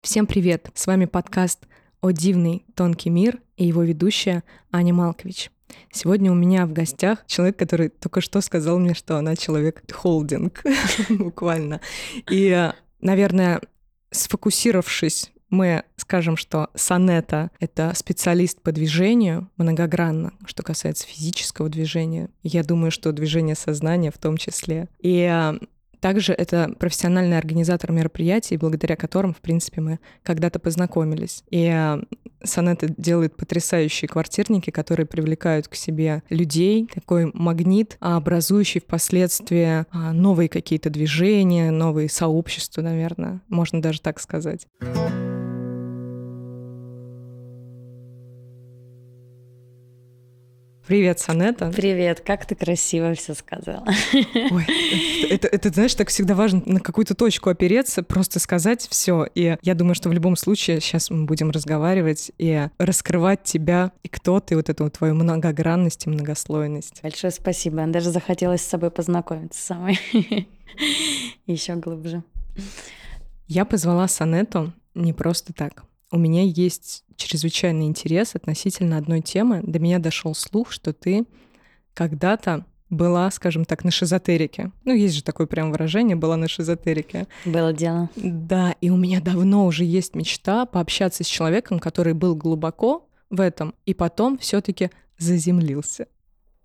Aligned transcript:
Всем 0.00 0.26
привет! 0.26 0.70
С 0.74 0.86
вами 0.86 1.06
подкаст 1.06 1.66
«О 2.00 2.12
дивный 2.12 2.64
тонкий 2.76 3.10
мир» 3.10 3.40
и 3.56 3.66
его 3.66 3.82
ведущая 3.82 4.44
Аня 4.70 4.94
Малкович. 4.94 5.50
Сегодня 5.90 6.30
у 6.30 6.36
меня 6.36 6.66
в 6.66 6.72
гостях 6.72 7.26
человек, 7.26 7.58
который 7.58 7.88
только 7.88 8.20
что 8.20 8.40
сказал 8.40 8.78
мне, 8.78 8.94
что 8.94 9.16
она 9.16 9.34
человек-холдинг, 9.34 10.62
буквально. 11.10 11.80
И, 12.30 12.72
наверное, 13.00 13.60
сфокусировавшись 14.10 15.32
мы 15.50 15.84
скажем, 15.96 16.36
что 16.36 16.68
Сонета— 16.74 17.50
это 17.60 17.92
специалист 17.96 18.60
по 18.60 18.70
движению 18.70 19.50
многогранно, 19.56 20.32
что 20.46 20.62
касается 20.62 21.06
физического 21.06 21.68
движения. 21.68 22.30
Я 22.42 22.62
думаю, 22.62 22.90
что 22.90 23.12
движение 23.12 23.54
сознания 23.56 24.10
в 24.10 24.18
том 24.18 24.36
числе. 24.36 24.88
И 25.00 25.54
также 26.00 26.32
это 26.32 26.74
профессиональный 26.78 27.38
организатор 27.38 27.92
мероприятий, 27.92 28.56
благодаря 28.56 28.96
которым, 28.96 29.34
в 29.34 29.40
принципе, 29.40 29.80
мы 29.80 29.98
когда-то 30.22 30.58
познакомились. 30.58 31.42
И 31.50 31.70
э, 31.72 32.02
Сонета 32.42 32.88
делает 32.96 33.36
потрясающие 33.36 34.08
квартирники, 34.08 34.70
которые 34.70 35.06
привлекают 35.06 35.68
к 35.68 35.74
себе 35.74 36.22
людей, 36.30 36.88
такой 36.92 37.30
магнит, 37.34 37.96
образующий 38.00 38.80
впоследствии 38.80 39.84
а, 39.90 40.12
новые 40.12 40.48
какие-то 40.48 40.90
движения, 40.90 41.70
новые 41.70 42.08
сообщества, 42.08 42.82
наверное, 42.82 43.40
можно 43.48 43.82
даже 43.82 44.00
так 44.00 44.20
сказать. 44.20 44.66
Привет, 50.88 51.20
Санета. 51.20 51.70
Привет, 51.70 52.20
как 52.20 52.46
ты 52.46 52.54
красиво 52.54 53.12
все 53.12 53.34
сказала. 53.34 53.86
Ой, 54.14 54.66
это, 55.28 55.46
это, 55.46 55.68
знаешь, 55.68 55.94
так 55.94 56.08
всегда 56.08 56.34
важно 56.34 56.62
на 56.64 56.80
какую-то 56.80 57.14
точку 57.14 57.50
опереться, 57.50 58.02
просто 58.02 58.40
сказать 58.40 58.88
все. 58.88 59.26
И 59.34 59.58
я 59.60 59.74
думаю, 59.74 59.94
что 59.94 60.08
в 60.08 60.14
любом 60.14 60.34
случае 60.34 60.80
сейчас 60.80 61.10
мы 61.10 61.26
будем 61.26 61.50
разговаривать 61.50 62.32
и 62.38 62.68
раскрывать 62.78 63.42
тебя 63.42 63.92
и 64.02 64.08
кто 64.08 64.40
ты, 64.40 64.56
вот 64.56 64.70
эту 64.70 64.84
вот 64.84 64.94
твою 64.94 65.14
многогранность 65.14 66.06
и 66.06 66.08
многослойность. 66.08 67.02
Большое 67.02 67.32
спасибо. 67.32 67.84
Даже 67.86 68.10
захотелось 68.10 68.62
с 68.62 68.66
собой 68.66 68.90
познакомиться 68.90 69.60
самой 69.62 70.00
еще 71.46 71.74
глубже. 71.74 72.22
Я 73.46 73.66
позвала 73.66 74.08
Санету 74.08 74.72
не 74.94 75.12
просто 75.12 75.52
так. 75.52 75.84
У 76.10 76.18
меня 76.18 76.42
есть 76.42 77.04
чрезвычайный 77.16 77.86
интерес 77.86 78.34
относительно 78.34 78.96
одной 78.96 79.20
темы. 79.20 79.60
До 79.62 79.78
меня 79.78 79.98
дошел 79.98 80.34
слух, 80.34 80.72
что 80.72 80.92
ты 80.92 81.26
когда-то 81.94 82.64
была, 82.90 83.30
скажем 83.30 83.64
так, 83.64 83.84
на 83.84 83.90
шизотерике. 83.90 84.72
Ну, 84.84 84.94
есть 84.94 85.14
же 85.14 85.22
такое 85.22 85.46
прям 85.46 85.70
выражение, 85.70 86.16
была 86.16 86.36
на 86.36 86.48
шизотерике. 86.48 87.26
Было 87.44 87.72
дело. 87.72 88.08
Да, 88.16 88.74
и 88.80 88.88
у 88.88 88.96
меня 88.96 89.20
давно 89.20 89.66
уже 89.66 89.84
есть 89.84 90.14
мечта 90.14 90.64
пообщаться 90.64 91.24
с 91.24 91.26
человеком, 91.26 91.78
который 91.78 92.14
был 92.14 92.34
глубоко 92.34 93.06
в 93.28 93.40
этом, 93.40 93.74
и 93.84 93.92
потом 93.92 94.38
все 94.38 94.60
таки 94.62 94.90
заземлился. 95.18 96.06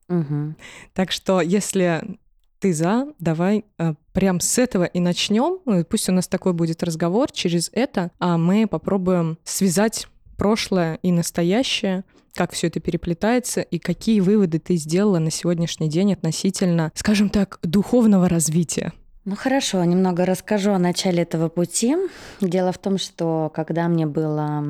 Угу. 0.07 0.55
Так 0.93 1.11
что, 1.11 1.41
если 1.41 2.17
ты 2.63 2.73
за, 2.73 3.07
давай 3.19 3.65
э, 3.77 3.93
прям 4.13 4.39
с 4.39 4.57
этого 4.57 4.85
и 4.85 5.01
начнем. 5.01 5.59
Ну, 5.65 5.83
пусть 5.83 6.07
у 6.07 6.13
нас 6.13 6.29
такой 6.29 6.53
будет 6.53 6.81
разговор. 6.81 7.29
Через 7.29 7.69
это 7.73 8.09
а 8.19 8.37
мы 8.37 8.67
попробуем 8.67 9.37
связать 9.43 10.07
прошлое 10.37 10.97
и 11.03 11.11
настоящее, 11.11 12.05
как 12.33 12.53
все 12.53 12.67
это 12.67 12.79
переплетается 12.79 13.59
и 13.59 13.79
какие 13.79 14.21
выводы 14.21 14.59
ты 14.59 14.77
сделала 14.77 15.19
на 15.19 15.29
сегодняшний 15.29 15.89
день 15.89 16.13
относительно, 16.13 16.93
скажем 16.95 17.27
так, 17.27 17.59
духовного 17.63 18.29
развития. 18.29 18.93
Ну 19.25 19.35
хорошо, 19.35 19.83
немного 19.83 20.25
расскажу 20.25 20.71
о 20.71 20.79
начале 20.79 21.23
этого 21.23 21.49
пути. 21.49 21.97
Дело 22.39 22.71
в 22.71 22.77
том, 22.77 22.97
что 22.97 23.51
когда 23.53 23.89
мне 23.89 24.05
было 24.05 24.63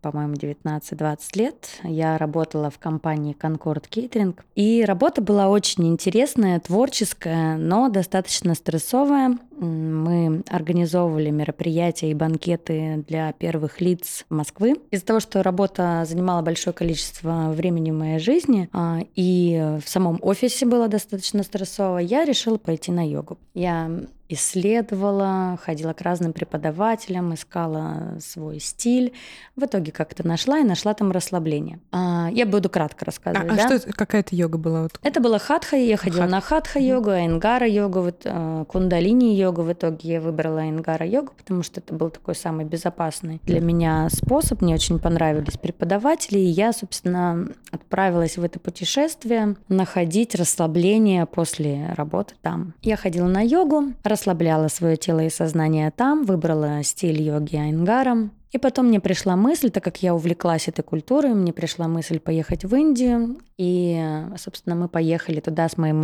по-моему, 0.00 0.34
19-20 0.34 1.18
лет. 1.34 1.68
Я 1.84 2.18
работала 2.18 2.70
в 2.70 2.78
компании 2.78 3.36
Concord 3.38 3.84
Catering. 3.90 4.38
И 4.54 4.84
работа 4.84 5.22
была 5.22 5.48
очень 5.48 5.86
интересная, 5.88 6.60
творческая, 6.60 7.56
но 7.56 7.88
достаточно 7.88 8.54
стрессовая. 8.54 9.38
Мы 9.58 10.42
организовывали 10.48 11.30
мероприятия 11.30 12.10
и 12.10 12.14
банкеты 12.14 13.04
для 13.06 13.32
первых 13.32 13.80
лиц 13.80 14.24
Москвы. 14.30 14.76
Из-за 14.90 15.04
того, 15.04 15.20
что 15.20 15.42
работа 15.42 16.04
занимала 16.06 16.42
большое 16.42 16.72
количество 16.72 17.50
времени 17.50 17.90
в 17.90 17.94
моей 17.94 18.18
жизни, 18.18 18.68
а, 18.72 19.00
и 19.14 19.76
в 19.84 19.88
самом 19.88 20.18
офисе 20.22 20.66
было 20.66 20.88
достаточно 20.88 21.42
стрессово, 21.42 21.98
я 21.98 22.24
решила 22.24 22.56
пойти 22.56 22.90
на 22.90 23.06
йогу. 23.06 23.38
Я 23.54 23.90
исследовала, 24.30 25.58
ходила 25.62 25.92
к 25.92 26.00
разным 26.00 26.32
преподавателям, 26.32 27.34
искала 27.34 28.16
свой 28.20 28.60
стиль. 28.60 29.12
В 29.56 29.64
итоге 29.64 29.92
как-то 29.92 30.26
нашла 30.26 30.60
и 30.60 30.62
нашла 30.62 30.94
там 30.94 31.10
расслабление. 31.10 31.80
А, 31.90 32.28
я 32.32 32.46
буду 32.46 32.70
кратко 32.70 33.04
рассказывать. 33.04 33.50
А, 33.50 33.54
да? 33.56 33.62
а 33.62 33.66
что 33.66 33.74
это, 33.74 33.92
какая-то 33.92 34.36
йога 34.36 34.56
была? 34.56 34.82
Вот? 34.82 34.98
Это 35.02 35.20
была 35.20 35.38
хатха, 35.38 35.76
я 35.76 35.96
ходила 35.96 36.22
Хат. 36.22 36.30
на 36.30 36.40
хатха-йогу, 36.40 37.10
айнгара-йогу, 37.10 38.00
вот, 38.00 38.22
э, 38.24 38.64
кундалини-йогу. 38.68 39.62
В 39.62 39.72
итоге 39.72 40.12
я 40.12 40.20
выбрала 40.20 40.60
айнгара-йогу, 40.60 41.32
потому 41.36 41.62
что 41.62 41.80
это 41.80 41.94
был 41.94 42.10
такой 42.10 42.34
самый 42.34 42.64
безопасный 42.64 43.40
для 43.44 43.60
меня 43.60 44.08
способ. 44.10 44.62
Мне 44.62 44.74
очень 44.74 45.00
понравились 45.00 45.56
преподаватели, 45.56 46.38
и 46.38 46.44
я, 46.44 46.72
собственно, 46.72 47.48
отправилась 47.72 48.38
в 48.38 48.44
это 48.44 48.60
путешествие 48.60 49.56
находить 49.68 50.34
расслабление 50.34 51.26
после 51.26 51.92
работы 51.96 52.34
там. 52.42 52.74
Я 52.82 52.96
ходила 52.96 53.26
на 53.26 53.40
йогу, 53.40 53.92
расслабляла 54.20 54.68
свое 54.68 54.96
тело 54.96 55.20
и 55.20 55.30
сознание 55.30 55.90
там, 55.90 56.24
выбрала 56.24 56.82
стиль 56.82 57.22
йоги 57.22 57.56
Айнгаром. 57.56 58.32
И 58.52 58.58
потом 58.58 58.86
мне 58.88 59.00
пришла 59.00 59.36
мысль, 59.36 59.70
так 59.70 59.82
как 59.84 60.02
я 60.02 60.14
увлеклась 60.14 60.66
этой 60.68 60.82
культурой, 60.82 61.34
мне 61.34 61.52
пришла 61.52 61.86
мысль 61.86 62.18
поехать 62.18 62.64
в 62.64 62.74
Индию. 62.74 63.38
И, 63.56 64.04
собственно, 64.36 64.74
мы 64.74 64.88
поехали 64.88 65.38
туда 65.40 65.68
с 65.68 65.78
моим 65.78 66.00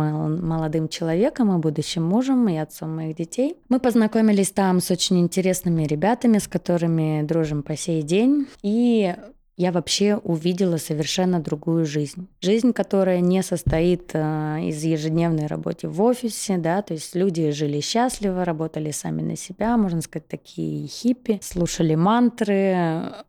молодым 0.47 0.87
человеком 0.87 1.53
и 1.53 1.61
будущим 1.61 2.03
мужем, 2.03 2.47
и 2.47 2.55
отцом 2.55 2.95
моих 2.95 3.17
детей. 3.17 3.57
Мы 3.67 3.79
познакомились 3.79 4.51
там 4.51 4.79
с 4.79 4.89
очень 4.89 5.19
интересными 5.19 5.83
ребятами, 5.83 6.37
с 6.37 6.47
которыми 6.47 7.21
дружим 7.23 7.63
по 7.63 7.75
сей 7.75 8.01
день. 8.01 8.47
И 8.63 9.13
я 9.57 9.71
вообще 9.71 10.15
увидела 10.17 10.77
совершенно 10.77 11.39
другую 11.39 11.85
жизнь. 11.85 12.27
Жизнь, 12.41 12.73
которая 12.73 13.21
не 13.21 13.41
состоит 13.41 14.11
э, 14.13 14.59
из 14.61 14.83
ежедневной 14.83 15.47
работы 15.47 15.89
в 15.89 15.99
офисе, 16.03 16.57
да, 16.57 16.83
то 16.83 16.93
есть 16.93 17.15
люди 17.15 17.49
жили 17.49 17.81
счастливо, 17.81 18.45
работали 18.45 18.91
сами 18.91 19.23
на 19.23 19.35
себя, 19.35 19.75
можно 19.77 20.01
сказать, 20.01 20.27
такие 20.27 20.87
хиппи, 20.87 21.39
слушали 21.41 21.95
мантры, 21.95 22.75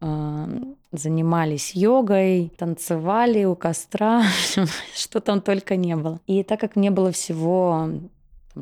э, 0.00 0.46
занимались 0.92 1.74
йогой, 1.74 2.52
танцевали 2.58 3.44
у 3.44 3.56
костра, 3.56 4.22
что 4.94 5.20
там 5.20 5.40
только 5.40 5.76
не 5.76 5.96
было. 5.96 6.20
И 6.26 6.42
так 6.42 6.60
как 6.60 6.76
мне 6.76 6.90
было 6.90 7.10
всего 7.10 7.88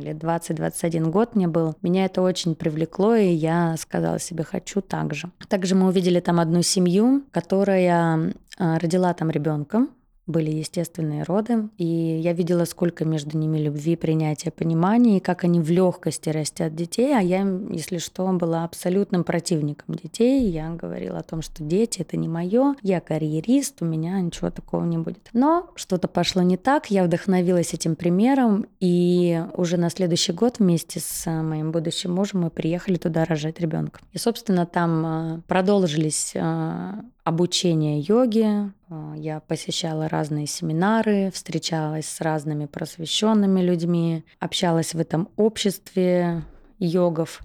лет 0.00 0.16
20-21 0.16 1.10
год 1.10 1.34
мне 1.34 1.48
был, 1.48 1.74
меня 1.82 2.04
это 2.04 2.22
очень 2.22 2.54
привлекло, 2.54 3.14
и 3.14 3.28
я 3.28 3.76
сказала 3.76 4.18
себе, 4.18 4.44
хочу 4.44 4.80
так 4.80 5.14
же. 5.14 5.30
Также 5.48 5.74
мы 5.74 5.88
увидели 5.88 6.20
там 6.20 6.40
одну 6.40 6.62
семью, 6.62 7.22
которая 7.30 8.34
а, 8.58 8.78
родила 8.78 9.12
там 9.14 9.30
ребенка, 9.30 9.86
были 10.26 10.50
естественные 10.50 11.22
роды, 11.22 11.68
и 11.78 11.84
я 11.84 12.32
видела, 12.32 12.64
сколько 12.64 13.04
между 13.04 13.38
ними 13.38 13.58
любви, 13.58 13.96
принятия, 13.96 14.50
понимания, 14.50 15.18
и 15.18 15.20
как 15.20 15.44
они 15.44 15.60
в 15.60 15.70
легкости 15.70 16.28
растят 16.30 16.74
детей, 16.74 17.16
а 17.16 17.20
я, 17.20 17.46
если 17.70 17.98
что, 17.98 18.26
была 18.32 18.64
абсолютным 18.64 19.22
противником 19.24 19.94
детей. 19.94 20.48
Я 20.50 20.70
говорила 20.70 21.18
о 21.18 21.22
том, 21.22 21.42
что 21.42 21.62
дети— 21.62 22.00
это 22.00 22.16
не 22.16 22.28
мое, 22.28 22.74
я 22.82 23.00
карьерист, 23.00 23.82
у 23.82 23.84
меня 23.84 24.20
ничего 24.20 24.50
такого 24.50 24.84
не 24.84 24.98
будет. 24.98 25.28
Но 25.32 25.70
что-то 25.76 26.08
пошло 26.08 26.42
не 26.42 26.56
так, 26.56 26.90
я 26.90 27.04
вдохновилась 27.04 27.72
этим 27.72 27.94
примером, 27.94 28.66
и 28.80 29.44
уже 29.54 29.76
на 29.76 29.90
следующий 29.90 30.32
год 30.32 30.58
вместе 30.58 31.00
с 31.00 31.30
моим 31.30 31.70
будущим 31.70 32.12
мужем 32.12 32.40
мы 32.42 32.50
приехали 32.50 32.96
туда 32.96 33.24
рожать 33.24 33.60
ребенка. 33.60 34.00
И, 34.12 34.18
собственно, 34.18 34.66
там 34.66 35.06
э, 35.06 35.40
продолжились 35.46 36.32
э, 36.34 36.92
обучение 37.26 37.98
йоги. 37.98 38.70
А, 38.88 39.14
я 39.16 39.40
посещала 39.40 40.08
разные 40.08 40.46
семинары, 40.46 41.32
встречалась 41.34 42.06
с 42.06 42.20
разными 42.20 42.66
просвещенными 42.66 43.60
людьми, 43.60 44.24
общалась 44.38 44.94
в 44.94 45.00
этом 45.00 45.28
обществе 45.36 46.44
йогов. 46.78 47.42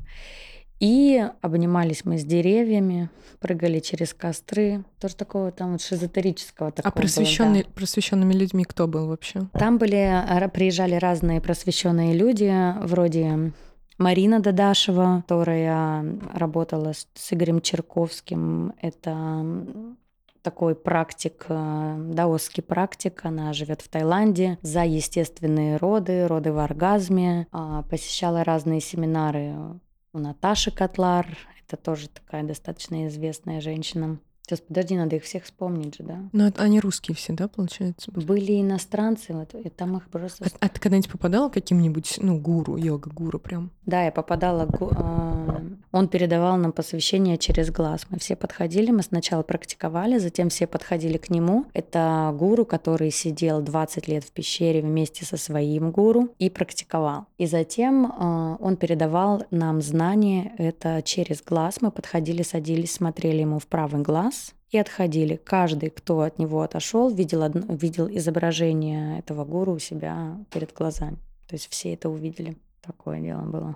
И 0.79 1.27
обнимались 1.41 2.05
мы 2.05 2.19
с 2.19 2.23
деревьями, 2.23 3.09
прыгали 3.39 3.79
через 3.79 4.13
костры. 4.13 4.83
Тоже 4.99 5.15
такого 5.15 5.51
там 5.51 5.71
вот 5.71 5.81
шизотерического 5.81 6.69
а 6.69 6.71
такого 6.71 6.93
А 6.93 6.95
просвещенные, 6.95 7.63
да. 7.63 7.69
просвещенными 7.73 8.33
людьми 8.33 8.63
кто 8.65 8.87
был 8.87 9.07
вообще? 9.07 9.47
Там 9.53 9.79
были, 9.79 10.23
приезжали 10.53 10.93
разные 10.93 11.41
просвещенные 11.41 12.13
люди, 12.13 12.53
вроде 12.83 13.51
Марина 13.97 14.39
Дадашева, 14.39 15.23
которая 15.27 16.05
работала 16.33 16.93
с, 16.93 17.07
с 17.13 17.33
Игорем 17.33 17.61
Черковским. 17.61 18.73
Это 18.81 19.45
такой 20.41 20.75
практик, 20.75 21.45
э, 21.49 21.95
даосский 22.13 22.63
практик. 22.63 23.21
Она 23.23 23.53
живет 23.53 23.81
в 23.81 23.89
Таиланде 23.89 24.57
за 24.61 24.83
естественные 24.83 25.77
роды, 25.77 26.27
роды 26.27 26.51
в 26.51 26.57
оргазме. 26.57 27.47
А, 27.51 27.83
посещала 27.83 28.43
разные 28.43 28.81
семинары 28.81 29.53
у 30.13 30.19
Наташи 30.19 30.71
Котлар, 30.71 31.27
это 31.65 31.77
тоже 31.77 32.09
такая 32.09 32.43
достаточно 32.43 33.07
известная 33.07 33.61
женщина. 33.61 34.19
Сейчас, 34.51 34.65
подожди, 34.67 34.97
надо 34.97 35.15
их 35.15 35.23
всех 35.23 35.45
вспомнить 35.45 35.95
же, 35.95 36.03
да? 36.03 36.19
Ну, 36.33 36.51
они 36.57 36.81
русские 36.81 37.15
все, 37.15 37.31
да, 37.31 37.47
получается? 37.47 38.11
Были 38.11 38.59
иностранцы, 38.59 39.31
вот, 39.33 39.55
и 39.55 39.69
там 39.69 39.95
их 39.95 40.09
просто... 40.09 40.43
А, 40.43 40.65
а 40.65 40.67
ты 40.67 40.77
когда-нибудь 40.81 41.09
попадала 41.09 41.47
каким-нибудь, 41.47 42.19
ну, 42.21 42.37
гуру, 42.37 42.75
йога-гуру 42.75 43.39
прям? 43.39 43.71
Да, 43.85 44.03
я 44.03 44.11
попадала... 44.11 44.67
Э, 44.81 45.61
он 45.93 46.07
передавал 46.09 46.57
нам 46.57 46.73
посвящение 46.73 47.37
через 47.37 47.71
глаз. 47.71 48.05
Мы 48.09 48.19
все 48.19 48.35
подходили, 48.35 48.91
мы 48.91 49.03
сначала 49.03 49.43
практиковали, 49.43 50.17
затем 50.17 50.49
все 50.49 50.67
подходили 50.67 51.17
к 51.17 51.29
нему. 51.29 51.65
Это 51.73 52.35
гуру, 52.37 52.65
который 52.65 53.11
сидел 53.11 53.61
20 53.61 54.07
лет 54.09 54.25
в 54.25 54.31
пещере 54.31 54.81
вместе 54.81 55.23
со 55.23 55.37
своим 55.37 55.91
гуру 55.91 56.27
и 56.39 56.49
практиковал. 56.49 57.25
И 57.37 57.45
затем 57.45 58.05
э, 58.05 58.57
он 58.59 58.75
передавал 58.75 59.45
нам 59.49 59.81
знания, 59.81 60.53
это 60.57 61.01
через 61.03 61.41
глаз. 61.41 61.77
Мы 61.81 61.89
подходили, 61.91 62.43
садились, 62.43 62.91
смотрели 62.91 63.39
ему 63.39 63.59
в 63.59 63.67
правый 63.67 64.01
глаз, 64.01 64.40
и 64.71 64.77
отходили. 64.77 65.35
Каждый, 65.35 65.89
кто 65.89 66.21
от 66.21 66.39
него 66.39 66.61
отошел, 66.61 67.13
видел, 67.13 67.43
одно, 67.43 67.61
видел 67.75 68.07
изображение 68.09 69.19
этого 69.19 69.45
гуру 69.45 69.73
у 69.73 69.79
себя 69.79 70.37
перед 70.51 70.73
глазами. 70.73 71.17
То 71.47 71.55
есть 71.55 71.69
все 71.69 71.93
это 71.93 72.09
увидели. 72.09 72.57
Такое 72.81 73.19
дело 73.19 73.41
было. 73.41 73.75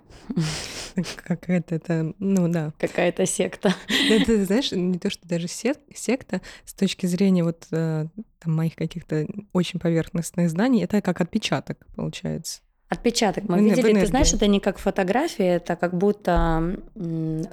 Какая-то 1.18 1.76
это, 1.76 2.14
ну 2.18 2.48
да. 2.48 2.74
Какая-то 2.80 3.28
секта. 3.28 3.76
Это, 4.10 4.46
знаешь, 4.46 4.72
не 4.72 4.98
то, 4.98 5.12
что 5.12 5.28
даже 5.28 5.48
секта, 5.48 6.42
с 6.64 6.74
точки 6.74 7.06
зрения 7.06 7.44
вот 7.44 7.68
э, 7.72 8.08
там, 8.40 8.56
моих 8.56 8.76
каких-то 8.76 9.28
очень 9.54 9.80
поверхностных 9.80 10.50
знаний, 10.50 10.84
это 10.84 11.02
как 11.02 11.22
отпечаток, 11.22 11.86
получается. 11.96 12.62
Отпечаток 12.96 13.50
мы 13.50 13.62
видели, 13.62 13.94
ты 13.94 14.06
знаешь, 14.06 14.34
это 14.34 14.48
не 14.48 14.60
как 14.60 14.78
фотография, 14.78 15.56
это 15.56 15.76
как 15.76 15.98
будто 15.98 16.78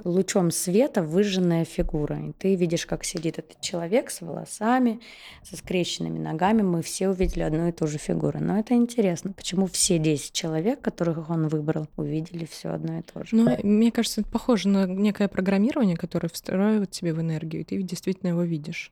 лучом 0.03 0.51
света 0.51 1.03
выжженная 1.03 1.65
фигура. 1.65 2.17
И 2.29 2.31
ты 2.31 2.55
видишь, 2.55 2.85
как 2.85 3.03
сидит 3.03 3.39
этот 3.39 3.59
человек 3.59 4.09
с 4.09 4.21
волосами, 4.21 5.01
со 5.43 5.57
скрещенными 5.57 6.17
ногами. 6.17 6.61
Мы 6.61 6.81
все 6.81 7.09
увидели 7.09 7.43
одну 7.43 7.67
и 7.67 7.71
ту 7.71 7.87
же 7.87 7.97
фигуру. 7.97 8.39
Но 8.39 8.57
это 8.57 8.73
интересно, 8.73 9.33
почему 9.33 9.67
все 9.67 9.97
10 9.99 10.31
человек, 10.31 10.81
которых 10.81 11.29
он 11.29 11.47
выбрал, 11.49 11.87
увидели 11.97 12.45
все 12.45 12.69
одно 12.69 12.99
и 12.99 13.01
то 13.01 13.23
же. 13.25 13.35
Ну, 13.35 13.57
мне 13.63 13.91
кажется, 13.91 14.21
это 14.21 14.29
похоже 14.29 14.69
на 14.69 14.87
некое 14.87 15.27
программирование, 15.27 15.97
которое 15.97 16.29
встраивает 16.29 16.91
тебе 16.91 17.13
в 17.13 17.19
энергию, 17.19 17.61
и 17.61 17.65
ты 17.65 17.81
действительно 17.81 18.29
его 18.29 18.43
видишь. 18.43 18.91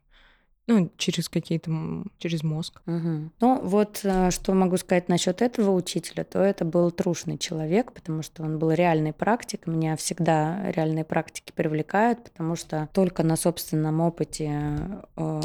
Ну, 0.68 0.92
через 0.98 1.28
какие-то, 1.28 1.72
через 2.18 2.44
мозг. 2.44 2.82
Угу. 2.86 3.32
Ну, 3.40 3.62
вот 3.64 4.02
э, 4.04 4.30
что 4.32 4.54
могу 4.54 4.78
сказать 4.78 5.10
насчет 5.10 5.42
этого 5.42 5.72
учителя, 5.72 6.24
то 6.24 6.40
это 6.40 6.66
был 6.66 6.92
трушный 6.92 7.38
человек, 7.38 7.92
потому 7.92 8.22
что 8.22 8.44
он 8.44 8.60
был 8.60 8.72
реальный 8.72 9.12
практик. 9.12 9.66
Меня 9.66 9.96
всегда 9.98 10.72
реальные 10.72 11.04
практики 11.04 11.52
привлекают, 11.54 12.24
потому 12.24 12.56
что 12.56 12.90
только 12.94 13.24
на 13.24 13.36
собственном 13.36 14.02
опыте 14.02 15.02
э, 15.18 15.42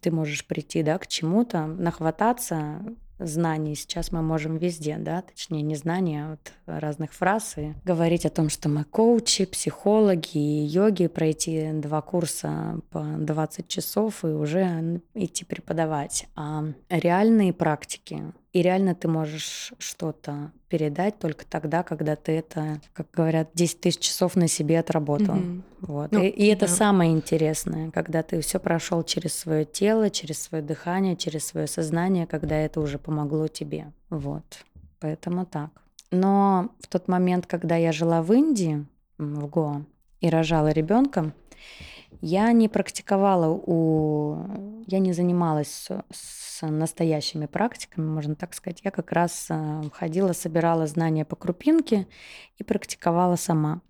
ты 0.00 0.10
можешь 0.10 0.44
прийти 0.44 0.82
да, 0.82 0.98
к 0.98 1.06
чему-то, 1.06 1.66
нахвататься, 1.66 2.82
знаний 3.26 3.74
сейчас 3.74 4.12
мы 4.12 4.22
можем 4.22 4.56
везде, 4.56 4.96
да, 4.98 5.22
точнее 5.22 5.62
не 5.62 5.76
знания, 5.76 6.24
а 6.24 6.30
вот 6.30 6.52
разных 6.66 7.12
фраз 7.12 7.54
и 7.56 7.74
говорить 7.84 8.26
о 8.26 8.30
том, 8.30 8.48
что 8.48 8.68
мы 8.68 8.84
коучи, 8.84 9.44
психологи 9.44 10.36
и 10.36 10.64
йоги, 10.64 11.06
пройти 11.06 11.70
два 11.72 12.00
курса 12.02 12.80
по 12.90 13.02
20 13.02 13.68
часов 13.68 14.24
и 14.24 14.28
уже 14.28 15.00
идти 15.14 15.44
преподавать. 15.44 16.26
А 16.36 16.64
реальные 16.88 17.52
практики, 17.52 18.32
и 18.52 18.60
реально 18.60 18.94
ты 18.94 19.08
можешь 19.08 19.72
что-то 19.78 20.52
передать 20.68 21.18
только 21.18 21.46
тогда, 21.46 21.82
когда 21.82 22.16
ты 22.16 22.32
это, 22.32 22.80
как 22.92 23.06
говорят, 23.10 23.50
10 23.54 23.80
тысяч 23.80 24.00
часов 24.00 24.36
на 24.36 24.46
себе 24.46 24.78
отработал. 24.78 25.36
Mm-hmm. 25.36 25.62
Вот. 25.80 26.12
Ну, 26.12 26.22
и, 26.22 26.28
и 26.28 26.46
это 26.46 26.66
да. 26.66 26.72
самое 26.72 27.12
интересное, 27.12 27.90
когда 27.90 28.22
ты 28.22 28.40
все 28.42 28.60
прошел 28.60 29.02
через 29.04 29.34
свое 29.34 29.64
тело, 29.64 30.10
через 30.10 30.42
свое 30.42 30.62
дыхание, 30.62 31.16
через 31.16 31.46
свое 31.46 31.66
сознание, 31.66 32.26
когда 32.26 32.56
это 32.56 32.80
уже 32.80 32.98
помогло 32.98 33.48
тебе. 33.48 33.92
Вот. 34.10 34.44
Поэтому 35.00 35.46
так. 35.46 35.70
Но 36.10 36.70
в 36.80 36.88
тот 36.88 37.08
момент, 37.08 37.46
когда 37.46 37.76
я 37.76 37.90
жила 37.90 38.22
в 38.22 38.32
Индии, 38.32 38.84
в 39.16 39.46
Гоа, 39.46 39.82
и 40.20 40.28
рожала 40.28 40.68
ребенка, 40.68 41.32
я 42.20 42.52
не 42.52 42.68
практиковала 42.68 43.48
у... 43.48 44.82
Я 44.86 44.98
не 44.98 45.12
занималась 45.12 45.88
с 46.10 46.66
настоящими 46.66 47.46
практиками, 47.46 48.06
можно 48.06 48.34
так 48.34 48.54
сказать. 48.54 48.80
Я 48.84 48.90
как 48.90 49.12
раз 49.12 49.46
э, 49.48 49.82
ходила, 49.92 50.32
собирала 50.32 50.86
знания 50.86 51.24
по 51.24 51.36
крупинке 51.36 52.06
и 52.58 52.64
практиковала 52.64 53.36
сама. 53.36 53.80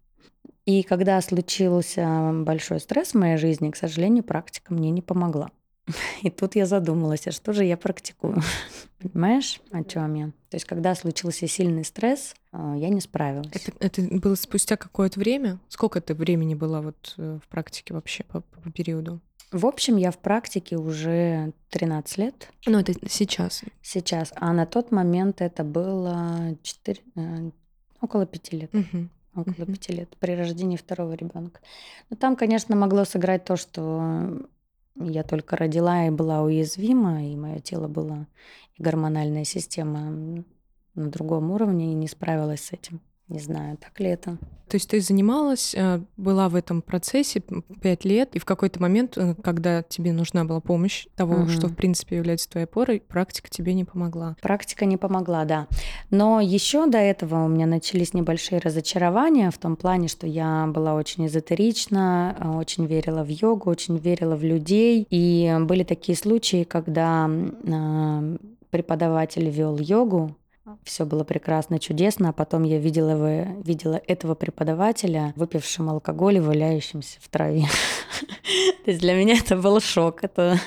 И 0.64 0.82
когда 0.82 1.20
случился 1.20 2.30
большой 2.32 2.80
стресс 2.80 3.12
в 3.12 3.18
моей 3.18 3.36
жизни, 3.36 3.70
к 3.70 3.76
сожалению, 3.76 4.22
практика 4.22 4.72
мне 4.72 4.90
не 4.90 5.02
помогла. 5.02 5.50
И 6.22 6.30
тут 6.30 6.54
я 6.56 6.66
задумалась, 6.66 7.26
а 7.26 7.32
что 7.32 7.52
же 7.52 7.64
я 7.64 7.76
практикую? 7.76 8.40
Понимаешь, 8.98 9.60
о 9.70 9.82
чем 9.82 10.14
я? 10.14 10.26
То 10.50 10.56
есть, 10.56 10.64
когда 10.64 10.94
случился 10.94 11.48
сильный 11.48 11.84
стресс, 11.84 12.34
э, 12.52 12.74
я 12.76 12.88
не 12.88 13.00
справилась. 13.00 13.50
Это, 13.52 13.72
это 13.80 14.02
было 14.02 14.34
спустя 14.34 14.76
какое-то 14.76 15.18
время? 15.18 15.58
Сколько 15.68 16.00
ты 16.00 16.14
времени 16.14 16.54
была 16.54 16.80
вот 16.82 17.14
э, 17.18 17.38
в 17.42 17.48
практике 17.48 17.94
вообще 17.94 18.24
по, 18.24 18.40
по 18.40 18.70
периоду? 18.70 19.20
В 19.50 19.66
общем, 19.66 19.96
я 19.96 20.10
в 20.10 20.18
практике 20.18 20.76
уже 20.76 21.52
13 21.70 22.18
лет. 22.18 22.48
Ну, 22.66 22.78
это 22.78 22.94
сейчас? 23.08 23.62
Сейчас. 23.82 24.32
А 24.36 24.52
на 24.52 24.64
тот 24.64 24.92
момент 24.92 25.42
это 25.42 25.62
было 25.62 26.56
4, 26.62 27.00
э, 27.16 27.50
около 28.00 28.24
5 28.24 28.52
лет. 28.52 28.74
Угу. 28.74 29.08
Около 29.34 29.64
угу. 29.64 29.72
5 29.72 29.88
лет 29.90 30.16
при 30.18 30.32
рождении 30.32 30.76
второго 30.76 31.12
ребенка. 31.12 31.60
Но 32.08 32.16
там, 32.16 32.36
конечно, 32.36 32.76
могло 32.76 33.04
сыграть 33.04 33.44
то, 33.44 33.56
что 33.56 34.46
я 34.96 35.22
только 35.22 35.56
родила 35.56 36.06
и 36.06 36.10
была 36.10 36.42
уязвима, 36.42 37.24
и 37.24 37.36
мое 37.36 37.60
тело 37.60 37.88
было, 37.88 38.26
и 38.76 38.82
гормональная 38.82 39.44
система 39.44 40.44
на 40.94 41.10
другом 41.10 41.50
уровне, 41.50 41.92
и 41.92 41.94
не 41.94 42.08
справилась 42.08 42.64
с 42.64 42.72
этим. 42.72 43.00
Не 43.32 43.38
знаю, 43.38 43.78
так 43.78 43.98
ли 43.98 44.10
это. 44.10 44.36
То 44.68 44.76
есть 44.76 44.90
ты 44.90 45.00
занималась, 45.00 45.74
э, 45.74 46.00
была 46.18 46.50
в 46.50 46.54
этом 46.54 46.82
процессе 46.82 47.42
пять 47.80 48.04
лет, 48.04 48.34
и 48.34 48.38
в 48.38 48.44
какой-то 48.44 48.80
момент, 48.80 49.16
э, 49.16 49.34
когда 49.42 49.82
тебе 49.82 50.12
нужна 50.12 50.44
была 50.44 50.60
помощь 50.60 51.06
того, 51.16 51.42
угу. 51.42 51.48
что 51.48 51.68
в 51.68 51.74
принципе 51.74 52.16
является 52.16 52.50
твоей 52.50 52.66
опорой, 52.66 53.00
практика 53.00 53.48
тебе 53.48 53.72
не 53.72 53.84
помогла. 53.84 54.36
Практика 54.42 54.84
не 54.84 54.98
помогла, 54.98 55.46
да. 55.46 55.66
Но 56.10 56.40
еще 56.40 56.86
до 56.86 56.98
этого 56.98 57.44
у 57.44 57.48
меня 57.48 57.64
начались 57.64 58.12
небольшие 58.12 58.60
разочарования 58.60 59.50
в 59.50 59.56
том 59.56 59.76
плане, 59.76 60.08
что 60.08 60.26
я 60.26 60.66
была 60.66 60.94
очень 60.94 61.26
эзотерична, 61.26 62.36
э, 62.38 62.48
очень 62.50 62.84
верила 62.84 63.22
в 63.24 63.28
йогу, 63.28 63.70
очень 63.70 63.96
верила 63.96 64.36
в 64.36 64.42
людей. 64.42 65.06
И 65.08 65.56
были 65.60 65.84
такие 65.84 66.16
случаи, 66.18 66.64
когда 66.64 67.30
преподаватель 68.70 69.48
вел 69.48 69.78
йогу, 69.78 70.34
все 70.84 71.04
было 71.04 71.24
прекрасно, 71.24 71.78
чудесно, 71.78 72.28
а 72.28 72.32
потом 72.32 72.62
я 72.62 72.78
видела, 72.78 73.10
его, 73.10 73.62
видела 73.62 74.00
этого 74.06 74.34
преподавателя, 74.34 75.32
выпившим 75.34 75.90
алкоголь 75.90 76.36
и 76.36 76.40
валяющимся 76.40 77.18
в 77.20 77.28
траве. 77.28 77.66
То 78.84 78.90
есть 78.90 79.00
для 79.00 79.14
меня 79.14 79.36
это 79.36 79.56
был 79.56 79.80
шок. 79.80 80.22
Это 80.22 80.60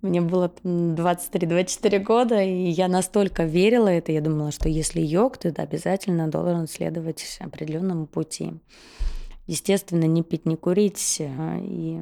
мне 0.00 0.22
было 0.22 0.50
23-24 0.64 1.98
года, 1.98 2.42
и 2.42 2.70
я 2.70 2.88
настолько 2.88 3.44
верила 3.44 3.88
это, 3.88 4.12
я 4.12 4.22
думала, 4.22 4.52
что 4.52 4.68
если 4.68 5.00
йог, 5.00 5.36
то 5.36 5.52
ты 5.52 5.60
обязательно 5.60 6.28
должен 6.28 6.66
следовать 6.66 7.38
определенному 7.40 8.06
пути. 8.06 8.54
Естественно, 9.46 10.04
не 10.04 10.22
пить, 10.22 10.46
не 10.46 10.56
курить 10.56 11.20
а, 11.20 11.58
и, 11.60 12.00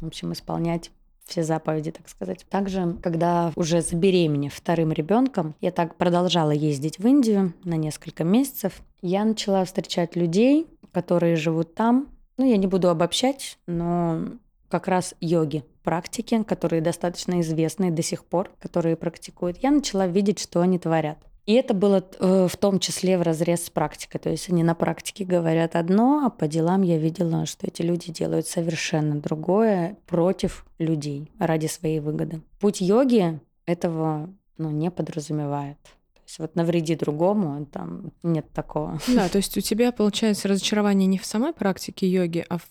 в 0.00 0.06
общем, 0.06 0.32
исполнять 0.32 0.90
все 1.24 1.42
заповеди, 1.42 1.90
так 1.90 2.08
сказать. 2.08 2.44
Также, 2.48 2.96
когда 3.02 3.52
уже 3.56 3.80
забеременев 3.80 4.54
вторым 4.54 4.92
ребенком, 4.92 5.54
я 5.60 5.70
так 5.70 5.96
продолжала 5.96 6.50
ездить 6.50 6.98
в 6.98 7.06
Индию 7.06 7.54
на 7.64 7.74
несколько 7.74 8.24
месяцев. 8.24 8.82
Я 9.00 9.24
начала 9.24 9.64
встречать 9.64 10.16
людей, 10.16 10.66
которые 10.92 11.36
живут 11.36 11.74
там. 11.74 12.08
Ну, 12.36 12.48
я 12.48 12.56
не 12.56 12.66
буду 12.66 12.88
обобщать, 12.88 13.58
но 13.66 14.20
как 14.68 14.88
раз 14.88 15.14
йоги, 15.20 15.64
практики, 15.82 16.42
которые 16.44 16.80
достаточно 16.80 17.40
известны 17.40 17.90
до 17.90 18.02
сих 18.02 18.24
пор, 18.24 18.50
которые 18.58 18.96
практикуют. 18.96 19.58
Я 19.58 19.70
начала 19.70 20.06
видеть, 20.06 20.38
что 20.38 20.60
они 20.60 20.78
творят. 20.78 21.18
И 21.44 21.54
это 21.54 21.74
было 21.74 22.04
э, 22.20 22.46
в 22.48 22.56
том 22.56 22.78
числе 22.78 23.18
в 23.18 23.22
разрез 23.22 23.64
с 23.64 23.70
практикой. 23.70 24.18
То 24.18 24.30
есть 24.30 24.48
они 24.48 24.62
на 24.62 24.74
практике 24.74 25.24
говорят 25.24 25.74
одно, 25.74 26.24
а 26.24 26.30
по 26.30 26.46
делам 26.46 26.82
я 26.82 26.98
видела, 26.98 27.46
что 27.46 27.66
эти 27.66 27.82
люди 27.82 28.12
делают 28.12 28.46
совершенно 28.46 29.20
другое 29.20 29.96
против 30.06 30.64
людей 30.78 31.32
ради 31.38 31.66
своей 31.66 31.98
выгоды. 31.98 32.42
Путь 32.60 32.80
йоги 32.80 33.40
этого 33.66 34.32
ну, 34.56 34.70
не 34.70 34.90
подразумевает. 34.90 35.78
То 35.82 36.20
есть 36.24 36.38
вот 36.38 36.54
навреди 36.54 36.94
другому, 36.94 37.66
там 37.66 38.12
нет 38.22 38.46
такого. 38.52 38.98
Да, 39.08 39.28
то 39.28 39.38
есть 39.38 39.56
у 39.56 39.60
тебя 39.60 39.90
получается 39.90 40.46
разочарование 40.46 41.08
не 41.08 41.18
в 41.18 41.26
самой 41.26 41.52
практике 41.52 42.08
йоги, 42.08 42.44
а 42.48 42.58
в 42.58 42.68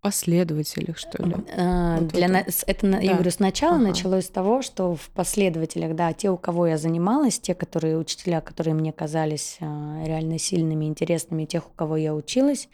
последователях, 0.00 0.98
что 0.98 1.22
ли? 1.22 1.34
А, 1.56 1.98
вот 1.98 2.08
для 2.08 2.26
это, 2.26 2.52
это 2.66 2.90
да. 2.90 2.98
я 2.98 3.14
говорю, 3.14 3.30
сначала 3.30 3.76
ага. 3.76 3.88
началось 3.88 4.26
с 4.26 4.30
того, 4.30 4.62
что 4.62 4.94
в 4.94 5.10
последователях, 5.10 5.94
да, 5.94 6.12
те, 6.12 6.30
у 6.30 6.36
кого 6.36 6.66
я 6.66 6.78
занималась, 6.78 7.38
те, 7.38 7.54
которые 7.54 7.98
учителя, 7.98 8.40
которые 8.40 8.74
мне 8.74 8.92
казались 8.92 9.58
а, 9.60 10.02
реально 10.04 10.38
сильными, 10.38 10.86
интересными, 10.86 11.44
тех, 11.44 11.66
у 11.66 11.72
кого 11.74 11.96
я 11.96 12.14
училась, 12.14 12.68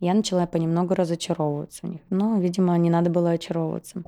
я 0.00 0.14
начала 0.14 0.46
понемногу 0.46 0.94
разочаровываться 0.94 1.86
в 1.86 1.90
них. 1.90 2.00
Но, 2.10 2.38
видимо, 2.38 2.76
не 2.78 2.90
надо 2.90 3.10
было 3.10 3.30
очаровываться. 3.30 4.02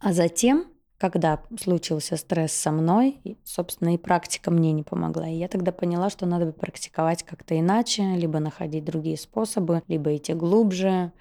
А 0.00 0.12
затем 0.12 0.66
когда 0.98 1.40
случился 1.58 2.16
стресс 2.16 2.52
со 2.52 2.72
мной, 2.72 3.20
собственно, 3.44 3.94
и 3.94 3.98
практика 3.98 4.50
мне 4.50 4.72
не 4.72 4.82
помогла. 4.82 5.28
И 5.28 5.36
я 5.36 5.48
тогда 5.48 5.72
поняла, 5.72 6.10
что 6.10 6.26
надо 6.26 6.46
бы 6.46 6.52
практиковать 6.52 7.22
как-то 7.22 7.58
иначе, 7.58 8.02
либо 8.16 8.40
находить 8.40 8.84
другие 8.84 9.16
способы, 9.16 9.82
либо 9.86 10.14
идти 10.16 10.34
глубже, 10.34 11.12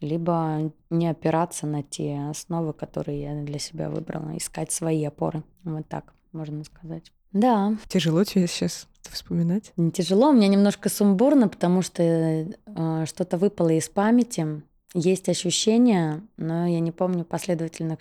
либо 0.00 0.72
не 0.90 1.08
опираться 1.08 1.66
на 1.66 1.82
те 1.82 2.28
основы, 2.30 2.72
которые 2.72 3.22
я 3.22 3.42
для 3.42 3.58
себя 3.58 3.90
выбрала, 3.90 4.36
искать 4.36 4.70
свои 4.70 5.04
опоры. 5.04 5.42
Вот 5.64 5.88
так 5.88 6.12
можно 6.32 6.62
сказать. 6.64 7.10
Да. 7.32 7.76
Тяжело 7.88 8.24
тебе 8.24 8.46
сейчас 8.46 8.86
вспоминать? 9.02 9.72
Не 9.76 9.90
тяжело, 9.90 10.30
у 10.30 10.32
меня 10.32 10.48
немножко 10.48 10.88
сумбурно, 10.88 11.48
потому 11.48 11.82
что 11.82 12.02
э, 12.02 13.06
что-то 13.06 13.38
выпало 13.38 13.70
из 13.70 13.88
памяти. 13.88 14.62
Есть 14.94 15.28
ощущение, 15.28 16.22
но 16.38 16.66
я 16.66 16.80
не 16.80 16.92
помню 16.92 17.24
последовательных 17.24 17.98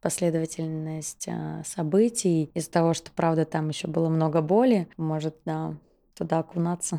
последовательность 0.00 1.28
а, 1.28 1.62
событий. 1.66 2.50
Из-за 2.54 2.70
того, 2.70 2.94
что, 2.94 3.10
правда, 3.10 3.44
там 3.44 3.68
еще 3.68 3.88
было 3.88 4.08
много 4.08 4.40
боли, 4.40 4.88
может, 4.96 5.36
да, 5.44 5.76
туда 6.14 6.38
окунаться. 6.38 6.98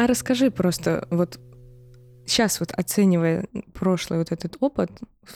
А 0.00 0.06
расскажи 0.06 0.50
просто, 0.52 1.08
вот 1.10 1.40
сейчас 2.28 2.60
вот 2.60 2.72
оценивая 2.72 3.46
прошлый 3.72 4.18
вот 4.18 4.32
этот 4.32 4.56
опыт, 4.60 4.90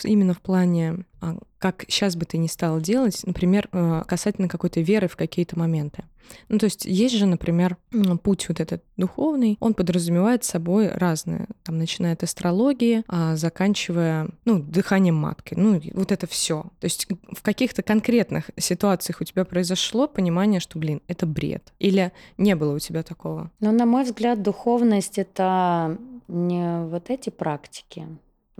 именно 0.05 0.35
в 0.35 0.41
плане, 0.41 1.05
а, 1.21 1.39
как 1.59 1.85
сейчас 1.89 2.17
бы 2.17 2.25
ты 2.25 2.39
не 2.39 2.49
стал 2.49 2.81
делать, 2.81 3.21
например, 3.25 3.69
э, 3.73 4.03
касательно 4.07 4.49
какой-то 4.49 4.81
веры 4.81 5.09
в 5.09 5.17
какие-то 5.17 5.59
моменты. 5.59 6.05
Ну, 6.49 6.59
то 6.59 6.65
есть 6.65 6.85
есть 6.85 7.15
же, 7.17 7.27
например, 7.27 7.77
путь 8.23 8.49
вот 8.49 8.61
этот 8.61 8.83
духовный, 8.97 9.57
он 9.61 9.75
подразумевает 9.75 10.45
собой 10.45 10.89
разные, 10.89 11.47
там, 11.65 11.79
начиная 11.79 12.15
от 12.15 12.23
астрологии, 12.23 13.03
а 13.09 13.37
заканчивая, 13.37 14.29
ну, 14.45 14.61
дыханием 14.61 15.17
матки, 15.17 15.55
ну, 15.55 15.81
вот 15.93 16.13
это 16.13 16.27
все. 16.27 16.63
То 16.81 16.85
есть 16.85 17.07
в 17.33 17.43
каких-то 17.43 17.83
конкретных 17.83 18.51
ситуациях 18.57 19.21
у 19.21 19.25
тебя 19.25 19.45
произошло 19.45 20.09
понимание, 20.09 20.61
что, 20.61 20.79
блин, 20.79 21.03
это 21.09 21.27
бред? 21.27 21.73
Или 21.79 22.13
не 22.39 22.55
было 22.55 22.75
у 22.75 22.79
тебя 22.79 23.03
такого? 23.03 23.51
Ну, 23.61 23.73
на 23.73 23.85
мой 23.85 24.05
взгляд, 24.05 24.43
духовность— 24.43 25.19
это 25.21 25.99
вот 26.33 27.11
эти 27.11 27.31
практики, 27.31 28.07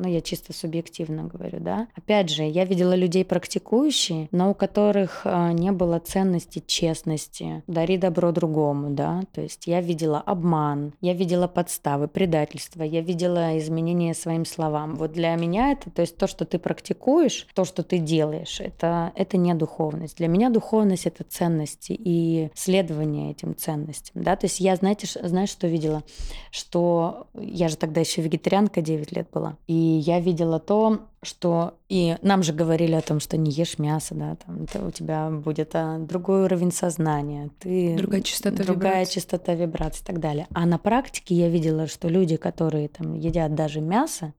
ну, 0.02 0.09
я 0.09 0.21
чисто 0.21 0.52
субъективно 0.52 1.25
говорю, 1.25 1.61
да. 1.61 1.87
Опять 1.94 2.28
же, 2.28 2.42
я 2.42 2.64
видела 2.64 2.94
людей 2.94 3.25
практикующие, 3.25 4.28
но 4.32 4.50
у 4.50 4.54
которых 4.54 5.23
а, 5.25 5.52
не 5.52 5.71
было 5.71 6.00
ценности 6.00 6.62
честности, 6.66 7.62
дари 7.68 7.97
добро 7.97 8.32
другому, 8.32 8.90
да. 8.90 9.23
То 9.32 9.40
есть 9.40 9.68
я 9.68 9.80
видела 9.80 10.18
обман, 10.18 10.92
я 11.00 11.14
видела 11.14 11.47
подставы, 11.47 12.09
предательство, 12.09 12.82
я 12.82 13.00
видела 13.00 13.56
изменения 13.59 14.12
своим 14.14 14.44
словам. 14.44 14.97
Вот 14.97 15.12
для 15.12 15.37
меня 15.37 15.71
это, 15.71 15.88
то 15.90 16.02
есть 16.02 16.16
то, 16.16 16.26
что 16.26 16.44
ты 16.44 16.59
практикуешь, 16.59 17.47
то, 17.54 17.64
что 17.64 17.85
ты 17.85 17.99
делаешь, 17.99 18.61
это, 18.61 19.12
это 19.14 19.37
не 19.37 19.54
духовность. 19.54 20.16
Для 20.16 20.26
меня 20.26 20.50
духовность— 20.50 21.06
это 21.06 21.23
ценности 21.23 21.92
и 21.97 22.50
следование 22.54 23.30
этим 23.30 23.54
ценностям, 23.54 24.21
да. 24.21 24.35
То 24.35 24.47
есть 24.47 24.59
я, 24.59 24.75
знаете, 24.75 25.06
знаешь, 25.23 25.50
что 25.50 25.68
видела? 25.68 26.02
Что 26.50 27.28
я 27.35 27.68
же 27.68 27.76
тогда 27.76 28.00
еще 28.00 28.21
вегетарианка 28.21 28.80
9 28.80 29.12
лет 29.12 29.28
была, 29.32 29.56
и 29.68 29.92
я 29.93 30.21
видела 30.21 30.59
то, 30.59 31.09
что 31.23 31.75
и 31.89 32.17
нам 32.23 32.43
же 32.43 32.53
говорили 32.53 32.95
о 32.95 33.01
том, 33.01 33.21
что 33.21 33.37
не 33.37 33.51
ешь 33.51 33.79
мясо, 33.79 34.15
да, 34.15 34.37
там 34.37 34.65
это 34.65 34.85
у 34.85 34.91
тебя 34.91 35.31
будет 35.31 35.75
а, 35.75 35.99
другой 35.99 36.45
уровень 36.45 36.73
сознания, 36.73 37.51
ты 37.61 37.97
другая 37.97 38.23
частота 38.23 38.65
другая 38.65 38.93
вибраций. 38.93 39.15
частота 39.15 39.55
вибраций 39.55 40.03
и 40.03 40.07
так 40.07 40.21
далее. 40.21 40.47
А 40.53 40.67
на 40.67 40.79
практике 40.79 41.35
я 41.35 41.49
видела, 41.49 41.87
что 41.87 42.09
люди, 42.09 42.37
которые 42.37 42.89
там 42.89 43.15
едят 43.15 43.55
даже 43.55 43.81
мясо, 43.81 44.35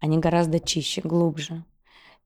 они 0.00 0.18
гораздо 0.18 0.60
чище, 0.60 1.00
глубже 1.02 1.64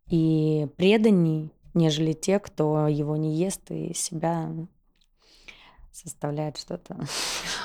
и 0.09 0.69
преданней, 0.77 1.53
нежели 1.75 2.13
те, 2.13 2.39
кто 2.39 2.89
его 2.89 3.17
не 3.17 3.37
ест 3.37 3.71
и 3.71 3.95
себя 3.95 4.51
составляет 5.93 6.57
что-то. 6.57 6.97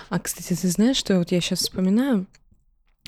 А, 0.10 0.20
кстати, 0.20 0.60
ты 0.60 0.68
знаешь, 0.68 0.98
что 0.98 1.18
вот 1.20 1.32
я 1.32 1.42
сейчас 1.42 1.60
вспоминаю, 1.60 2.28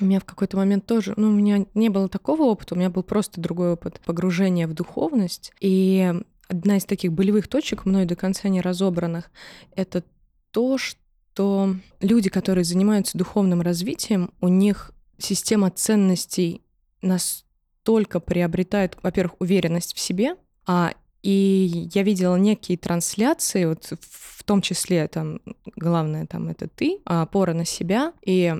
у 0.00 0.04
меня 0.04 0.20
в 0.20 0.24
какой-то 0.24 0.56
момент 0.56 0.86
тоже, 0.86 1.14
ну, 1.16 1.28
у 1.28 1.32
меня 1.32 1.66
не 1.74 1.88
было 1.88 2.08
такого 2.08 2.42
опыта, 2.42 2.74
у 2.74 2.78
меня 2.78 2.90
был 2.90 3.02
просто 3.02 3.40
другой 3.40 3.72
опыт 3.72 4.00
погружения 4.04 4.68
в 4.68 4.74
духовность. 4.74 5.52
И 5.60 6.12
одна 6.48 6.76
из 6.76 6.84
таких 6.84 7.12
болевых 7.12 7.48
точек, 7.48 7.86
мной 7.86 8.04
до 8.04 8.16
конца 8.16 8.48
не 8.48 8.60
разобранных, 8.60 9.30
это 9.74 10.04
то, 10.50 10.78
что 10.78 11.74
люди, 12.00 12.28
которые 12.28 12.64
занимаются 12.64 13.16
духовным 13.16 13.62
развитием, 13.62 14.30
у 14.40 14.48
них 14.48 14.92
система 15.18 15.70
ценностей 15.70 16.62
настолько 17.02 18.20
приобретает, 18.20 18.98
во-первых, 19.02 19.36
уверенность 19.40 19.94
в 19.94 19.98
себе, 19.98 20.36
а 20.66 20.92
и 21.22 21.88
я 21.92 22.02
видела 22.02 22.36
некие 22.36 22.78
трансляции, 22.78 23.64
вот 23.64 23.92
в 24.00 24.44
том 24.44 24.60
числе 24.60 25.08
там 25.08 25.40
главное 25.74 26.26
там 26.26 26.48
это 26.48 26.68
ты, 26.68 27.00
а 27.04 27.22
опора 27.22 27.52
на 27.52 27.64
себя, 27.64 28.12
и 28.24 28.54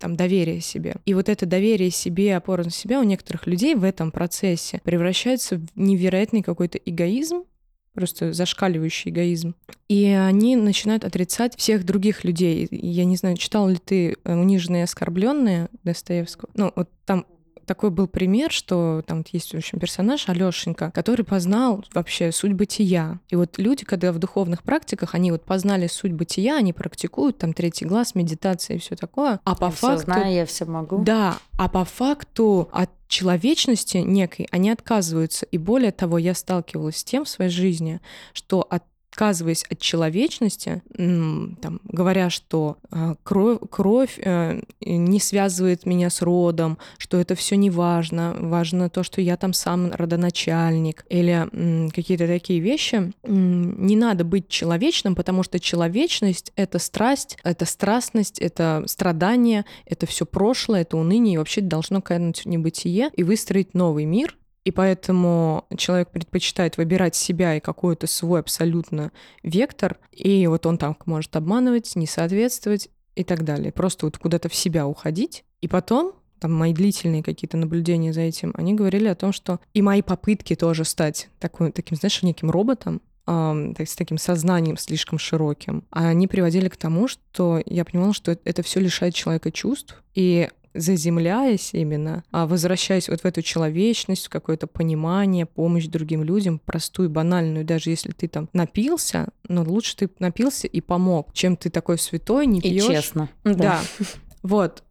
там, 0.00 0.16
доверие 0.16 0.60
себе. 0.60 0.96
И 1.04 1.14
вот 1.14 1.28
это 1.28 1.46
доверие 1.46 1.90
себе, 1.90 2.36
опора 2.36 2.64
на 2.64 2.70
себя 2.70 2.98
у 2.98 3.04
некоторых 3.04 3.46
людей 3.46 3.74
в 3.74 3.84
этом 3.84 4.10
процессе 4.10 4.80
превращается 4.82 5.58
в 5.58 5.66
невероятный 5.76 6.42
какой-то 6.42 6.78
эгоизм, 6.78 7.44
просто 7.92 8.32
зашкаливающий 8.32 9.10
эгоизм. 9.10 9.54
И 9.88 10.06
они 10.06 10.56
начинают 10.56 11.04
отрицать 11.04 11.56
всех 11.56 11.84
других 11.84 12.24
людей. 12.24 12.66
Я 12.70 13.04
не 13.04 13.16
знаю, 13.16 13.36
читал 13.36 13.68
ли 13.68 13.76
ты 13.76 14.16
«Униженные 14.24 14.80
и 14.80 14.84
оскорбленные» 14.84 15.68
Достоевского? 15.84 16.48
Ну, 16.54 16.72
вот 16.74 16.88
там 17.04 17.26
такой 17.70 17.90
был 17.90 18.08
пример, 18.08 18.50
что 18.50 19.04
там 19.06 19.24
есть, 19.30 19.52
в 19.52 19.56
общем, 19.56 19.78
персонаж 19.78 20.28
Алёшенька, 20.28 20.90
который 20.90 21.24
познал 21.24 21.84
вообще 21.94 22.32
суть 22.32 22.54
бытия. 22.54 23.20
И 23.28 23.36
вот 23.36 23.58
люди, 23.58 23.84
когда 23.84 24.10
в 24.10 24.18
духовных 24.18 24.64
практиках, 24.64 25.14
они 25.14 25.30
вот 25.30 25.44
познали 25.44 25.86
суть 25.86 26.10
бытия, 26.12 26.56
они 26.56 26.72
практикуют 26.72 27.38
там 27.38 27.52
третий 27.52 27.84
глаз, 27.84 28.16
медитация 28.16 28.74
и 28.74 28.80
все 28.80 28.96
такое. 28.96 29.38
А 29.44 29.54
по 29.54 29.66
я 29.66 29.70
факту... 29.70 29.98
Все 29.98 30.04
знаю, 30.04 30.34
я 30.34 30.46
все 30.46 30.64
могу. 30.64 30.98
Да, 31.04 31.38
а 31.56 31.68
по 31.68 31.84
факту 31.84 32.68
от 32.72 32.90
человечности 33.06 33.98
некой 33.98 34.48
они 34.50 34.70
отказываются. 34.70 35.46
И 35.46 35.56
более 35.56 35.92
того, 35.92 36.18
я 36.18 36.34
сталкивалась 36.34 36.96
с 36.96 37.04
тем 37.04 37.24
в 37.24 37.28
своей 37.28 37.52
жизни, 37.52 38.00
что 38.32 38.66
от 38.68 38.82
отказываясь 39.20 39.64
от 39.70 39.78
человечности, 39.80 40.82
там, 40.96 41.80
говоря, 41.84 42.30
что 42.30 42.78
а, 42.90 43.16
кровь, 43.22 43.58
кровь 43.70 44.18
э, 44.18 44.62
не 44.80 45.20
связывает 45.20 45.84
меня 45.84 46.08
с 46.08 46.22
родом, 46.22 46.78
что 46.96 47.18
это 47.18 47.34
все 47.34 47.56
не 47.56 47.68
важно, 47.68 48.34
важно 48.38 48.88
то, 48.88 49.02
что 49.02 49.20
я 49.20 49.36
там 49.36 49.52
сам 49.52 49.92
родоначальник, 49.92 51.04
или 51.10 51.90
какие-то 51.90 52.26
такие 52.26 52.60
вещи. 52.60 53.12
Не 53.26 53.96
надо 53.96 54.24
быть 54.24 54.48
человечным, 54.48 55.14
потому 55.14 55.42
что 55.42 55.60
человечность— 55.60 56.52
это 56.56 56.78
страсть, 56.78 57.36
это 57.44 57.66
страстность, 57.66 58.38
это 58.38 58.84
страдание, 58.86 59.66
это 59.84 60.06
все 60.06 60.24
прошлое, 60.24 60.82
это 60.82 60.96
уныние, 60.96 61.34
и 61.34 61.38
вообще 61.38 61.60
должно 61.60 62.00
кануть 62.00 62.40
в 62.40 62.46
небытие 62.46 63.10
и 63.14 63.22
выстроить 63.22 63.74
новый 63.74 64.06
мир, 64.06 64.36
и 64.64 64.70
поэтому 64.70 65.64
человек 65.76 66.10
предпочитает 66.10 66.76
выбирать 66.76 67.14
себя 67.14 67.56
и 67.56 67.60
какой-то 67.60 68.06
свой 68.06 68.40
абсолютно 68.40 69.12
вектор, 69.42 69.98
и 70.12 70.46
вот 70.46 70.66
он 70.66 70.78
там 70.78 70.96
может 71.06 71.34
обманывать, 71.36 71.96
не 71.96 72.06
соответствовать 72.06 72.88
и 73.14 73.24
так 73.24 73.44
далее. 73.44 73.72
Просто 73.72 74.06
вот 74.06 74.18
куда-то 74.18 74.48
в 74.48 74.54
себя 74.54 74.86
уходить. 74.86 75.44
И 75.60 75.68
потом 75.68 76.12
там 76.38 76.52
мои 76.54 76.72
длительные 76.72 77.22
какие-то 77.22 77.56
наблюдения 77.56 78.12
за 78.12 78.22
этим, 78.22 78.52
они 78.56 78.74
говорили 78.74 79.08
о 79.08 79.14
том, 79.14 79.32
что 79.32 79.60
и 79.74 79.82
мои 79.82 80.02
попытки 80.02 80.56
тоже 80.56 80.84
стать 80.84 81.28
такой, 81.38 81.70
таким, 81.70 81.96
знаешь, 81.96 82.22
неким 82.22 82.50
роботом, 82.50 83.02
с 83.26 83.94
таким 83.94 84.18
сознанием 84.18 84.76
слишком 84.76 85.18
широким, 85.18 85.84
они 85.90 86.26
приводили 86.26 86.68
к 86.68 86.76
тому, 86.76 87.06
что 87.06 87.62
я 87.66 87.84
понимала, 87.84 88.14
что 88.14 88.36
это 88.44 88.62
все 88.62 88.80
лишает 88.80 89.14
человека 89.14 89.52
чувств, 89.52 90.02
и 90.14 90.48
заземляясь 90.74 91.70
именно, 91.72 92.24
а 92.30 92.46
возвращаясь 92.46 93.08
вот 93.08 93.20
в 93.20 93.24
эту 93.24 93.42
человечность, 93.42 94.26
в 94.26 94.30
какое-то 94.30 94.66
понимание, 94.66 95.46
помощь 95.46 95.86
другим 95.86 96.22
людям, 96.22 96.58
простую, 96.58 97.10
банальную, 97.10 97.64
даже 97.64 97.90
если 97.90 98.12
ты 98.12 98.28
там 98.28 98.48
напился, 98.52 99.28
но 99.48 99.62
лучше 99.62 99.96
ты 99.96 100.10
напился 100.18 100.66
и 100.66 100.80
помог, 100.80 101.32
чем 101.32 101.56
ты 101.56 101.70
такой 101.70 101.98
святой, 101.98 102.46
не 102.46 102.60
пьешь. 102.60 102.84
И 102.84 102.88
честно. 102.88 103.28
Да. 103.44 103.54
да. 103.54 103.80
Вот 104.42 104.84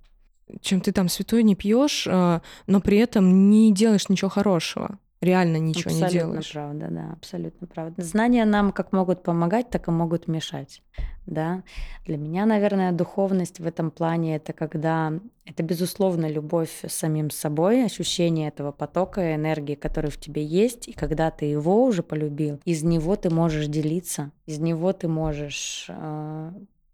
чем 0.62 0.81
ты 0.81 0.91
там 0.91 1.09
святой 1.09 1.43
не 1.43 1.55
пьешь, 1.55 2.07
а, 2.09 2.41
но 2.67 2.81
при 2.81 2.98
этом 2.98 3.50
не 3.50 3.74
делаешь 3.74 4.09
ничего 4.09 4.29
хорошего. 4.29 4.98
Реально 5.21 5.57
ничего 5.57 5.91
абсолютно 5.91 6.05
не 6.05 6.19
делаешь. 6.19 6.51
правда, 6.51 6.88
да, 6.89 7.09
абсолютно 7.13 7.67
правда. 7.67 8.01
Знания 8.01 8.45
нам 8.45 8.71
как 8.71 8.91
могут 8.91 9.23
помогать, 9.23 9.69
так 9.69 9.88
и 9.88 9.91
могут 9.91 10.27
мешать, 10.27 10.81
да. 11.25 11.63
Для 12.05 12.17
меня, 12.17 12.45
наверное, 12.45 12.91
духовность 12.91 13.59
в 13.59 13.67
этом 13.67 13.91
плане 13.91 14.38
это 14.38 14.53
когда 14.53 15.13
это 15.45 15.63
безусловно 15.63 16.29
любовь 16.29 16.83
с 16.88 16.93
самим 16.93 17.31
собой, 17.31 17.83
ощущение 17.83 18.49
этого 18.49 18.71
потока 18.71 19.35
энергии, 19.35 19.75
который 19.75 20.11
в 20.11 20.19
тебе 20.19 20.43
есть, 20.43 20.88
и 20.88 20.93
когда 20.93 21.31
ты 21.31 21.45
его 21.45 21.83
уже 21.83 22.03
полюбил, 22.03 22.59
из 22.65 22.83
него 22.83 23.15
ты 23.15 23.29
можешь 23.29 23.67
делиться, 23.67 24.31
из 24.45 24.59
него 24.59 24.93
ты 24.93 25.07
можешь 25.07 25.88
э, 25.89 26.51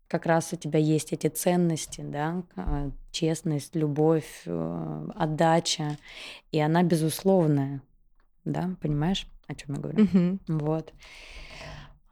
как 0.08 0.26
раз 0.26 0.54
у 0.54 0.56
тебя 0.56 0.80
есть 0.80 1.12
эти 1.12 1.28
ценности, 1.28 2.02
да, 2.02 2.44
а, 2.56 2.92
честность, 3.12 3.76
любовь, 3.76 4.44
э, 4.46 5.08
отдача, 5.16 5.98
и 6.54 6.60
она 6.60 6.84
безусловная 6.84 7.82
да, 8.46 8.76
понимаешь, 8.82 9.28
о 9.48 9.56
чем 9.56 9.76
я 9.76 9.82
говорю? 9.82 10.04
Мгм. 10.04 10.40
Вот. 10.48 10.94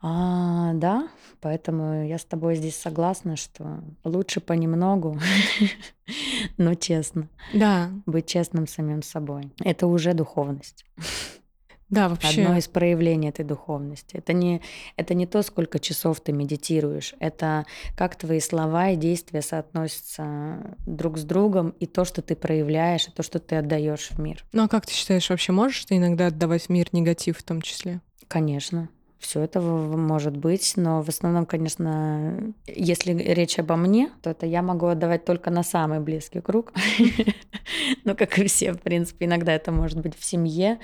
А, 0.06 0.74
да, 0.74 1.08
поэтому 1.40 2.06
я 2.06 2.18
с 2.18 2.26
тобой 2.26 2.56
здесь 2.56 2.76
согласна, 2.76 3.38
что 3.38 3.82
лучше 4.04 4.42
понемногу, 4.42 5.18
но 6.58 6.74
честно. 6.76 7.30
Да, 7.54 7.90
Быть 8.06 8.28
честным 8.28 8.68
самим 8.68 9.02
собой. 9.02 9.54
Это 9.64 9.88
уже 9.88 10.14
духовность. 10.14 10.86
да, 11.94 12.06
Одно 12.06 12.16
вообще. 12.16 12.58
из 12.58 12.68
проявлений 12.68 13.30
этой 13.30 13.46
духовности. 13.46 14.16
Это 14.18 14.34
не, 14.34 14.62
это 14.98 15.14
не 15.14 15.26
то, 15.26 15.42
сколько 15.44 15.80
часов 15.80 16.20
ты 16.22 16.32
медитируешь, 16.32 17.14
это 17.20 17.66
как 17.96 18.16
твои 18.16 18.40
слова 18.40 18.90
и 18.90 18.96
действия 18.96 19.42
соотносятся 19.42 20.76
друг 20.86 21.18
с 21.18 21.24
другом, 21.24 21.70
и 21.80 21.86
то, 21.86 22.06
что 22.06 22.22
ты 22.22 22.36
проявляешь, 22.36 23.08
и 23.08 23.12
то, 23.12 23.24
что 23.24 23.40
ты 23.40 23.58
отдаешь 23.58 24.10
в 24.12 24.20
мир. 24.20 24.44
Ну 24.54 24.64
а 24.64 24.68
как 24.68 24.86
ты 24.86 24.94
считаешь, 24.94 25.30
вообще 25.30 25.52
можешь 25.52 25.86
ты 25.86 25.98
иногда 25.98 26.28
отдавать 26.28 26.64
в 26.64 26.70
мир 26.70 26.88
негатив 26.92 27.38
в 27.38 27.44
том 27.44 27.62
числе? 27.62 28.02
Конечно, 28.28 28.90
все 29.24 29.42
это 29.42 29.62
может 29.62 30.36
быть, 30.36 30.74
но 30.76 31.02
в 31.02 31.10
основном, 31.10 31.46
конечно, 31.46 32.54
если 32.68 33.14
речь 33.14 33.58
обо 33.58 33.76
мне, 33.76 34.12
то 34.22 34.30
это 34.30 34.46
я 34.46 34.62
могу 34.62 34.88
отдавать 34.88 35.24
только 35.26 35.50
на 35.50 35.64
самый 35.64 36.00
близкий 36.00 36.42
круг. 36.42 36.74
Ну, 38.04 38.16
как 38.16 38.38
и 38.38 38.48
все, 38.48 38.74
в 38.74 38.82
принципе, 38.82 39.26
иногда 39.26 39.54
это 39.54 39.72
может 39.72 40.00
быть 40.02 40.18
в 40.18 40.24
семье, 40.26 40.80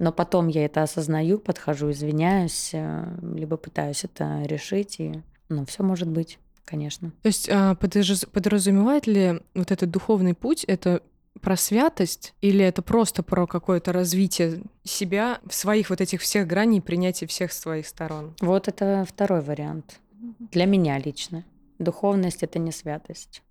но 0.00 0.12
потом 0.12 0.48
я 0.48 0.64
это 0.64 0.82
осознаю, 0.82 1.38
подхожу, 1.38 1.92
извиняюсь, 1.92 2.70
э, 2.72 3.16
либо 3.22 3.56
пытаюсь 3.56 4.04
это 4.04 4.42
решить, 4.42 4.96
и, 4.98 5.22
ну, 5.48 5.64
все 5.64 5.84
может 5.84 6.08
быть, 6.08 6.38
конечно. 6.64 7.12
То 7.22 7.28
есть 7.28 7.48
а, 7.48 7.76
подразу- 7.76 8.28
подразумевает 8.28 9.06
ли 9.06 9.40
вот 9.54 9.70
этот 9.70 9.90
духовный 9.90 10.34
путь 10.34 10.64
это 10.64 11.02
про 11.40 11.56
святость 11.56 12.34
или 12.40 12.64
это 12.64 12.82
просто 12.82 13.22
про 13.22 13.46
какое-то 13.46 13.92
развитие 13.92 14.62
себя 14.84 15.40
в 15.46 15.54
своих 15.54 15.90
вот 15.90 16.00
этих 16.00 16.20
всех 16.20 16.46
граней 16.46 16.80
принятие 16.80 17.28
всех 17.28 17.52
своих 17.52 17.86
сторон? 17.86 18.34
Вот 18.40 18.68
это 18.68 19.04
второй 19.08 19.40
вариант. 19.40 20.00
Для 20.38 20.66
меня 20.66 20.98
лично. 20.98 21.44
Духовность 21.78 22.42
это 22.42 22.58
не 22.58 22.72
святость. 22.72 23.42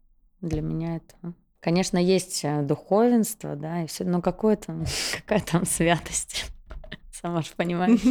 Для 0.42 0.62
меня 0.62 0.98
это. 0.98 1.34
Конечно, 1.60 1.98
есть 1.98 2.42
э, 2.44 2.62
духовенство, 2.62 3.56
да, 3.56 3.84
и 3.84 3.88
все, 3.88 4.04
но 4.04 4.22
какое 4.22 4.58
там, 4.58 4.84
какая 5.18 5.40
там 5.40 5.66
святость? 5.66 6.52
Сама 7.12 7.42
же 7.42 7.52
понимаешь, 7.56 8.02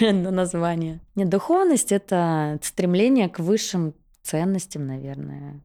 на 0.00 0.30
название. 0.30 1.00
Нет, 1.14 1.28
духовность 1.28 1.92
это 1.92 2.58
стремление 2.62 3.28
к 3.28 3.38
высшим 3.38 3.94
ценностям, 4.22 4.86
наверное, 4.86 5.60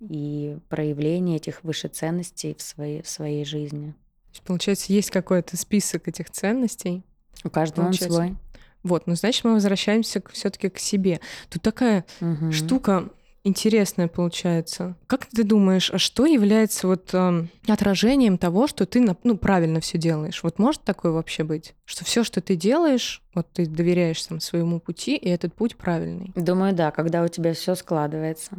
и 0.00 0.58
проявление 0.68 1.36
этих 1.36 1.64
высших 1.64 1.92
ценностей 1.92 2.54
в 2.58 2.62
своей, 2.62 3.02
в 3.02 3.08
своей 3.08 3.44
жизни. 3.44 3.92
То 3.92 4.30
есть, 4.32 4.42
получается, 4.42 4.92
есть 4.92 5.10
какой-то 5.10 5.56
список 5.56 6.08
этих 6.08 6.30
ценностей. 6.30 7.02
У 7.44 7.50
каждого 7.50 7.86
он 7.86 7.92
Получается. 7.92 8.14
свой. 8.16 8.36
Вот, 8.82 9.06
ну 9.06 9.14
значит, 9.14 9.44
мы 9.44 9.54
возвращаемся 9.54 10.22
все-таки 10.32 10.68
к 10.68 10.78
себе. 10.78 11.20
Тут 11.50 11.62
такая 11.62 12.04
Мгм. 12.20 12.52
штука 12.52 13.08
интересная 13.46 14.08
получается. 14.08 14.96
Как 15.06 15.26
ты 15.26 15.44
думаешь, 15.44 15.90
а 15.90 15.98
что 15.98 16.26
является 16.26 16.86
вот 16.86 17.14
эм, 17.14 17.48
отражением 17.68 18.38
того, 18.38 18.66
что 18.66 18.86
ты 18.86 19.00
ну, 19.22 19.36
правильно 19.36 19.80
все 19.80 19.98
делаешь? 19.98 20.42
Вот 20.42 20.58
может 20.58 20.82
такое 20.82 21.12
вообще 21.12 21.44
быть? 21.44 21.74
Что 21.84 22.04
все, 22.04 22.24
что 22.24 22.40
ты 22.40 22.56
делаешь, 22.56 23.22
вот 23.34 23.46
ты 23.52 23.66
доверяешь 23.66 24.22
там, 24.22 24.40
своему 24.40 24.80
пути, 24.80 25.16
и 25.16 25.28
этот 25.28 25.54
путь 25.54 25.76
правильный. 25.76 26.32
Думаю, 26.34 26.74
да, 26.74 26.90
когда 26.90 27.22
у 27.22 27.28
тебя 27.28 27.54
все 27.54 27.74
складывается, 27.74 28.52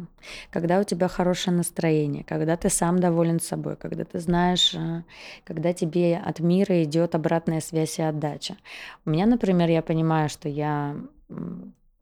когда 0.50 0.80
у 0.80 0.84
тебя 0.84 1.08
хорошее 1.08 1.56
настроение, 1.56 2.24
когда 2.24 2.56
ты 2.56 2.70
сам 2.70 2.98
доволен 2.98 3.40
собой, 3.40 3.76
когда 3.76 4.04
ты 4.04 4.18
знаешь, 4.20 4.74
э, 4.74 5.02
когда 5.44 5.72
тебе 5.72 6.16
от 6.16 6.40
мира 6.40 6.82
идет 6.82 7.14
обратная 7.14 7.60
связь 7.60 7.98
и 7.98 8.02
отдача. 8.02 8.56
У 9.04 9.10
меня, 9.10 9.26
например, 9.26 9.68
я 9.68 9.82
понимаю, 9.82 10.28
что 10.28 10.48
я 10.48 10.96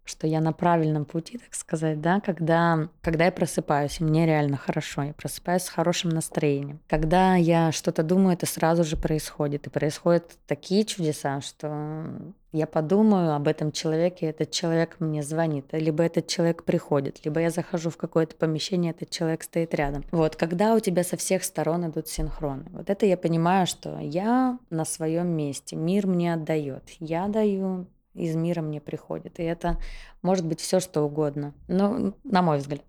что 0.06 0.26
я 0.26 0.40
на 0.40 0.52
правильном 0.52 1.04
пути, 1.04 1.38
так 1.38 1.54
сказать, 1.54 2.00
да, 2.00 2.20
когда, 2.20 2.88
когда 3.02 3.26
я 3.26 3.32
просыпаюсь, 3.32 4.00
и 4.00 4.04
мне 4.04 4.26
реально 4.26 4.56
хорошо, 4.56 5.02
я 5.02 5.12
просыпаюсь 5.12 5.62
с 5.62 5.68
хорошим 5.68 6.10
настроением. 6.10 6.80
Когда 6.88 7.34
я 7.36 7.72
что-то 7.72 8.02
думаю, 8.02 8.34
это 8.34 8.46
сразу 8.46 8.84
же 8.84 8.96
происходит. 8.96 9.66
И 9.66 9.70
происходят 9.70 10.24
такие 10.46 10.84
чудеса, 10.84 11.40
что 11.40 12.06
я 12.52 12.66
подумаю 12.66 13.34
об 13.34 13.48
этом 13.48 13.70
человеке, 13.70 14.26
этот 14.26 14.50
человек 14.50 14.96
мне 14.98 15.22
звонит, 15.22 15.66
либо 15.72 16.02
этот 16.02 16.26
человек 16.26 16.64
приходит, 16.64 17.24
либо 17.24 17.40
я 17.40 17.50
захожу 17.50 17.90
в 17.90 17.96
какое-то 17.96 18.34
помещение, 18.34 18.92
этот 18.92 19.10
человек 19.10 19.42
стоит 19.42 19.74
рядом. 19.74 20.04
Вот, 20.10 20.36
когда 20.36 20.74
у 20.74 20.80
тебя 20.80 21.04
со 21.04 21.16
всех 21.16 21.44
сторон 21.44 21.90
идут 21.90 22.08
синхроны. 22.08 22.64
Вот 22.70 22.88
это 22.88 23.04
я 23.04 23.16
понимаю, 23.16 23.66
что 23.66 23.98
я 23.98 24.58
на 24.70 24.84
своем 24.84 25.28
месте, 25.28 25.76
мир 25.76 26.06
мне 26.06 26.32
отдает, 26.32 26.84
я 26.98 27.28
даю, 27.28 27.86
из 28.16 28.34
мира 28.34 28.62
мне 28.62 28.80
приходит. 28.80 29.38
И 29.38 29.42
это 29.42 29.78
может 30.22 30.44
быть 30.44 30.60
все 30.60 30.80
что 30.80 31.02
угодно. 31.02 31.54
Но, 31.68 32.14
на 32.24 32.42
мой 32.42 32.58
взгляд, 32.58 32.84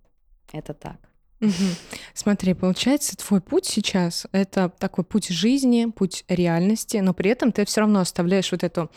это 0.51 0.73
так. 0.73 0.97
Смотри, 2.13 2.53
получается, 2.53 3.15
твой 3.15 3.41
путь 3.41 3.65
сейчас— 3.65 4.25
это 4.31 4.69
такой 4.69 5.03
путь 5.03 5.27
жизни, 5.27 5.85
путь 5.85 6.25
реальности, 6.27 6.97
но 6.97 7.13
при 7.13 7.29
этом 7.29 7.51
ты 7.51 7.63
все 7.65 7.81
равно 7.81 7.99
оставляешь 7.99 8.51
вот 8.51 8.63
эту 8.63 8.89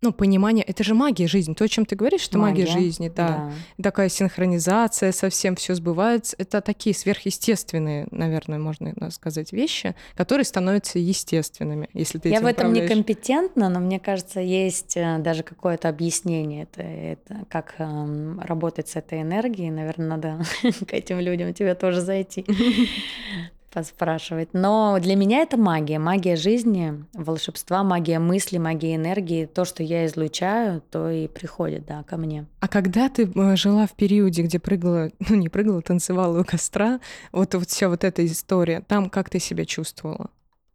ну, 0.00 0.12
понимание, 0.12 0.64
это 0.64 0.84
же 0.84 0.94
магия 0.94 1.26
жизни. 1.26 1.54
То, 1.54 1.64
о 1.64 1.68
чем 1.68 1.84
ты 1.84 1.96
говоришь, 1.96 2.28
это 2.28 2.38
магия, 2.38 2.66
Магия, 2.66 2.72
жизни, 2.80 3.08
да. 3.14 3.52
Такая 3.82 4.08
синхронизация, 4.08 5.10
совсем 5.12 5.56
все 5.56 5.74
сбывается. 5.74 6.36
Это 6.38 6.60
такие 6.60 6.94
сверхъестественные, 6.94 8.06
наверное, 8.10 8.58
можно 8.58 8.94
сказать, 9.10 9.52
вещи, 9.52 9.96
которые 10.14 10.44
становятся 10.44 10.98
естественными, 10.98 11.88
если 11.94 12.18
ты 12.18 12.28
Я 12.28 12.40
в 12.40 12.46
этом 12.46 12.68
управляешь. 12.70 12.90
некомпетентна, 12.90 13.68
но 13.68 13.80
мне 13.80 13.98
кажется, 13.98 14.40
есть 14.40 14.96
э, 14.96 15.18
даже 15.18 15.42
какое-то 15.42 15.88
объяснение, 15.88 16.62
это, 16.64 16.82
это 16.82 17.44
как 17.48 17.74
эм, 17.78 18.40
работать 18.40 18.88
с 18.88 18.96
этой 18.96 19.22
энергией. 19.22 19.70
Наверное, 19.70 20.08
надо 20.08 20.40
к 20.86 20.92
этим 20.92 21.18
людям 21.18 21.52
тебе 21.54 21.74
тоже 21.74 22.00
зайти, 22.00 22.46
поспрашивать. 23.70 24.50
Но 24.52 24.98
для 25.00 25.16
меня 25.16 25.40
это 25.40 25.56
магия, 25.56 25.98
магия 25.98 26.36
жизни, 26.36 27.04
волшебства, 27.12 27.82
магия 27.84 28.18
мысли, 28.18 28.58
магия 28.58 28.96
энергии. 28.96 29.46
То, 29.46 29.64
что 29.64 29.82
я 29.82 30.06
излучаю, 30.06 30.82
то 30.90 31.10
и 31.10 31.28
приходит, 31.28 31.86
да, 31.86 32.02
ко 32.02 32.16
мне. 32.16 32.46
А 32.60 32.68
когда 32.68 33.08
ты 33.08 33.30
э, 33.32 33.56
жила 33.56 33.86
в 33.86 33.92
периоде, 33.92 34.42
где 34.42 34.58
прыгала, 34.58 35.10
ну 35.28 35.36
не 35.36 35.48
прыгала, 35.48 35.82
танцевала 35.82 36.40
у 36.40 36.44
костра, 36.44 37.00
вот, 37.32 37.54
вот 37.54 37.68
вся 37.68 37.88
вот 37.88 38.04
эта 38.04 38.24
история, 38.24 38.82
там 38.86 39.10
как 39.10 39.30
ты 39.30 39.38
себя 39.38 39.64
чувствовала? 39.64 40.30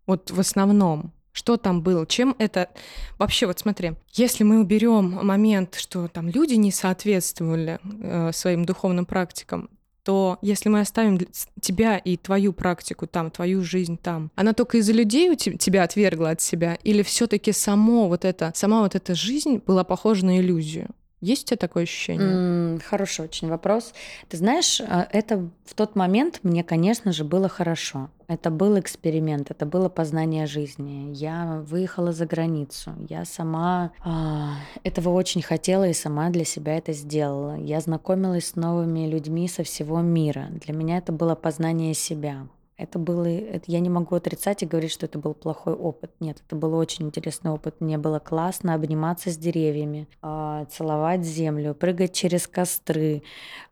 Вот 0.06 0.32
в 0.32 0.39
основном, 0.39 1.13
что 1.32 1.58
там 1.58 1.82
было? 1.82 2.06
Чем 2.06 2.36
это 2.38 2.69
вообще? 3.17 3.47
Вот 3.47 3.60
смотри, 3.60 3.93
если 4.13 4.43
мы 4.43 4.60
уберем 4.60 5.25
момент, 5.25 5.75
что 5.75 6.08
там 6.08 6.29
люди 6.29 6.53
не 6.53 6.71
соответствовали 6.71 7.79
э, 7.84 8.32
своим 8.34 8.65
духовным 8.65 9.06
практикам, 9.06 9.69
то 10.04 10.38
если 10.42 10.70
мы 10.70 10.82
оставим 10.82 11.20
тебя 11.62 11.98
и 11.98 12.18
твою 12.18 12.54
практику 12.54 13.08
там, 13.08 13.32
твою 13.32 13.63
жизнь 13.63 13.98
там, 13.98 14.32
она 14.36 14.54
только 14.54 14.78
из-за 14.78 14.94
людей 14.94 15.30
у 15.30 15.36
те- 15.36 15.58
тебя 15.58 15.84
отвергла 15.84 16.32
от 16.32 16.42
себя, 16.42 16.78
или 16.84 17.02
все-таки 17.04 17.52
само 17.52 18.08
вот 18.08 18.26
это, 18.26 18.52
сама 18.56 18.82
вот 18.82 18.96
эта 18.96 19.16
жизнь 19.16 19.62
была 19.66 19.84
похожа 19.84 20.26
на 20.26 20.39
иллюзию? 20.39 20.89
Есть 21.24 21.44
у 21.44 21.48
тебя 21.48 21.58
такое 21.58 21.84
ощущение? 21.84 22.28
М, 22.28 22.80
Хороший 22.86 23.24
очень 23.24 23.48
вопрос. 23.48 23.94
Ты 24.28 24.36
знаешь, 24.36 24.82
а, 24.82 25.08
это 25.10 25.50
в 25.64 25.74
тот 25.74 25.96
момент 25.96 26.42
мне, 26.44 26.66
конечно 26.66 27.14
же, 27.14 27.24
было 27.24 27.48
хорошо. 27.48 28.10
Это 28.28 28.50
был 28.52 28.78
эксперимент, 28.78 29.50
это 29.50 29.66
было 29.66 29.88
познание 29.88 30.48
жизни. 30.48 31.14
Я 31.14 31.64
выехала 31.66 32.12
за 32.12 32.26
границу. 32.26 32.92
Я 33.10 33.24
сама 33.24 33.92
а, 34.04 34.56
этого 34.84 35.10
очень 35.10 35.42
хотела 35.42 35.88
и 35.88 35.94
сама 35.94 36.30
для 36.30 36.44
себя 36.44 36.78
это 36.78 36.92
сделала. 36.92 37.56
Я 37.58 37.80
знакомилась 37.80 38.48
с 38.48 38.56
новыми 38.58 39.08
людьми 39.08 39.48
со 39.48 39.64
всего 39.64 40.02
мира. 40.02 40.48
Для 40.52 40.74
меня 40.74 40.98
это 40.98 41.14
было 41.14 41.36
познание 41.36 41.94
себя. 41.94 42.48
Это 42.76 42.98
было, 42.98 43.26
это, 43.26 43.66
я 43.68 43.80
не 43.80 43.90
могу 43.90 44.16
отрицать 44.16 44.64
и 44.64 44.66
говорить, 44.66 44.92
что 44.92 45.06
это 45.06 45.20
был 45.20 45.36
плохой 45.36 45.74
опыт. 45.74 46.12
Нет, 46.20 46.42
это 46.46 46.56
был 46.56 46.74
очень 46.74 47.06
интересный 47.06 47.52
опыт. 47.52 47.76
Мне 47.80 48.00
было 48.00 48.18
классно 48.18 48.74
обниматься 48.74 49.30
с 49.30 49.38
деревьями, 49.38 50.08
э, 50.24 50.66
целовать 50.72 51.24
землю, 51.24 51.76
прыгать 51.76 52.14
через 52.14 52.48
костры, 52.48 53.22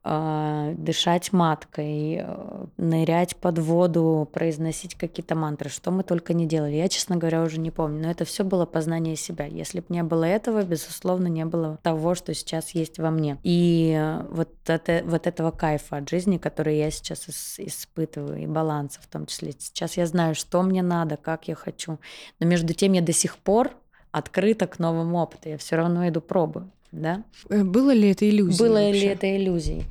э, 0.03 0.75
дышать 0.77 1.33
маткой, 1.33 2.21
э, 2.23 2.65
нырять 2.77 3.35
под 3.37 3.57
воду, 3.57 4.29
произносить 4.31 4.93
какие-то 4.93 5.33
мантры, 5.33 5.69
что 5.69 5.89
мы 5.89 6.03
только 6.03 6.35
не 6.35 6.45
делали. 6.45 6.75
Я, 6.75 6.87
честно 6.87 7.17
говоря, 7.17 7.41
уже 7.41 7.59
не 7.59 7.71
помню, 7.71 8.03
но 8.03 8.11
это 8.11 8.23
все 8.23 8.43
было 8.43 8.67
познание 8.67 9.15
себя. 9.15 9.45
Если 9.45 9.79
бы 9.79 9.87
не 9.89 10.03
было 10.03 10.25
этого, 10.25 10.61
безусловно, 10.61 11.25
не 11.25 11.45
было 11.45 11.79
того, 11.81 12.13
что 12.13 12.35
сейчас 12.35 12.69
есть 12.71 12.99
во 12.99 13.09
мне. 13.09 13.39
И 13.41 14.15
вот, 14.29 14.49
это, 14.67 15.01
вот 15.05 15.25
этого 15.25 15.49
кайфа 15.49 15.97
от 15.97 16.09
жизни, 16.09 16.37
который 16.37 16.77
я 16.77 16.91
сейчас 16.91 17.27
испытываю, 17.57 18.43
и 18.43 18.45
баланс 18.45 18.90
финансов 18.91 19.03
в 19.03 19.07
том 19.07 19.25
числе. 19.25 19.53
Сейчас 19.57 19.97
я 19.97 20.05
знаю, 20.05 20.35
что 20.35 20.61
мне 20.63 20.81
надо, 20.81 21.17
как 21.17 21.47
я 21.47 21.55
хочу. 21.55 21.99
Но 22.39 22.47
между 22.47 22.73
тем 22.73 22.93
я 22.93 23.01
до 23.01 23.13
сих 23.13 23.37
пор 23.37 23.71
открыта 24.11 24.67
к 24.67 24.79
новому 24.79 25.17
опыту. 25.17 25.49
Я 25.49 25.57
все 25.57 25.75
равно 25.75 26.07
иду 26.07 26.21
пробую. 26.21 26.69
Да? 26.91 27.23
Э, 27.49 27.63
было 27.63 27.93
ли 27.93 28.11
это 28.11 28.29
иллюзией? 28.29 28.59
Было 28.59 28.79
вообще? 28.79 28.99
ли 28.99 29.07
это 29.07 29.37
иллюзией? 29.37 29.85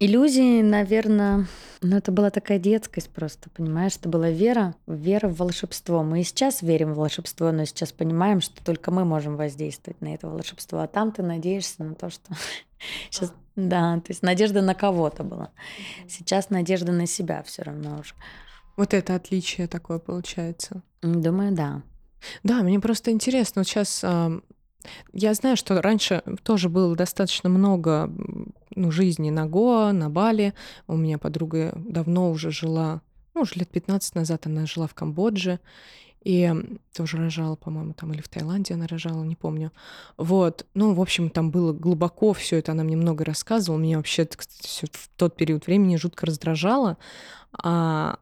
Иллюзии, 0.00 0.62
наверное, 0.62 1.48
ну 1.82 1.96
это 1.96 2.12
была 2.12 2.30
такая 2.30 2.58
детскость 2.60 3.10
просто, 3.10 3.50
понимаешь? 3.50 3.96
Это 3.96 4.08
была 4.08 4.30
вера, 4.30 4.74
вера 4.86 5.28
в 5.28 5.36
волшебство. 5.38 6.04
Мы 6.04 6.20
и 6.20 6.24
сейчас 6.24 6.62
верим 6.62 6.94
в 6.94 6.98
волшебство, 6.98 7.50
но 7.50 7.64
сейчас 7.64 7.92
понимаем, 7.92 8.40
что 8.40 8.64
только 8.64 8.90
мы 8.92 9.04
можем 9.04 9.36
воздействовать 9.36 10.00
на 10.00 10.14
это 10.14 10.28
волшебство. 10.28 10.78
А 10.78 10.86
там 10.86 11.10
ты 11.10 11.22
надеешься 11.22 11.82
на 11.82 11.94
то, 11.94 12.10
что 12.10 12.32
сейчас, 13.10 13.32
да, 13.56 13.96
то 13.96 14.10
есть 14.10 14.22
надежда 14.22 14.62
на 14.62 14.74
кого-то 14.74 15.24
была. 15.24 15.50
Сейчас 16.08 16.50
надежда 16.50 16.92
на 16.92 17.06
себя 17.06 17.42
все 17.42 17.62
равно 17.62 17.98
уже. 17.98 18.14
Вот 18.76 18.94
это 18.94 19.14
отличие 19.14 19.66
такое 19.66 19.98
получается. 19.98 20.82
Думаю, 21.02 21.52
да. 21.52 21.82
Да, 22.42 22.62
мне 22.62 22.80
просто 22.80 23.10
интересно, 23.10 23.60
вот 23.60 23.68
сейчас 23.68 24.04
я 25.12 25.34
знаю, 25.34 25.56
что 25.56 25.80
раньше 25.82 26.22
тоже 26.42 26.68
было 26.68 26.94
достаточно 26.96 27.48
много 27.48 28.10
ну, 28.74 28.90
жизни 28.90 29.30
на 29.30 29.46
Гоа, 29.46 29.92
на 29.92 30.08
Бали. 30.08 30.54
У 30.86 30.96
меня 30.96 31.18
подруга 31.18 31.72
давно 31.76 32.30
уже 32.30 32.50
жила, 32.50 33.02
ну, 33.34 33.42
уже 33.42 33.54
лет 33.56 33.68
15 33.68 34.14
назад 34.14 34.46
она 34.46 34.66
жила 34.66 34.86
в 34.86 34.94
Камбодже. 34.94 35.60
И 36.24 36.52
тоже 36.94 37.16
рожала, 37.16 37.56
по-моему, 37.56 37.94
там 37.94 38.12
или 38.12 38.20
в 38.20 38.28
Таиланде 38.28 38.74
она 38.74 38.86
рожала, 38.86 39.22
не 39.24 39.36
помню. 39.36 39.72
Вот. 40.16 40.66
Ну, 40.74 40.94
в 40.94 41.00
общем, 41.00 41.30
там 41.30 41.50
было 41.50 41.72
глубоко 41.72 42.32
все 42.32 42.56
это, 42.58 42.72
она 42.72 42.84
мне 42.84 42.96
много 42.96 43.24
рассказывала. 43.24 43.80
Меня 43.80 43.96
вообще, 43.98 44.24
кстати, 44.26 44.86
в 44.92 45.08
тот 45.16 45.36
период 45.36 45.66
времени 45.66 45.96
жутко 45.96 46.26
раздражало. 46.26 46.98
А 47.52 48.18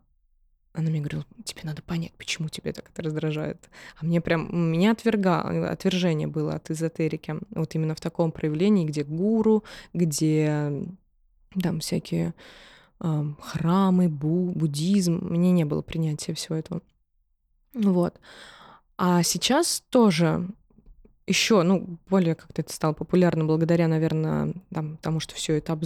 она 0.76 0.90
мне 0.90 1.00
говорила, 1.00 1.24
тебе 1.42 1.62
надо 1.64 1.80
понять, 1.80 2.12
почему 2.18 2.50
тебе 2.50 2.72
так 2.72 2.90
это 2.90 3.02
раздражает. 3.02 3.70
А 3.96 4.04
мне 4.04 4.20
прям, 4.20 4.70
меня 4.72 4.92
отверга, 4.92 5.70
отвержение 5.70 6.28
было 6.28 6.54
от 6.54 6.70
эзотерики. 6.70 7.36
Вот 7.50 7.74
именно 7.74 7.94
в 7.94 8.00
таком 8.00 8.30
проявлении, 8.30 8.84
где 8.84 9.02
гуру, 9.02 9.64
где 9.94 10.86
там 11.62 11.80
всякие 11.80 12.34
э, 13.00 13.24
храмы, 13.40 14.10
бу, 14.10 14.52
буддизм. 14.54 15.18
Мне 15.22 15.50
не 15.52 15.64
было 15.64 15.80
принятия 15.80 16.34
всего 16.34 16.56
этого. 16.56 16.82
Вот. 17.76 18.18
А 18.96 19.22
сейчас 19.22 19.82
тоже 19.90 20.48
еще, 21.26 21.62
ну, 21.62 21.98
более 22.08 22.34
как-то 22.34 22.62
это 22.62 22.72
стало 22.72 22.92
популярно 22.92 23.44
благодаря, 23.44 23.88
наверное, 23.88 24.54
там, 24.72 24.96
тому, 24.98 25.20
что 25.20 25.34
все 25.34 25.54
это 25.58 25.78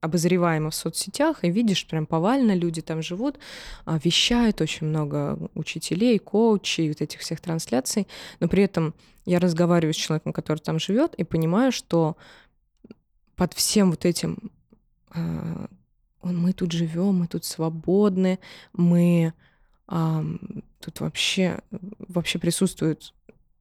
обозреваемо 0.00 0.70
в 0.70 0.74
соцсетях, 0.74 1.44
и 1.44 1.50
видишь, 1.50 1.86
прям 1.86 2.06
повально 2.06 2.54
люди 2.54 2.82
там 2.82 3.02
живут, 3.02 3.38
а, 3.86 3.98
вещают 3.98 4.60
очень 4.60 4.86
много 4.86 5.38
учителей, 5.54 6.18
коучей, 6.18 6.88
вот 6.88 7.00
этих 7.00 7.20
всех 7.20 7.40
трансляций, 7.40 8.06
но 8.38 8.48
при 8.48 8.64
этом 8.64 8.94
я 9.24 9.40
разговариваю 9.40 9.94
с 9.94 9.96
человеком, 9.96 10.32
который 10.32 10.58
там 10.58 10.78
живет, 10.78 11.14
и 11.14 11.24
понимаю, 11.24 11.72
что 11.72 12.16
под 13.34 13.54
всем 13.54 13.90
вот 13.90 14.04
этим 14.04 14.52
а, 15.10 15.68
мы 16.22 16.52
тут 16.52 16.70
живем, 16.70 17.14
мы 17.20 17.26
тут 17.26 17.44
свободны, 17.44 18.38
мы 18.74 19.32
тут 20.82 21.00
вообще, 21.00 21.60
вообще 21.98 22.38
присутствуют 22.38 23.14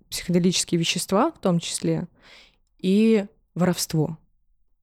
психоделические 0.09 0.79
вещества 0.79 1.31
в 1.31 1.39
том 1.39 1.59
числе, 1.59 2.07
и 2.77 3.25
воровство. 3.55 4.17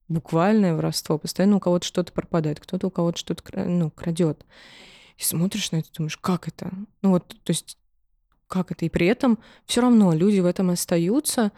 Буквальное 0.07 0.73
воровство. 0.73 1.19
Постоянно 1.19 1.57
у 1.57 1.59
кого-то 1.59 1.85
что-то 1.85 2.11
пропадает, 2.11 2.59
кто-то 2.59 2.87
у 2.87 2.89
кого-то 2.89 3.19
что-то 3.19 3.43
ну, 3.63 3.91
крадет. 3.91 4.45
И 5.17 5.23
смотришь 5.23 5.71
на 5.71 5.77
это, 5.77 5.89
думаешь, 5.95 6.17
как 6.17 6.47
это? 6.47 6.71
Ну 7.01 7.11
вот, 7.11 7.27
то 7.27 7.51
есть, 7.51 7.77
как 8.47 8.71
это? 8.71 8.85
И 8.85 8.89
при 8.89 9.05
этом 9.05 9.37
все 9.65 9.81
равно 9.81 10.13
люди 10.13 10.39
в 10.39 10.45
этом 10.45 10.71
остаются, 10.71 11.51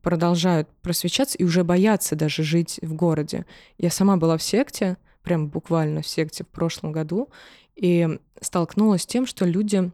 продолжают 0.00 0.68
просвещаться 0.80 1.38
и 1.38 1.44
уже 1.44 1.62
боятся 1.62 2.16
даже 2.16 2.42
жить 2.42 2.80
в 2.82 2.94
городе. 2.94 3.46
Я 3.78 3.90
сама 3.90 4.16
была 4.16 4.36
в 4.36 4.42
секте, 4.42 4.96
прям 5.22 5.48
буквально 5.48 6.02
в 6.02 6.06
секте 6.06 6.42
в 6.42 6.48
прошлом 6.48 6.90
году, 6.90 7.30
и 7.76 8.18
столкнулась 8.40 9.02
с 9.02 9.06
тем, 9.06 9.26
что 9.26 9.44
люди 9.44 9.92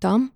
там 0.00 0.32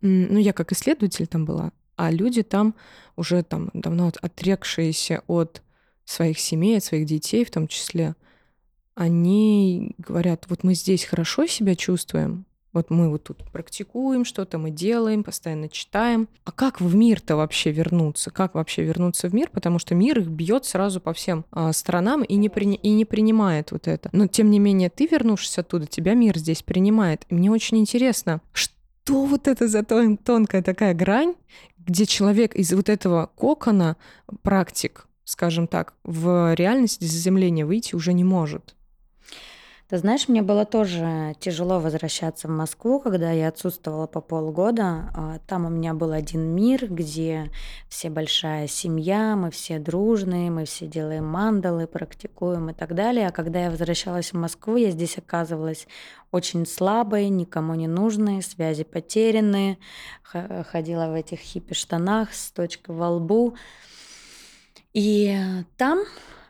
ну, 0.00 0.38
я 0.38 0.52
как 0.52 0.72
исследователь 0.72 1.26
там 1.26 1.44
была, 1.44 1.72
а 1.96 2.10
люди 2.10 2.42
там 2.42 2.74
уже 3.16 3.42
там 3.42 3.70
давно 3.74 4.12
отрекшиеся 4.20 5.22
от 5.26 5.62
своих 6.04 6.38
семей, 6.38 6.78
от 6.78 6.84
своих 6.84 7.06
детей 7.06 7.44
в 7.44 7.50
том 7.50 7.66
числе, 7.68 8.14
они 8.94 9.94
говорят, 9.98 10.46
вот 10.48 10.64
мы 10.64 10.74
здесь 10.74 11.04
хорошо 11.04 11.46
себя 11.46 11.74
чувствуем, 11.74 12.46
вот 12.78 12.90
мы 12.90 13.10
вот 13.10 13.24
тут 13.24 13.38
практикуем 13.50 14.24
что-то, 14.24 14.56
мы 14.56 14.70
делаем, 14.70 15.24
постоянно 15.24 15.68
читаем. 15.68 16.28
А 16.44 16.52
как 16.52 16.80
в 16.80 16.94
мир-то 16.94 17.36
вообще 17.36 17.72
вернуться? 17.72 18.30
Как 18.30 18.54
вообще 18.54 18.84
вернуться 18.84 19.28
в 19.28 19.34
мир? 19.34 19.50
Потому 19.52 19.80
что 19.80 19.96
мир 19.96 20.20
их 20.20 20.28
бьет 20.28 20.64
сразу 20.64 21.00
по 21.00 21.12
всем 21.12 21.44
а, 21.50 21.72
сторонам 21.72 22.22
и 22.22 22.36
не, 22.36 22.48
при... 22.48 22.74
и 22.74 22.90
не 22.90 23.04
принимает 23.04 23.72
вот 23.72 23.88
это. 23.88 24.10
Но 24.12 24.28
тем 24.28 24.50
не 24.50 24.60
менее, 24.60 24.90
ты 24.90 25.06
вернувшись 25.06 25.58
оттуда, 25.58 25.86
тебя 25.86 26.14
мир 26.14 26.38
здесь 26.38 26.62
принимает. 26.62 27.24
И 27.28 27.34
мне 27.34 27.50
очень 27.50 27.78
интересно, 27.78 28.40
что 28.52 29.24
вот 29.24 29.48
это 29.48 29.66
за 29.66 29.82
тон, 29.82 30.16
тонкая 30.16 30.62
такая 30.62 30.94
грань, 30.94 31.34
где 31.78 32.06
человек 32.06 32.54
из 32.54 32.72
вот 32.72 32.88
этого 32.88 33.30
кокона 33.34 33.96
практик, 34.42 35.08
скажем 35.24 35.66
так, 35.66 35.94
в 36.04 36.54
реальность 36.54 37.00
заземления 37.00 37.66
выйти 37.66 37.96
уже 37.96 38.12
не 38.12 38.24
может. 38.24 38.76
Ты 39.88 39.96
знаешь, 39.96 40.28
мне 40.28 40.42
было 40.42 40.66
тоже 40.66 41.34
тяжело 41.40 41.80
возвращаться 41.80 42.46
в 42.46 42.50
Москву, 42.50 43.00
когда 43.00 43.32
я 43.32 43.48
отсутствовала 43.48 44.06
по 44.06 44.20
полгода. 44.20 45.10
А, 45.14 45.38
там 45.46 45.64
у 45.64 45.70
меня 45.70 45.94
был 45.94 46.12
один 46.12 46.42
мир, 46.54 46.92
где 46.92 47.50
все 47.88 48.10
большая 48.10 48.66
семья, 48.66 49.34
мы 49.34 49.50
все 49.50 49.78
дружные, 49.78 50.50
мы 50.50 50.66
все 50.66 50.86
делаем 50.86 51.24
мандалы, 51.24 51.86
практикуем 51.86 52.68
и 52.68 52.74
так 52.74 52.94
далее. 52.94 53.28
А 53.28 53.32
когда 53.32 53.64
я 53.64 53.70
возвращалась 53.70 54.34
в 54.34 54.36
Москву, 54.36 54.76
я 54.76 54.90
здесь 54.90 55.16
оказывалась 55.16 55.86
очень 56.32 56.66
слабой, 56.66 57.30
никому 57.30 57.74
не 57.74 57.86
нужной, 57.86 58.42
связи 58.42 58.84
потерянные, 58.84 59.78
ходила 60.70 61.06
в 61.06 61.14
этих 61.14 61.38
хиппи-штанах 61.38 62.34
с 62.34 62.52
точкой 62.52 62.94
во 62.94 63.08
лбу. 63.08 63.54
И 64.92 65.34
там 65.78 66.00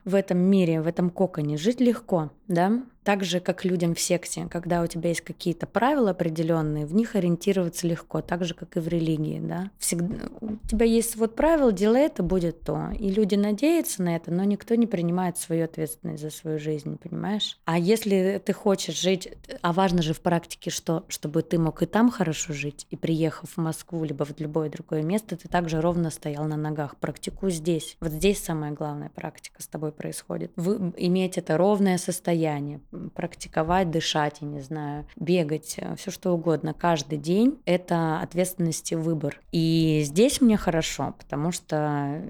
в 0.05 0.17
этом 0.17 0.39
мире, 0.39 0.81
в 0.81 0.89
этом 0.89 1.11
коконе 1.11 1.57
жить 1.57 1.81
легко, 1.81 2.31
да, 2.49 2.83
так 3.09 3.25
же, 3.25 3.41
как 3.41 3.65
людям 3.65 3.95
в 3.95 4.01
секте, 4.01 4.47
когда 4.51 4.83
у 4.83 4.87
тебя 4.87 5.09
есть 5.09 5.23
какие-то 5.23 5.67
правила 5.67 6.11
определенные, 6.11 6.85
в 6.85 6.95
них 6.95 7.17
ориентироваться 7.17 7.87
легко, 7.87 8.21
так 8.21 8.45
же, 8.45 8.53
как 8.53 8.77
и 8.77 8.81
в 8.81 8.89
религии, 8.89 9.41
да. 9.41 9.71
Всегда, 9.79 10.27
у 10.43 10.59
тебя 10.69 10.85
есть 10.85 11.17
вот 11.17 11.35
правила, 11.35 11.73
делай 11.73 12.03
это, 12.03 12.23
будет 12.23 12.61
то. 12.61 12.91
И 12.99 13.09
люди 13.09 13.35
надеются 13.35 14.03
на 14.03 14.15
это, 14.15 14.31
но 14.31 14.45
никто 14.45 14.75
не 14.75 14.87
принимает 14.87 15.39
свою 15.39 15.65
ответственность 15.65 16.21
за 16.21 16.29
свою 16.29 16.59
жизнь, 16.59 16.99
понимаешь? 16.99 17.59
А 17.65 17.79
если 17.79 18.43
ты 18.45 18.53
хочешь 18.53 19.01
жить, 19.01 19.33
а 19.63 19.73
важно 19.73 20.03
же 20.03 20.13
в 20.13 20.21
практике, 20.21 20.69
что, 20.69 21.07
чтобы 21.09 21.41
ты 21.41 21.59
мог 21.59 21.83
и 21.83 21.87
там 21.87 22.11
хорошо 22.11 22.53
жить, 22.53 22.87
и 22.91 22.97
приехав 22.97 23.57
в 23.57 23.57
Москву, 23.57 24.05
либо 24.05 24.27
в 24.27 24.39
любое 24.39 24.69
другое 24.69 25.01
место, 25.01 25.39
ты 25.39 25.49
также 25.49 25.81
ровно 25.81 26.11
стоял 26.11 26.45
на 26.45 26.59
ногах. 26.59 26.97
Практикуй 26.97 27.53
здесь. 27.53 27.97
Вот 28.01 28.13
здесь 28.13 28.45
самая 28.45 28.73
главная 28.73 29.09
практика 29.09 29.63
с 29.63 29.67
тобой 29.67 29.93
происходит. 29.93 30.53
Вы, 30.57 30.93
иметь 30.99 31.39
это 31.39 31.57
ровное 31.57 31.97
состояние, 31.97 32.83
практиковать, 33.15 33.91
дышать, 33.91 34.39
я 34.41 34.49
не 34.49 34.61
знаю, 34.61 35.07
бегать, 35.17 35.75
э, 35.79 35.97
все 35.97 36.11
что 36.11 36.33
угодно 36.33 36.75
каждый 36.75 37.19
день, 37.19 37.59
это 37.65 38.21
ответственность 38.21 38.93
и 38.93 38.97
выбор. 38.97 39.41
И 39.53 40.03
здесь 40.05 40.41
мне 40.41 40.57
хорошо, 40.57 41.15
потому 41.19 41.53
что 41.53 42.23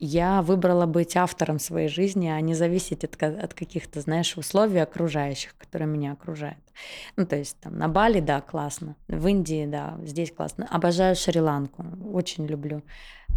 я 0.00 0.42
выбрала 0.42 0.86
быть 0.86 1.16
автором 1.16 1.58
своей 1.58 1.88
жизни, 1.88 2.28
а 2.28 2.40
не 2.40 2.54
зависеть 2.54 3.04
от, 3.04 3.20
от 3.20 3.54
каких-то, 3.54 4.00
знаешь, 4.00 4.36
условий 4.36 4.78
окружающих, 4.78 5.56
которые 5.56 5.88
меня 5.88 6.12
окружают. 6.12 6.58
Ну, 7.16 7.26
то 7.26 7.36
есть 7.36 7.58
там 7.58 7.76
на 7.76 7.88
Бали, 7.88 8.20
да, 8.20 8.40
классно. 8.40 8.94
В 9.08 9.26
Индии, 9.26 9.66
да, 9.66 9.98
здесь 10.04 10.30
классно. 10.30 10.68
Обожаю 10.70 11.16
Шри-Ланку, 11.16 11.84
очень 12.12 12.46
люблю. 12.46 12.82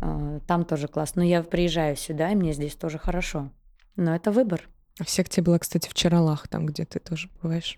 Э, 0.02 0.40
там 0.48 0.66
тоже 0.66 0.88
классно. 0.88 1.24
Но 1.24 1.28
я 1.28 1.42
приезжаю 1.42 1.96
сюда, 1.96 2.32
и 2.32 2.36
мне 2.36 2.54
здесь 2.54 2.76
тоже 2.76 3.00
хорошо. 3.00 3.50
Но 3.96 4.16
это 4.16 4.32
выбор. 4.32 4.70
В 5.00 5.10
секте 5.10 5.42
была, 5.42 5.60
кстати, 5.60 5.88
в 5.90 5.94
Чаралах, 5.94 6.48
там, 6.48 6.66
где 6.66 6.86
ты 6.86 7.00
тоже 7.00 7.30
бываешь. 7.42 7.78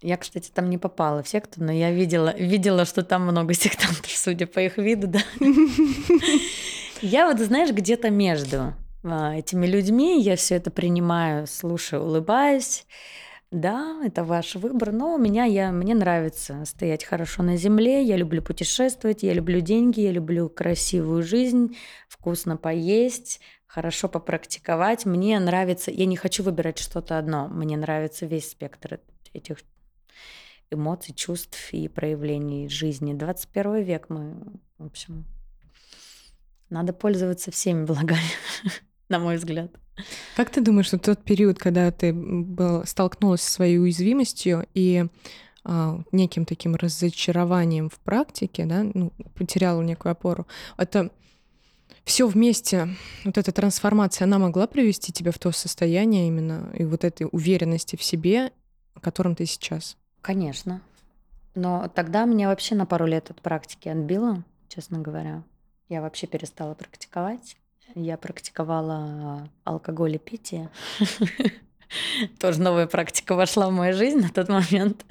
Я, 0.00 0.16
кстати, 0.16 0.50
там 0.50 0.70
не 0.70 0.78
попала 0.78 1.22
в 1.22 1.28
секту, 1.28 1.62
но 1.62 1.72
я 1.72 1.90
видела, 1.90 2.34
видела, 2.36 2.84
что 2.84 3.02
там 3.02 3.22
много 3.22 3.54
сектантов, 3.54 4.10
судя 4.10 4.46
по 4.46 4.60
их 4.60 4.78
виду, 4.78 5.08
да. 5.08 5.20
Я 7.00 7.28
вот, 7.28 7.38
знаешь, 7.38 7.70
где-то 7.70 8.10
между 8.10 8.74
а, 9.04 9.36
этими 9.36 9.66
людьми, 9.66 10.20
я 10.20 10.34
все 10.34 10.56
это 10.56 10.72
принимаю, 10.72 11.46
слушаю, 11.46 12.02
улыбаюсь. 12.02 12.86
Да, 13.50 13.98
это 14.04 14.24
ваш 14.24 14.56
выбор, 14.56 14.92
но 14.92 15.14
у 15.14 15.18
меня 15.18 15.44
я, 15.44 15.72
мне 15.72 15.94
нравится 15.94 16.62
стоять 16.66 17.02
хорошо 17.02 17.42
на 17.42 17.56
земле, 17.56 18.02
я 18.02 18.16
люблю 18.16 18.42
путешествовать, 18.42 19.22
я 19.22 19.32
люблю 19.32 19.60
деньги, 19.60 20.00
я 20.00 20.12
люблю 20.12 20.50
красивую 20.50 21.22
жизнь, 21.22 21.74
вкусно 22.08 22.58
поесть, 22.58 23.40
хорошо 23.66 24.10
попрактиковать. 24.10 25.06
Мне 25.06 25.40
нравится, 25.40 25.90
я 25.90 26.04
не 26.04 26.16
хочу 26.16 26.42
выбирать 26.42 26.78
что-то 26.78 27.16
одно, 27.16 27.48
мне 27.48 27.78
нравится 27.78 28.26
весь 28.26 28.50
спектр 28.50 29.00
этих 29.32 29.58
эмоций, 30.70 31.14
чувств 31.14 31.72
и 31.72 31.88
проявлений 31.88 32.68
жизни. 32.68 33.14
21 33.14 33.82
век 33.82 34.10
мы, 34.10 34.36
в 34.76 34.84
общем, 34.84 35.24
надо 36.68 36.92
пользоваться 36.92 37.50
всеми 37.50 37.86
благами, 37.86 38.20
на 39.08 39.18
мой 39.18 39.36
взгляд. 39.36 39.70
Как 40.36 40.50
ты 40.50 40.60
думаешь, 40.60 40.86
что 40.86 40.98
тот 40.98 41.22
период, 41.22 41.58
когда 41.58 41.90
ты 41.90 42.12
был, 42.12 42.84
столкнулась 42.86 43.42
со 43.42 43.50
своей 43.50 43.78
уязвимостью 43.78 44.66
и 44.74 45.06
а, 45.64 46.00
неким 46.12 46.44
таким 46.44 46.74
разочарованием 46.76 47.90
в 47.90 47.98
практике, 48.00 48.64
да, 48.64 48.84
ну, 48.94 49.12
потеряла 49.34 49.82
некую 49.82 50.12
опору, 50.12 50.46
это 50.76 51.10
все 52.04 52.26
вместе, 52.26 52.88
вот 53.24 53.36
эта 53.36 53.52
трансформация, 53.52 54.24
она 54.24 54.38
могла 54.38 54.66
привести 54.66 55.12
тебя 55.12 55.30
в 55.30 55.38
то 55.38 55.52
состояние 55.52 56.28
именно 56.28 56.70
и 56.74 56.84
вот 56.84 57.04
этой 57.04 57.28
уверенности 57.30 57.96
в 57.96 58.02
себе, 58.02 58.50
о 58.94 59.00
котором 59.00 59.34
ты 59.34 59.44
сейчас? 59.44 59.96
Конечно. 60.22 60.80
Но 61.54 61.88
тогда 61.94 62.24
меня 62.24 62.48
вообще 62.48 62.74
на 62.74 62.86
пару 62.86 63.04
лет 63.04 63.30
от 63.30 63.42
практики 63.42 63.88
отбило, 63.88 64.42
честно 64.68 65.00
говоря. 65.00 65.42
Я 65.88 66.00
вообще 66.00 66.26
перестала 66.26 66.74
практиковать. 66.74 67.56
Я 67.94 68.16
практиковала 68.16 69.48
алкоголь 69.64 70.16
и 70.16 70.18
питие. 70.18 70.70
Тоже 72.38 72.60
новая 72.60 72.86
практика 72.86 73.34
вошла 73.34 73.68
в 73.68 73.72
мою 73.72 73.94
жизнь 73.94 74.20
на 74.20 74.28
тот 74.28 74.48
момент. 74.48 75.04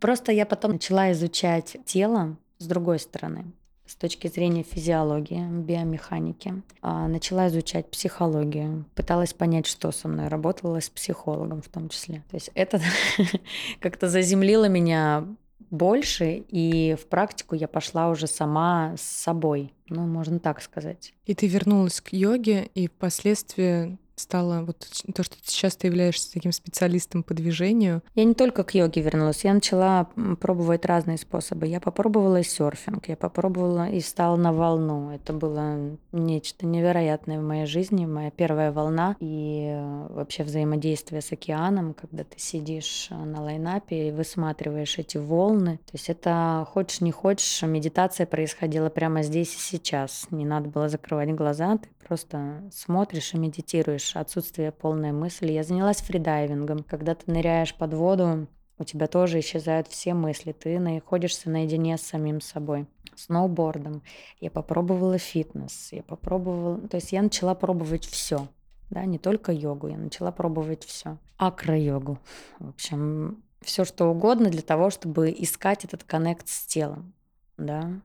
Просто 0.00 0.32
я 0.32 0.46
потом 0.46 0.72
начала 0.72 1.10
изучать 1.12 1.76
тело 1.84 2.36
с 2.58 2.66
другой 2.66 2.98
стороны 3.00 3.46
с 3.88 3.94
точки 3.94 4.28
зрения 4.28 4.62
физиологии, 4.62 5.42
биомеханики. 5.48 6.62
А, 6.82 7.08
начала 7.08 7.48
изучать 7.48 7.90
психологию, 7.90 8.84
пыталась 8.94 9.32
понять, 9.32 9.66
что 9.66 9.90
со 9.92 10.08
мной, 10.08 10.28
работала 10.28 10.78
с 10.80 10.90
психологом 10.90 11.62
в 11.62 11.68
том 11.68 11.88
числе. 11.88 12.22
То 12.30 12.36
есть 12.36 12.50
это 12.54 12.80
как-то 13.80 14.10
заземлило 14.10 14.66
меня 14.68 15.24
больше, 15.70 16.44
и 16.48 16.96
в 17.00 17.06
практику 17.06 17.54
я 17.54 17.66
пошла 17.66 18.10
уже 18.10 18.26
сама 18.26 18.94
с 18.98 19.02
собой, 19.02 19.72
ну, 19.88 20.06
можно 20.06 20.38
так 20.38 20.62
сказать. 20.62 21.14
И 21.26 21.34
ты 21.34 21.46
вернулась 21.46 22.00
к 22.00 22.12
йоге, 22.12 22.70
и 22.74 22.88
впоследствии 22.88 23.98
стала 24.18 24.62
вот 24.62 24.86
то, 25.14 25.22
что 25.22 25.36
сейчас 25.44 25.76
ты 25.76 25.86
являешься 25.86 26.32
таким 26.32 26.52
специалистом 26.52 27.22
по 27.22 27.34
движению? 27.34 28.02
Я 28.14 28.24
не 28.24 28.34
только 28.34 28.64
к 28.64 28.74
йоге 28.74 29.00
вернулась, 29.00 29.44
я 29.44 29.54
начала 29.54 30.08
пробовать 30.40 30.84
разные 30.84 31.18
способы. 31.18 31.66
Я 31.66 31.80
попробовала 31.80 32.42
серфинг, 32.42 33.08
я 33.08 33.16
попробовала 33.16 33.88
и 33.88 34.00
стала 34.00 34.36
на 34.36 34.52
волну. 34.52 35.10
Это 35.10 35.32
было 35.32 35.96
нечто 36.12 36.66
невероятное 36.66 37.40
в 37.40 37.42
моей 37.42 37.66
жизни, 37.66 38.06
моя 38.06 38.30
первая 38.30 38.72
волна 38.72 39.16
и 39.20 39.68
э, 39.70 40.06
вообще 40.10 40.44
взаимодействие 40.44 41.20
с 41.20 41.32
океаном, 41.32 41.94
когда 41.94 42.24
ты 42.24 42.38
сидишь 42.38 43.08
э, 43.10 43.14
на 43.14 43.42
лайнапе 43.42 44.08
и 44.08 44.12
высматриваешь 44.12 44.98
эти 44.98 45.18
волны. 45.18 45.78
То 45.86 45.92
есть 45.94 46.08
это 46.08 46.66
хочешь 46.72 47.00
не 47.00 47.12
хочешь, 47.12 47.62
медитация 47.62 48.26
происходила 48.26 48.88
прямо 48.90 49.22
здесь 49.22 49.54
и 49.54 49.58
сейчас. 49.58 50.26
Не 50.30 50.44
надо 50.44 50.68
было 50.68 50.88
закрывать 50.88 51.28
глаза, 51.34 51.76
ты 51.76 51.88
просто 52.08 52.62
смотришь 52.72 53.34
и 53.34 53.38
медитируешь, 53.38 54.16
отсутствие 54.16 54.72
полной 54.72 55.12
мысли. 55.12 55.52
Я 55.52 55.62
занялась 55.62 55.98
фридайвингом. 55.98 56.82
Когда 56.82 57.14
ты 57.14 57.30
ныряешь 57.30 57.74
под 57.74 57.92
воду, 57.92 58.48
у 58.78 58.84
тебя 58.84 59.06
тоже 59.08 59.40
исчезают 59.40 59.88
все 59.88 60.14
мысли, 60.14 60.52
ты 60.52 60.80
находишься 60.80 61.50
наедине 61.50 61.98
с 61.98 62.02
самим 62.02 62.40
собой. 62.40 62.86
Сноубордом. 63.14 64.02
Я 64.40 64.50
попробовала 64.50 65.18
фитнес, 65.18 65.88
я 65.92 66.02
попробовала... 66.02 66.78
То 66.88 66.96
есть 66.96 67.12
я 67.12 67.20
начала 67.20 67.54
пробовать 67.54 68.06
все. 68.06 68.48
Да, 68.90 69.04
не 69.04 69.18
только 69.18 69.52
йогу, 69.52 69.88
я 69.88 69.98
начала 69.98 70.32
пробовать 70.32 70.84
все. 70.84 71.18
Акро-йогу. 71.36 72.18
В 72.58 72.70
общем, 72.70 73.42
все 73.60 73.84
что 73.84 74.06
угодно 74.06 74.48
для 74.48 74.62
того, 74.62 74.88
чтобы 74.88 75.34
искать 75.36 75.84
этот 75.84 76.04
коннект 76.04 76.48
с 76.48 76.64
телом. 76.64 77.12
Да. 77.58 78.00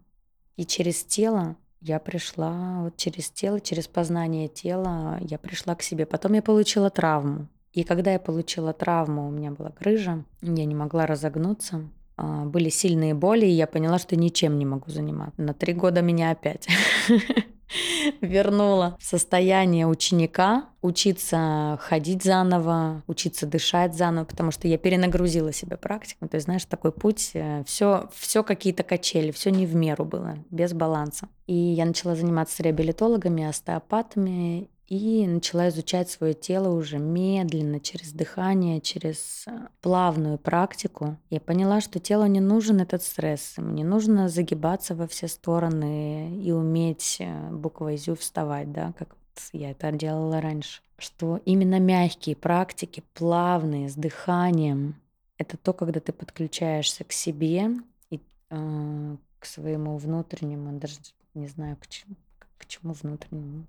И 0.57 0.65
через 0.65 1.05
тело 1.05 1.55
я 1.83 1.99
пришла 1.99 2.83
вот 2.83 2.95
через 2.95 3.29
тело, 3.29 3.59
через 3.59 3.87
познание 3.87 4.47
тела, 4.47 5.17
я 5.19 5.37
пришла 5.37 5.75
к 5.75 5.83
себе. 5.83 6.05
Потом 6.05 6.33
я 6.33 6.41
получила 6.41 6.89
травму. 6.89 7.47
И 7.73 7.83
когда 7.83 8.13
я 8.13 8.19
получила 8.19 8.71
травму, 8.71 9.27
у 9.27 9.31
меня 9.31 9.51
была 9.51 9.71
грыжа, 9.77 10.23
я 10.41 10.65
не 10.65 10.75
могла 10.75 11.05
разогнуться, 11.05 11.89
были 12.17 12.69
сильные 12.69 13.13
боли, 13.13 13.45
и 13.45 13.51
я 13.51 13.67
поняла, 13.67 13.99
что 13.99 14.15
ничем 14.15 14.57
не 14.59 14.65
могу 14.65 14.91
заниматься. 14.91 15.41
На 15.41 15.53
три 15.53 15.73
года 15.73 16.01
меня 16.01 16.31
опять 16.31 16.67
вернула 18.21 18.97
в 18.99 19.05
состояние 19.05 19.87
ученика, 19.87 20.65
учиться 20.81 21.77
ходить 21.81 22.23
заново, 22.23 23.03
учиться 23.07 23.45
дышать 23.45 23.95
заново, 23.95 24.25
потому 24.25 24.51
что 24.51 24.67
я 24.67 24.77
перенагрузила 24.77 25.53
себя 25.53 25.77
практикой. 25.77 26.27
То 26.27 26.35
есть, 26.35 26.45
знаешь, 26.45 26.65
такой 26.65 26.91
путь, 26.91 27.33
все, 27.65 28.03
э, 28.03 28.07
все 28.15 28.43
какие-то 28.43 28.83
качели, 28.83 29.31
все 29.31 29.49
не 29.51 29.65
в 29.65 29.75
меру 29.75 30.05
было, 30.05 30.37
без 30.49 30.73
баланса. 30.73 31.27
И 31.47 31.53
я 31.53 31.85
начала 31.85 32.15
заниматься 32.15 32.55
с 32.55 32.59
реабилитологами, 32.59 33.43
остеопатами, 33.43 34.69
и 34.93 35.25
начала 35.27 35.69
изучать 35.69 36.09
свое 36.09 36.35
тело 36.35 36.69
уже 36.69 36.99
медленно, 36.99 37.79
через 37.79 38.11
дыхание, 38.11 38.79
через 38.79 39.45
э, 39.47 39.67
плавную 39.81 40.37
практику. 40.37 41.17
Я 41.31 41.39
поняла, 41.39 41.81
что 41.81 41.99
телу 41.99 42.27
не 42.27 42.39
нужен 42.39 42.79
этот 42.79 43.01
стресс, 43.01 43.55
ему 43.57 43.71
не 43.71 43.83
нужно 43.83 44.29
загибаться 44.29 44.93
во 44.93 45.07
все 45.07 45.27
стороны 45.27 46.39
и 46.39 46.51
уметь 46.51 47.17
э, 47.19 47.49
буквой 47.49 47.97
«зю» 47.97 48.15
вставать, 48.15 48.71
да, 48.71 48.93
как 48.99 49.15
я 49.51 49.71
это 49.71 49.91
делала 49.91 50.39
раньше. 50.41 50.81
Что 50.99 51.39
именно 51.43 51.79
мягкие 51.79 52.35
практики, 52.35 53.03
плавные, 53.15 53.89
с 53.89 53.95
дыханием, 53.95 54.95
это 55.39 55.57
то, 55.57 55.73
когда 55.73 56.01
ты 56.01 56.13
подключаешься 56.13 57.03
к 57.03 57.11
себе 57.13 57.71
и 58.11 58.21
э, 58.51 59.17
к 59.39 59.45
своему 59.45 59.97
внутреннему, 59.97 60.77
даже 60.77 60.97
не 61.33 61.47
знаю, 61.47 61.77
к 61.79 61.87
чему, 61.87 62.15
к 62.59 62.67
чему 62.67 62.93
внутреннему, 62.93 63.65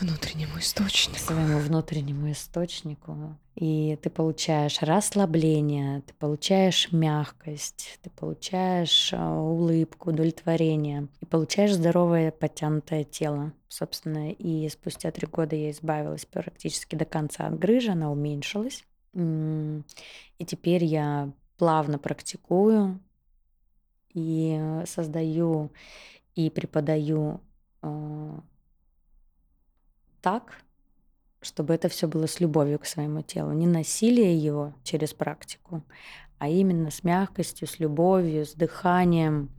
внутреннему 0.00 0.58
источнику. 0.58 1.18
Своему 1.18 1.58
внутреннему 1.58 2.30
источнику. 2.32 3.36
И 3.54 3.98
ты 4.02 4.08
получаешь 4.10 4.80
расслабление, 4.80 6.00
ты 6.02 6.14
получаешь 6.14 6.90
мягкость, 6.92 7.98
ты 8.02 8.10
получаешь 8.10 9.12
а, 9.12 9.40
улыбку, 9.40 10.10
удовлетворение. 10.10 11.08
И 11.20 11.26
получаешь 11.26 11.74
здоровое 11.74 12.30
подтянутое 12.30 13.04
тело. 13.04 13.52
Собственно, 13.68 14.32
и 14.32 14.68
спустя 14.68 15.10
три 15.10 15.26
года 15.26 15.54
я 15.56 15.70
избавилась 15.70 16.24
практически 16.24 16.96
до 16.96 17.04
конца 17.04 17.46
от 17.46 17.58
грыжи, 17.58 17.90
она 17.90 18.10
уменьшилась. 18.10 18.84
И 19.14 20.44
теперь 20.46 20.84
я 20.84 21.30
плавно 21.58 21.98
практикую 21.98 23.00
и 24.14 24.82
создаю 24.86 25.70
и 26.34 26.48
преподаю 26.48 27.40
а, 27.82 28.40
так, 30.20 30.54
чтобы 31.40 31.74
это 31.74 31.88
все 31.88 32.06
было 32.06 32.26
с 32.26 32.40
любовью 32.40 32.78
к 32.78 32.86
своему 32.86 33.22
телу, 33.22 33.52
не 33.52 33.66
насилие 33.66 34.36
его 34.36 34.74
через 34.84 35.14
практику, 35.14 35.82
а 36.38 36.48
именно 36.48 36.90
с 36.90 37.04
мягкостью, 37.04 37.66
с 37.66 37.78
любовью, 37.78 38.46
с 38.46 38.52
дыханием. 38.52 39.50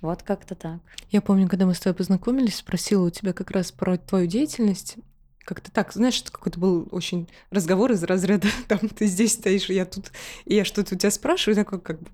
Вот 0.00 0.22
как-то 0.22 0.54
так. 0.54 0.80
Я 1.10 1.22
помню, 1.22 1.48
когда 1.48 1.66
мы 1.66 1.74
с 1.74 1.80
тобой 1.80 1.96
познакомились, 1.96 2.56
спросила 2.56 3.06
у 3.06 3.10
тебя 3.10 3.32
как 3.32 3.52
раз 3.52 3.70
про 3.70 3.96
твою 3.96 4.26
деятельность. 4.26 4.96
Как-то 5.40 5.70
так, 5.72 5.92
знаешь, 5.92 6.22
какой-то 6.22 6.58
был 6.58 6.88
очень 6.90 7.28
разговор 7.50 7.92
из 7.92 8.02
разряда, 8.02 8.48
там, 8.68 8.80
ты 8.80 9.06
здесь 9.06 9.34
стоишь, 9.34 9.68
я 9.68 9.86
тут, 9.86 10.12
и 10.44 10.54
я 10.54 10.64
что-то 10.64 10.94
у 10.94 10.98
тебя 10.98 11.10
спрашиваю, 11.10 11.56
такой 11.56 11.80
как 11.80 12.00
бы 12.00 12.10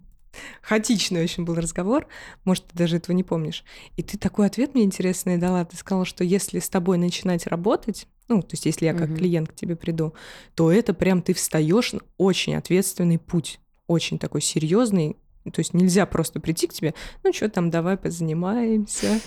хаотичный 0.63 1.23
очень 1.23 1.45
был 1.45 1.55
разговор, 1.55 2.07
может, 2.45 2.67
ты 2.67 2.77
даже 2.77 2.97
этого 2.97 3.15
не 3.15 3.25
помнишь. 3.25 3.65
И 3.97 4.03
ты 4.03 4.19
такой 4.19 4.47
ответ 4.47 4.75
мне 4.75 4.85
интересный 4.85 5.39
дала. 5.39 5.65
Ты 5.65 5.77
сказала, 5.77 6.05
что 6.05 6.25
если 6.25 6.59
с 6.59 6.69
тобой 6.69 6.99
начинать 6.99 7.47
работать, 7.47 8.07
ну, 8.29 8.43
то 8.43 8.53
есть 8.53 8.67
если 8.67 8.87
я 8.87 8.95
как 8.95 9.11
угу. 9.11 9.17
клиент 9.17 9.51
к 9.51 9.55
тебе 9.55 9.75
приду, 9.75 10.15
то 10.55 10.71
это 10.71 10.95
прям 10.95 11.23
ты 11.23 11.33
встаешь 11.35 11.93
на 11.93 12.01
очень 12.19 12.55
ответственный 12.55 13.19
путь, 13.19 13.61
очень 13.87 14.19
такой 14.19 14.43
серьезный. 14.43 15.17
То 15.45 15.61
есть 15.61 15.73
нельзя 15.73 16.05
просто 16.05 16.41
прийти 16.41 16.67
к 16.67 16.75
тебе, 16.75 16.95
ну 17.25 17.33
что 17.33 17.49
там, 17.49 17.71
давай 17.71 17.97
позанимаемся. 17.97 19.21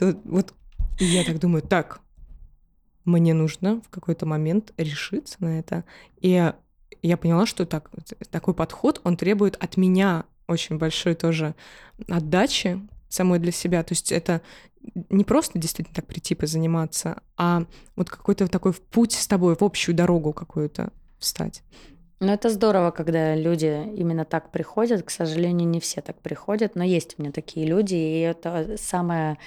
Вот 0.24 0.52
и 1.00 1.04
я 1.06 1.24
так 1.24 1.40
думаю, 1.40 1.62
так, 1.62 2.00
мне 3.04 3.34
нужно 3.34 3.80
в 3.80 3.88
какой-то 3.88 4.26
момент 4.26 4.72
решиться 4.76 5.36
на 5.40 5.58
это. 5.58 5.84
И 6.20 6.52
И 7.02 7.08
я 7.08 7.16
поняла, 7.16 7.46
что 7.46 7.66
так, 7.66 7.90
такой 8.30 8.54
подход, 8.54 9.00
он 9.04 9.16
требует 9.16 9.56
от 9.56 9.76
меня 9.76 10.24
очень 10.48 10.78
большой 10.78 11.14
тоже 11.14 11.54
отдачи 12.08 12.80
самой 13.08 13.38
для 13.38 13.52
себя. 13.52 13.82
То 13.82 13.92
есть 13.92 14.12
это 14.12 14.42
не 15.10 15.24
просто 15.24 15.58
действительно 15.58 15.94
так 15.94 16.06
прийти 16.06 16.34
позаниматься, 16.34 17.22
а 17.36 17.64
вот 17.96 18.10
какой-то 18.10 18.48
такой 18.48 18.72
в 18.72 18.80
путь 18.80 19.12
с 19.12 19.26
тобой, 19.26 19.56
в 19.56 19.62
общую 19.62 19.94
дорогу 19.94 20.32
какую-то 20.32 20.92
встать. 21.18 21.62
Ну, 22.20 22.32
это 22.32 22.48
здорово, 22.48 22.90
когда 22.90 23.34
люди 23.34 23.92
именно 23.96 24.24
так 24.24 24.50
приходят. 24.50 25.02
К 25.02 25.10
сожалению, 25.10 25.68
не 25.68 25.80
все 25.80 26.00
так 26.00 26.20
приходят, 26.20 26.74
но 26.74 26.84
есть 26.84 27.16
у 27.18 27.22
меня 27.22 27.32
такие 27.32 27.66
люди, 27.66 27.94
и 27.94 28.20
это 28.20 28.76
самая 28.78 29.38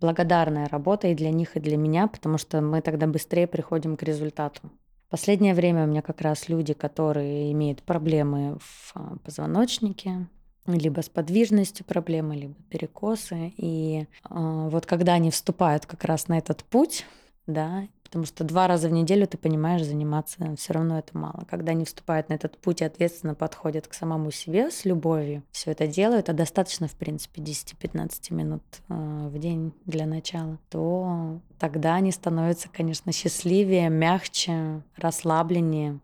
благодарная 0.00 0.68
работа 0.68 1.08
и 1.08 1.14
для 1.14 1.30
них, 1.30 1.56
и 1.56 1.60
для 1.60 1.76
меня, 1.76 2.06
потому 2.06 2.38
что 2.38 2.60
мы 2.60 2.80
тогда 2.80 3.06
быстрее 3.06 3.46
приходим 3.46 3.96
к 3.96 4.02
результату. 4.02 4.70
Последнее 5.10 5.52
время 5.52 5.84
у 5.84 5.86
меня 5.86 6.00
как 6.00 6.22
раз 6.22 6.48
люди, 6.48 6.72
которые 6.72 7.52
имеют 7.52 7.82
проблемы 7.82 8.56
в 8.60 8.92
а, 8.94 9.16
позвоночнике, 9.22 10.26
либо 10.66 11.00
с 11.00 11.08
подвижностью 11.08 11.84
проблемы, 11.84 12.36
либо 12.36 12.54
перекосы. 12.68 13.52
И 13.56 14.02
э, 14.02 14.06
вот 14.28 14.86
когда 14.86 15.14
они 15.14 15.30
вступают 15.30 15.86
как 15.86 16.04
раз 16.04 16.28
на 16.28 16.38
этот 16.38 16.64
путь, 16.64 17.04
да, 17.46 17.86
потому 18.04 18.26
что 18.26 18.44
два 18.44 18.68
раза 18.68 18.88
в 18.88 18.92
неделю 18.92 19.26
ты 19.26 19.38
понимаешь, 19.38 19.84
заниматься 19.84 20.54
все 20.56 20.74
равно 20.74 20.98
это 20.98 21.16
мало. 21.16 21.46
Когда 21.48 21.72
они 21.72 21.84
вступают 21.84 22.28
на 22.28 22.34
этот 22.34 22.58
путь 22.58 22.82
и 22.82 22.84
ответственно 22.84 23.34
подходят 23.34 23.88
к 23.88 23.94
самому 23.94 24.30
себе 24.30 24.70
с 24.70 24.84
любовью, 24.84 25.42
все 25.50 25.70
это 25.72 25.86
делают, 25.86 26.28
а 26.28 26.34
достаточно, 26.34 26.88
в 26.88 26.94
принципе, 26.94 27.40
10-15 27.42 28.34
минут 28.34 28.62
э, 28.88 29.28
в 29.28 29.38
день 29.38 29.72
для 29.86 30.06
начала, 30.06 30.58
то 30.70 31.40
тогда 31.58 31.94
они 31.94 32.12
становятся, 32.12 32.68
конечно, 32.70 33.12
счастливее, 33.12 33.88
мягче, 33.88 34.82
расслабленнее. 34.96 35.98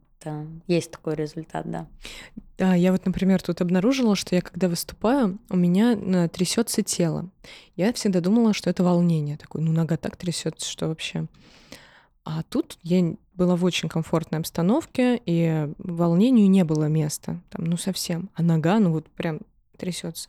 Есть 0.67 0.91
такой 0.91 1.15
результат, 1.15 1.71
да. 1.71 1.87
Да, 2.57 2.75
я 2.75 2.93
вот, 2.93 3.07
например, 3.07 3.41
тут 3.41 3.61
обнаружила, 3.61 4.17
что 4.17 4.35
я 4.35 4.43
когда 4.43 4.69
выступаю, 4.69 5.39
у 5.49 5.57
меня 5.57 5.95
э, 5.95 6.29
трясется 6.29 6.83
тело. 6.83 7.31
Я 7.77 7.93
всегда 7.93 8.21
думала, 8.21 8.53
что 8.53 8.69
это 8.69 8.83
волнение. 8.83 9.37
Такое, 9.37 9.63
ну, 9.63 9.73
нога 9.73 9.97
так 9.97 10.17
трясется, 10.17 10.69
что 10.69 10.89
вообще. 10.89 11.27
А 12.25 12.43
тут 12.43 12.79
я 12.83 13.15
была 13.35 13.55
в 13.55 13.65
очень 13.65 13.89
комфортной 13.89 14.41
обстановке, 14.41 15.21
и 15.25 15.73
волнению 15.79 16.51
не 16.51 16.65
было 16.65 16.87
места. 16.87 17.41
Там, 17.51 17.65
ну, 17.65 17.77
совсем. 17.77 18.29
А 18.35 18.43
нога, 18.43 18.81
ну, 18.81 18.91
вот 18.91 19.09
прям 19.11 19.41
трясется. 19.77 20.29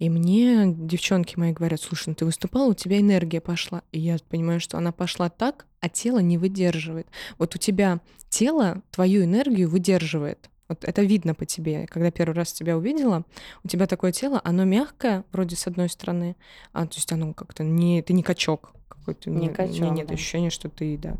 И 0.00 0.08
мне 0.08 0.64
девчонки 0.66 1.38
мои 1.38 1.52
говорят, 1.52 1.80
слушай, 1.80 2.08
ну 2.08 2.14
ты 2.14 2.24
выступала, 2.24 2.70
у 2.70 2.74
тебя 2.74 2.98
энергия 2.98 3.40
пошла. 3.42 3.82
И 3.92 4.00
я 4.00 4.16
понимаю, 4.30 4.58
что 4.58 4.78
она 4.78 4.92
пошла 4.92 5.28
так, 5.28 5.66
а 5.80 5.90
тело 5.90 6.20
не 6.20 6.38
выдерживает. 6.38 7.06
Вот 7.38 7.54
у 7.54 7.58
тебя 7.58 8.00
тело 8.30 8.82
твою 8.90 9.24
энергию 9.24 9.68
выдерживает. 9.68 10.48
Вот 10.68 10.84
это 10.84 11.02
видно 11.02 11.34
по 11.34 11.44
тебе. 11.44 11.86
Когда 11.86 12.10
первый 12.10 12.32
раз 12.32 12.52
тебя 12.54 12.78
увидела, 12.78 13.26
у 13.62 13.68
тебя 13.68 13.86
такое 13.86 14.10
тело, 14.10 14.40
оно 14.42 14.64
мягкое, 14.64 15.24
вроде 15.32 15.54
с 15.54 15.66
одной 15.66 15.90
стороны, 15.90 16.34
а 16.72 16.86
то 16.86 16.94
есть 16.96 17.12
оно 17.12 17.34
как-то 17.34 17.62
не, 17.62 18.00
ты 18.00 18.14
не 18.14 18.22
качок 18.22 18.72
какой-то. 18.88 19.28
Не 19.28 19.50
качок. 19.50 19.76
У 19.76 19.80
меня 19.82 19.90
нет 19.90 20.06
да. 20.06 20.14
ощущения, 20.14 20.50
что 20.50 20.70
ты, 20.70 20.96
да. 20.96 21.18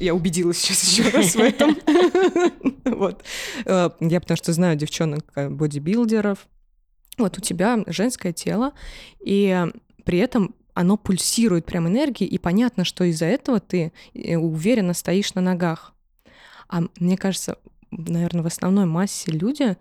Я 0.00 0.14
убедилась 0.14 0.58
сейчас 0.58 0.82
еще 0.84 1.10
раз 1.10 1.34
в 1.34 1.40
этом. 1.40 1.76
Вот. 2.86 3.24
Э, 3.64 3.90
я 4.00 4.20
потому 4.20 4.36
что 4.36 4.52
знаю 4.52 4.76
девчонок 4.76 5.24
э, 5.34 5.50
бодибилдеров. 5.50 6.46
Вот 7.18 7.38
у 7.38 7.40
тебя 7.40 7.82
женское 7.86 8.32
тело, 8.32 8.72
и 9.20 9.66
при 10.04 10.18
этом 10.18 10.54
оно 10.74 10.96
пульсирует 10.96 11.64
прям 11.64 11.88
энергией, 11.88 12.28
и 12.28 12.38
понятно, 12.38 12.84
что 12.84 13.04
из-за 13.04 13.24
этого 13.24 13.60
ты 13.60 13.92
э, 14.12 14.36
уверенно 14.36 14.92
стоишь 14.92 15.34
на 15.34 15.40
ногах. 15.40 15.94
А 16.68 16.82
мне 16.98 17.16
кажется, 17.16 17.58
наверное, 17.90 18.42
в 18.42 18.46
основной 18.46 18.84
массе 18.84 19.30
люди, 19.30 19.76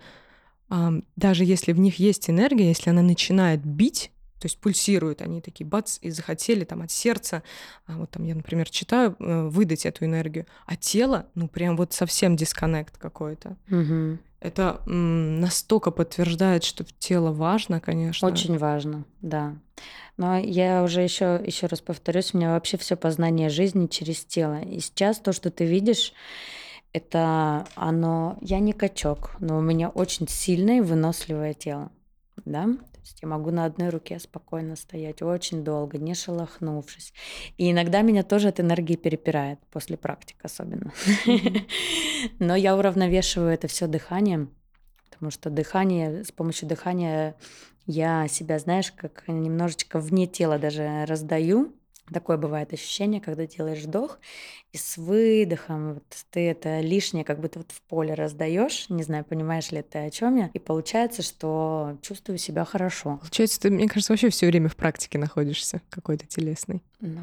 даже 1.16 1.46
если 1.46 1.74
в 1.74 1.80
них 1.80 2.00
есть 2.00 2.30
энергия, 2.30 2.68
если 2.68 2.90
она 2.90 3.02
начинает 3.02 3.66
бить, 3.66 4.12
то 4.46 4.48
есть 4.48 4.60
пульсируют 4.60 5.24
они 5.24 5.42
такие, 5.42 5.66
бац, 5.66 5.98
и 6.02 6.12
захотели 6.12 6.66
там 6.66 6.84
от 6.84 6.92
сердца, 6.92 7.42
а 7.88 7.98
вот 7.98 8.12
там 8.12 8.24
я, 8.26 8.36
например, 8.36 8.70
читаю, 8.70 9.16
э, 9.18 9.48
выдать 9.48 9.88
эту 9.88 10.06
энергию, 10.06 10.46
а 10.68 10.76
тело, 10.76 11.26
ну 11.34 11.48
прям 11.48 11.76
вот 11.76 11.94
совсем 11.94 12.36
дисконнект 12.36 12.96
какой-то. 12.96 13.58
Угу. 13.72 14.20
Это 14.42 14.82
настолько 14.86 15.90
подтверждает, 15.90 16.64
что 16.64 16.86
тело 17.00 17.32
важно, 17.32 17.82
конечно. 17.82 18.28
Очень 18.28 18.60
важно, 18.60 19.06
да. 19.24 19.56
Но 20.18 20.38
я 20.38 20.84
уже 20.84 21.02
еще 21.02 21.42
еще 21.44 21.66
раз 21.66 21.82
повторюсь, 21.82 22.36
у 22.36 22.38
меня 22.38 22.52
вообще 22.52 22.78
все 22.78 22.96
познание 22.96 23.50
жизни 23.50 23.88
через 23.88 24.24
тело. 24.26 24.62
И 24.62 24.80
сейчас 24.80 25.18
то, 25.18 25.34
что 25.34 25.50
ты 25.50 25.66
видишь, 25.66 26.14
это 26.94 27.66
оно... 27.74 28.38
Я 28.42 28.60
не 28.60 28.74
качок, 28.74 29.38
но 29.40 29.58
у 29.58 29.62
меня 29.62 29.90
очень 29.90 30.28
сильное 30.28 30.78
и 30.78 30.82
выносливое 30.82 31.56
тело. 31.56 31.92
Да? 32.46 32.68
То 33.06 33.10
есть 33.10 33.22
я 33.22 33.28
могу 33.28 33.52
на 33.52 33.66
одной 33.66 33.90
руке 33.90 34.18
спокойно 34.18 34.76
стоять 34.76 35.22
очень 35.22 35.64
долго, 35.64 36.00
не 36.00 36.16
шелохнувшись. 36.16 37.14
И 37.56 37.70
иногда 37.70 38.02
меня 38.02 38.24
тоже 38.24 38.48
от 38.48 38.60
энергии 38.60 38.96
перепирает, 38.96 39.60
после 39.70 39.96
практик 39.96 40.38
особенно. 40.42 40.92
Но 42.40 42.56
я 42.56 42.76
уравновешиваю 42.76 43.52
это 43.52 43.68
все 43.68 43.86
дыханием, 43.86 44.50
потому 45.12 45.30
что 45.30 45.52
дыхание, 45.52 46.24
с 46.24 46.32
помощью 46.32 46.68
дыхания 46.68 47.36
я 47.86 48.28
себя, 48.28 48.58
знаешь, 48.58 48.92
как 48.92 49.28
немножечко 49.28 50.00
вне 50.00 50.26
тела 50.26 50.58
даже 50.58 51.06
раздаю, 51.06 51.76
Такое 52.14 52.38
бывает 52.38 52.72
ощущение, 52.72 53.20
когда 53.20 53.48
делаешь 53.48 53.82
вдох, 53.82 54.20
и 54.74 54.78
с 54.78 54.98
выдохом 54.98 55.96
вот 55.96 56.04
ты 56.30 56.50
это 56.50 56.82
лишнее 56.82 57.24
как 57.24 57.40
будто 57.40 57.60
вот 57.60 57.72
в 57.72 57.82
поле 57.84 58.14
раздаешь. 58.14 58.86
Не 58.90 59.04
знаю, 59.04 59.26
понимаешь 59.26 59.72
ли 59.72 59.82
ты 59.82 60.00
о 60.00 60.10
чем 60.12 60.36
я. 60.36 60.52
И 60.54 60.60
получается, 60.60 61.24
что 61.24 61.98
чувствую 62.02 62.38
себя 62.38 62.64
хорошо. 62.64 63.18
Получается, 63.18 63.60
ты, 63.60 63.72
мне 63.72 63.88
кажется, 63.88 64.14
вообще 64.14 64.30
все 64.30 64.48
время 64.48 64.70
в 64.70 64.76
практике 64.76 65.18
находишься 65.18 65.82
какой-то 65.90 66.28
телесной. 66.28 66.84
Ну, 67.02 67.22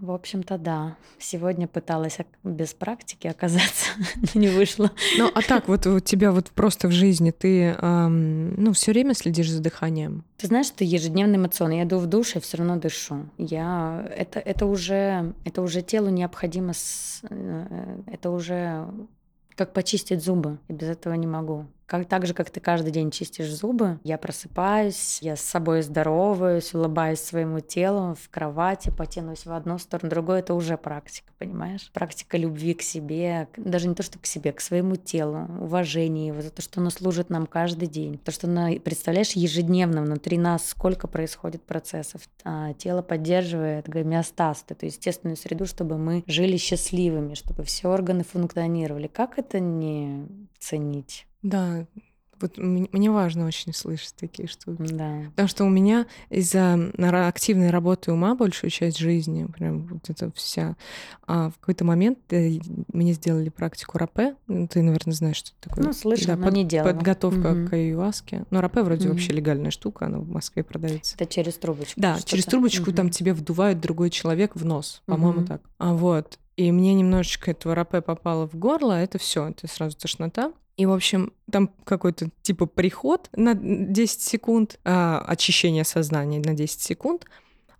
в 0.00 0.10
общем-то, 0.10 0.58
да. 0.58 0.96
Сегодня 1.18 1.68
пыталась 1.68 2.18
без 2.42 2.74
практики 2.74 3.26
оказаться, 3.26 3.90
но 4.16 4.40
не 4.40 4.48
вышло. 4.48 4.90
Ну, 5.16 5.30
а 5.32 5.42
так 5.42 5.68
вот 5.68 5.86
у 5.86 6.00
тебя 6.00 6.32
вот 6.32 6.50
просто 6.50 6.88
в 6.88 6.92
жизни 6.92 7.30
ты, 7.30 7.76
эм, 7.80 8.54
ну, 8.62 8.72
все 8.72 8.92
время 8.92 9.14
следишь 9.14 9.50
за 9.50 9.62
дыханием? 9.62 10.24
Ты 10.36 10.48
знаешь, 10.48 10.70
это 10.74 10.84
ежедневный 10.84 11.36
эмоцион. 11.36 11.70
Я 11.70 11.84
иду 11.84 11.98
в 11.98 12.06
душ 12.06 12.36
и 12.36 12.40
все 12.40 12.58
равно 12.58 12.76
дышу. 12.76 13.28
Я 13.38 14.06
это 14.16 14.40
это 14.40 14.66
уже 14.66 15.34
это 15.44 15.62
уже 15.62 15.82
телу 15.82 16.10
необходимо. 16.10 16.72
С, 16.72 17.22
э, 17.30 18.00
это 18.06 18.30
уже 18.30 18.86
как 19.54 19.72
почистить 19.72 20.22
зубы. 20.22 20.58
Я 20.68 20.74
без 20.74 20.88
этого 20.88 21.14
не 21.14 21.26
могу. 21.26 21.66
Как, 21.86 22.08
так 22.08 22.26
же, 22.26 22.34
как 22.34 22.50
ты 22.50 22.58
каждый 22.58 22.90
день 22.90 23.12
чистишь 23.12 23.52
зубы, 23.52 24.00
я 24.02 24.18
просыпаюсь, 24.18 25.18
я 25.22 25.36
с 25.36 25.40
собой 25.40 25.82
здороваюсь, 25.82 26.74
улыбаюсь 26.74 27.20
своему 27.20 27.60
телу 27.60 28.16
в 28.20 28.28
кровати, 28.28 28.90
потянусь 28.90 29.46
в 29.46 29.52
одну 29.52 29.78
сторону, 29.78 30.10
другую. 30.10 30.38
Это 30.38 30.54
уже 30.54 30.76
практика, 30.76 31.32
понимаешь? 31.38 31.90
Практика 31.92 32.36
любви 32.36 32.74
к 32.74 32.82
себе, 32.82 33.48
даже 33.56 33.86
не 33.86 33.94
то, 33.94 34.02
что 34.02 34.18
к 34.18 34.26
себе, 34.26 34.52
к 34.52 34.60
своему 34.60 34.96
телу, 34.96 35.46
уважение 35.60 36.28
его 36.28 36.42
за 36.42 36.50
то, 36.50 36.60
что 36.60 36.80
оно 36.80 36.90
служит 36.90 37.30
нам 37.30 37.46
каждый 37.46 37.86
день. 37.86 38.18
То, 38.18 38.32
что, 38.32 38.48
оно, 38.48 38.78
представляешь, 38.80 39.32
ежедневно 39.32 40.02
внутри 40.02 40.38
нас 40.38 40.66
сколько 40.66 41.06
происходит 41.06 41.62
процессов. 41.62 42.22
А, 42.42 42.72
тело 42.74 43.02
поддерживает 43.02 43.88
гомеостаз, 43.88 44.64
эту 44.68 44.86
естественную 44.86 45.36
среду, 45.36 45.66
чтобы 45.66 45.98
мы 45.98 46.24
жили 46.26 46.56
счастливыми, 46.56 47.34
чтобы 47.34 47.62
все 47.62 47.88
органы 47.88 48.24
функционировали. 48.24 49.06
Как 49.06 49.38
это 49.38 49.60
не 49.60 50.26
ценить? 50.58 51.26
Да, 51.48 51.86
вот 52.40 52.58
мне 52.58 53.10
важно 53.10 53.46
очень 53.46 53.72
слышать 53.72 54.14
такие 54.16 54.48
штуки. 54.48 54.92
Да. 54.92 55.22
Потому 55.30 55.48
что 55.48 55.64
у 55.64 55.68
меня 55.68 56.06
из-за 56.28 56.74
активной 57.26 57.70
работы 57.70 58.12
ума 58.12 58.34
большую 58.34 58.70
часть 58.70 58.98
жизни, 58.98 59.46
прям 59.46 59.86
вот 59.86 60.10
это 60.10 60.30
вся, 60.32 60.76
а 61.26 61.50
в 61.50 61.58
какой-то 61.58 61.84
момент 61.84 62.18
э, 62.30 62.58
мне 62.92 63.14
сделали 63.14 63.48
практику 63.48 63.98
рапе. 63.98 64.36
Ну, 64.48 64.68
ты, 64.68 64.82
наверное, 64.82 65.14
знаешь, 65.14 65.36
что 65.36 65.52
это 65.58 65.70
такое. 65.70 65.84
Ну, 65.84 65.92
слышала, 65.92 66.34
да, 66.34 66.36
но 66.36 66.46
под, 66.46 66.54
не 66.54 66.64
делала. 66.64 66.92
Подготовка 66.92 67.52
угу. 67.52 67.68
к 67.68 67.72
аюаске. 67.72 68.44
Но 68.50 68.60
рапе 68.60 68.82
вроде 68.82 69.08
угу. 69.08 69.14
вообще 69.14 69.32
легальная 69.32 69.70
штука, 69.70 70.06
она 70.06 70.18
в 70.18 70.28
Москве 70.28 70.62
продается. 70.62 71.14
Это 71.16 71.26
через 71.26 71.54
трубочку. 71.54 71.98
Да, 71.98 72.18
через 72.24 72.44
трубочку 72.44 72.90
угу. 72.90 72.96
там 72.96 73.10
тебе 73.10 73.32
вдувает 73.32 73.80
другой 73.80 74.10
человек 74.10 74.54
в 74.54 74.64
нос, 74.64 75.02
по-моему, 75.06 75.40
угу. 75.40 75.46
так. 75.46 75.62
А 75.78 75.94
вот. 75.94 76.38
И 76.56 76.72
мне 76.72 76.94
немножечко 76.94 77.50
этого 77.50 77.74
рапе 77.74 78.00
попало 78.00 78.48
в 78.48 78.56
горло, 78.56 78.96
а 78.96 79.00
это 79.00 79.18
все, 79.18 79.48
это 79.48 79.68
сразу 79.68 79.96
тошнота. 79.96 80.52
И, 80.76 80.84
в 80.84 80.92
общем, 80.92 81.32
там 81.50 81.70
какой-то 81.84 82.28
типа 82.42 82.66
приход 82.66 83.30
на 83.34 83.54
10 83.54 84.20
секунд, 84.20 84.78
а, 84.84 85.24
очищение 85.26 85.84
сознания 85.84 86.40
на 86.40 86.54
10 86.54 86.80
секунд, 86.80 87.24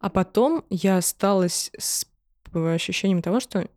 а 0.01 0.09
потом 0.09 0.65
я 0.71 0.97
осталась 0.97 1.71
с 1.79 2.07
ощущением 2.55 3.21
того, 3.21 3.41
что 3.41 3.69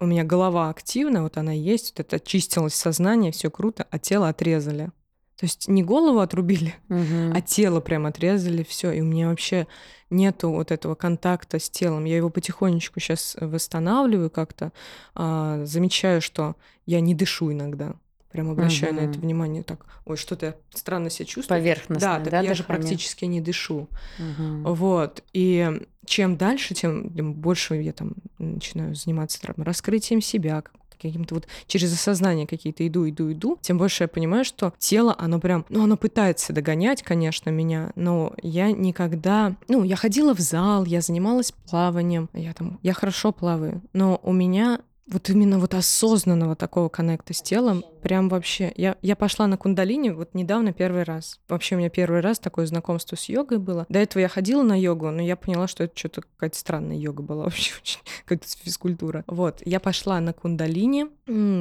у 0.00 0.06
меня 0.06 0.24
голова 0.24 0.70
активна, 0.70 1.22
вот 1.22 1.36
она 1.36 1.52
есть, 1.52 1.92
вот 1.92 2.00
это 2.00 2.16
очистилось 2.16 2.74
сознание, 2.74 3.32
все 3.32 3.50
круто, 3.50 3.86
а 3.90 3.98
тело 3.98 4.28
отрезали. 4.28 4.90
То 5.36 5.44
есть 5.44 5.68
не 5.68 5.84
голову 5.84 6.18
отрубили, 6.18 6.74
угу. 6.88 7.32
а 7.32 7.40
тело 7.40 7.80
прям 7.80 8.06
отрезали, 8.06 8.64
все. 8.64 8.90
И 8.90 9.00
у 9.00 9.04
меня 9.04 9.28
вообще 9.28 9.68
нету 10.10 10.50
вот 10.50 10.72
этого 10.72 10.96
контакта 10.96 11.60
с 11.60 11.70
телом. 11.70 12.06
Я 12.06 12.16
его 12.16 12.28
потихонечку 12.28 12.98
сейчас 12.98 13.36
восстанавливаю 13.40 14.30
как-то, 14.30 14.72
а, 15.14 15.64
замечаю, 15.64 16.20
что 16.20 16.56
я 16.86 17.00
не 17.00 17.14
дышу 17.14 17.52
иногда. 17.52 17.94
Прям 18.30 18.50
обращаю 18.50 18.94
Мгм. 18.94 19.04
на 19.04 19.08
это 19.10 19.18
внимание. 19.20 19.62
Так, 19.62 19.86
ой, 20.04 20.16
что-то 20.16 20.46
я 20.46 20.54
странно 20.74 21.10
себя 21.10 21.26
чувствую. 21.26 21.58
Поверхностное, 21.60 22.18
Да, 22.18 22.24
да, 22.24 22.30
так 22.30 22.44
я 22.44 22.54
же 22.54 22.62
практически 22.64 23.24
не 23.24 23.40
дышу. 23.40 23.88
Мгм. 24.18 24.64
Вот. 24.74 25.22
И 25.32 25.80
чем 26.06 26.36
дальше, 26.36 26.74
тем 26.74 27.08
больше 27.34 27.76
я 27.76 27.92
там 27.92 28.14
начинаю 28.38 28.94
заниматься 28.94 29.40
там, 29.40 29.54
раскрытием 29.58 30.20
себя, 30.20 30.62
как- 30.62 30.72
каким-то 31.00 31.36
вот 31.36 31.46
через 31.68 31.92
осознание 31.92 32.44
какие-то 32.46 32.84
иду, 32.84 33.08
иду, 33.08 33.30
иду, 33.30 33.56
тем 33.60 33.78
больше 33.78 34.02
я 34.04 34.08
понимаю, 34.08 34.44
что 34.44 34.72
тело, 34.78 35.14
оно 35.16 35.38
прям, 35.38 35.64
ну, 35.68 35.84
оно 35.84 35.96
пытается 35.96 36.52
догонять, 36.52 37.04
конечно, 37.04 37.50
меня, 37.50 37.92
но 37.94 38.34
я 38.42 38.72
никогда, 38.72 39.54
ну, 39.68 39.84
я 39.84 39.94
ходила 39.94 40.34
в 40.34 40.40
зал, 40.40 40.84
я 40.86 41.00
занималась 41.00 41.52
плаванием, 41.70 42.28
я 42.32 42.52
там, 42.52 42.80
я 42.82 42.94
хорошо 42.94 43.30
плаваю, 43.30 43.80
но 43.92 44.18
у 44.24 44.32
меня 44.32 44.80
вот 45.10 45.30
именно 45.30 45.58
вот 45.58 45.74
осознанного 45.74 46.54
такого 46.54 46.88
коннекта 46.88 47.32
с 47.32 47.40
телом, 47.40 47.82
прям 48.02 48.28
вообще. 48.28 48.72
Я, 48.76 48.96
я 49.00 49.16
пошла 49.16 49.46
на 49.46 49.56
кундалини 49.56 50.10
вот 50.10 50.34
недавно 50.34 50.72
первый 50.72 51.02
раз. 51.02 51.40
Вообще 51.48 51.74
у 51.74 51.78
меня 51.78 51.88
первый 51.88 52.20
раз 52.20 52.38
такое 52.38 52.66
знакомство 52.66 53.16
с 53.16 53.28
йогой 53.28 53.58
было. 53.58 53.86
До 53.88 53.98
этого 53.98 54.20
я 54.20 54.28
ходила 54.28 54.62
на 54.62 54.78
йогу, 54.78 55.10
но 55.10 55.22
я 55.22 55.36
поняла, 55.36 55.66
что 55.66 55.84
это 55.84 55.96
что-то 55.98 56.22
какая-то 56.22 56.58
странная 56.58 56.96
йога 56.96 57.22
была 57.22 57.44
вообще, 57.44 57.72
очень, 57.80 58.00
какая-то 58.24 58.46
физкультура. 58.62 59.24
Вот, 59.26 59.62
я 59.64 59.80
пошла 59.80 60.20
на 60.20 60.32
кундалини, 60.32 61.06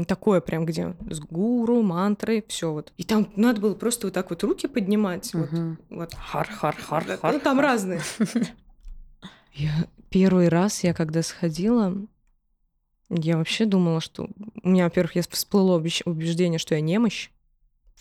такое 0.06 0.41
прям, 0.41 0.66
где 0.66 0.95
с 1.10 1.20
гуру, 1.20 1.82
мантры, 1.82 2.43
все 2.48 2.72
вот. 2.74 2.91
И 2.98 3.04
там 3.04 3.30
надо 3.36 3.62
было 3.62 3.74
просто 3.76 4.08
вот 4.08 4.14
так 4.14 4.30
вот 4.30 4.43
руки 4.43 4.68
поднимать, 4.68 5.34
вот, 5.34 5.52
Мгм. 5.52 5.78
вот. 5.89 6.14
Ну, 7.34 7.39
там 7.39 7.60
разные. 7.60 8.02
Я 9.54 9.72
первый 10.10 10.50
раз, 10.50 10.84
я 10.84 10.93
когда 10.93 11.24
сходила, 11.24 11.93
я 13.10 13.38
вообще 13.38 13.66
думала, 13.66 14.01
что 14.01 14.30
у 14.64 14.70
меня, 14.70 14.86
во-первых, 14.86 15.16
я 15.16 15.24
всплыло 15.30 15.80
убеж- 15.80 16.03
убеждение, 16.05 16.60
что 16.60 16.76
я 16.76 16.82
немощь 16.82 17.30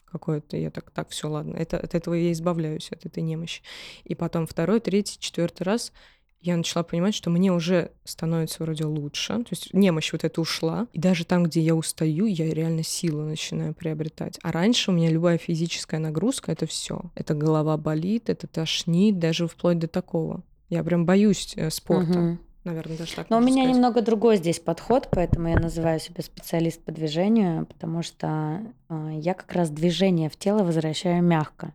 какое-то. 0.05 0.57
Я 0.57 0.71
так, 0.71 0.91
так, 0.91 1.11
все, 1.11 1.29
ладно. 1.29 1.57
Это, 1.57 1.79
от 1.79 1.95
этого 1.95 2.15
я 2.15 2.33
избавляюсь, 2.33 2.91
от 2.91 3.07
этой 3.07 3.23
немощи. 3.23 3.63
И 4.05 4.15
потом 4.15 4.47
второй, 4.47 4.81
третий, 4.81 5.19
четвертый 5.19 5.63
раз 5.63 5.93
я 6.41 6.57
начала 6.57 6.85
понимать, 6.85 7.15
что 7.15 7.31
мне 7.31 7.53
уже 7.53 7.91
становится 8.05 8.63
вроде 8.63 8.85
лучше. 8.85 9.35
То 9.39 9.49
есть 9.51 9.75
немощь 9.75 10.13
вот 10.13 10.25
эта 10.25 10.41
ушла. 10.41 10.87
И 10.93 10.99
даже 10.99 11.25
там, 11.25 11.45
где 11.45 11.61
я 11.61 11.75
устаю, 11.75 12.27
я 12.27 12.53
реально 12.53 12.83
силу 12.83 13.23
начинаю 13.23 13.75
приобретать. 13.75 14.39
А 14.43 14.53
раньше 14.53 14.91
у 14.91 14.95
меня 14.95 15.11
любая 15.11 15.39
физическая 15.39 15.99
нагрузка— 15.99 16.53
это 16.53 16.67
все. 16.67 17.01
Это 17.15 17.35
голова 17.35 17.77
болит, 17.77 18.29
это 18.29 18.47
тошнит, 18.47 19.19
даже 19.19 19.49
вплоть 19.49 19.79
до 19.79 19.89
такого. 19.89 20.43
Я 20.69 20.83
прям 20.85 21.05
боюсь 21.05 21.53
э, 21.57 21.71
спорта. 21.71 22.19
Мгм. 22.19 22.41
Наверное, 22.67 22.99
даже 22.99 23.15
так 23.15 23.31
Но 23.31 23.37
у 23.37 23.41
меня 23.41 23.63
сказать. 23.63 23.75
немного 23.77 24.03
другой 24.03 24.39
здесь 24.39 24.59
подход, 24.59 25.07
поэтому 25.13 25.47
я 25.47 25.57
называю 25.57 26.01
себя 26.01 26.21
специалист 26.25 26.83
по 26.83 26.91
движению, 26.91 27.65
потому 27.65 28.03
что 28.03 28.61
э, 28.89 29.11
я 29.21 29.35
как 29.35 29.53
раз 29.53 29.71
движение 29.71 30.29
в 30.29 30.37
тело 30.37 30.65
возвращаю 30.65 31.23
мягко 31.23 31.75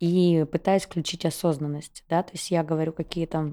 и 0.00 0.46
пытаюсь 0.50 0.84
включить 0.84 1.26
осознанность, 1.26 2.04
да, 2.08 2.22
то 2.22 2.30
есть 2.32 2.50
я 2.50 2.64
говорю 2.64 2.94
какие-то 2.94 3.52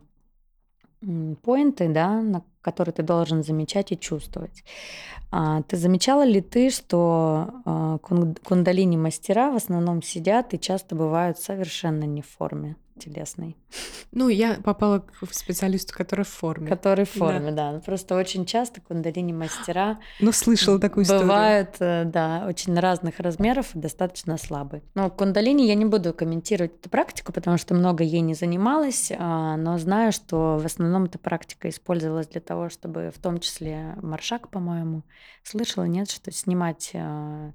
поинты, 1.41 1.89
да, 1.89 2.22
на 2.22 2.41
которые 2.61 2.93
ты 2.93 3.03
должен 3.03 3.43
замечать 3.43 3.91
и 3.91 3.99
чувствовать. 3.99 4.63
А, 5.30 5.63
ты 5.63 5.76
замечала 5.76 6.24
ли 6.24 6.39
ты, 6.39 6.69
что 6.69 7.49
а, 7.65 7.97
кун- 7.97 8.36
кундалини 8.36 8.95
мастера 8.95 9.51
в 9.51 9.55
основном 9.55 10.01
сидят 10.01 10.53
и 10.53 10.59
часто 10.59 10.95
бывают 10.95 11.38
совершенно 11.38 12.05
не 12.05 12.22
в 12.22 12.28
форме 12.30 12.78
телесной? 12.99 13.57
Ну, 14.11 14.27
я 14.27 14.55
попала 14.55 14.99
к 14.99 15.33
специалисту, 15.33 15.93
который 15.95 16.25
в 16.25 16.29
форме. 16.29 16.67
Который 16.67 17.05
в 17.05 17.11
форме, 17.11 17.51
да. 17.51 17.71
Ну, 17.71 17.81
Просто 17.81 18.15
очень 18.15 18.45
часто 18.45 18.81
кундалини 18.81 19.33
мастера 19.33 19.99
Но 20.19 20.31
слышала 20.31 20.79
такую 20.79 21.03
историю. 21.03 21.23
бывают, 21.23 21.75
э, 21.79 22.03
да, 22.05 22.45
очень 22.47 22.77
разных 22.77 23.19
размеров 23.19 23.73
и 23.75 23.79
достаточно 23.79 24.37
слабые. 24.37 24.83
Но 24.95 25.09
кундалини 25.09 25.65
я 25.65 25.75
не 25.75 25.85
буду 25.85 26.13
комментировать 26.13 26.75
эту 26.79 26.89
практику, 26.89 27.31
потому 27.31 27.57
что 27.57 27.73
много 27.73 28.03
ей 28.03 28.21
не 28.21 28.33
занималась, 28.33 29.11
а, 29.17 29.55
но 29.55 29.77
знаю, 29.77 30.11
что 30.11 30.57
в 30.61 30.65
основном 30.65 31.05
эта 31.05 31.17
практика 31.17 31.69
использовалась 31.69 32.27
для 32.27 32.41
того, 32.41 32.69
чтобы 32.69 33.11
в 33.15 33.19
том 33.19 33.39
числе 33.39 33.95
маршак, 34.01 34.49
по-моему, 34.49 35.03
слышала, 35.43 35.85
нет, 35.85 36.09
что 36.09 36.31
снимать 36.31 36.91
э, 36.93 37.51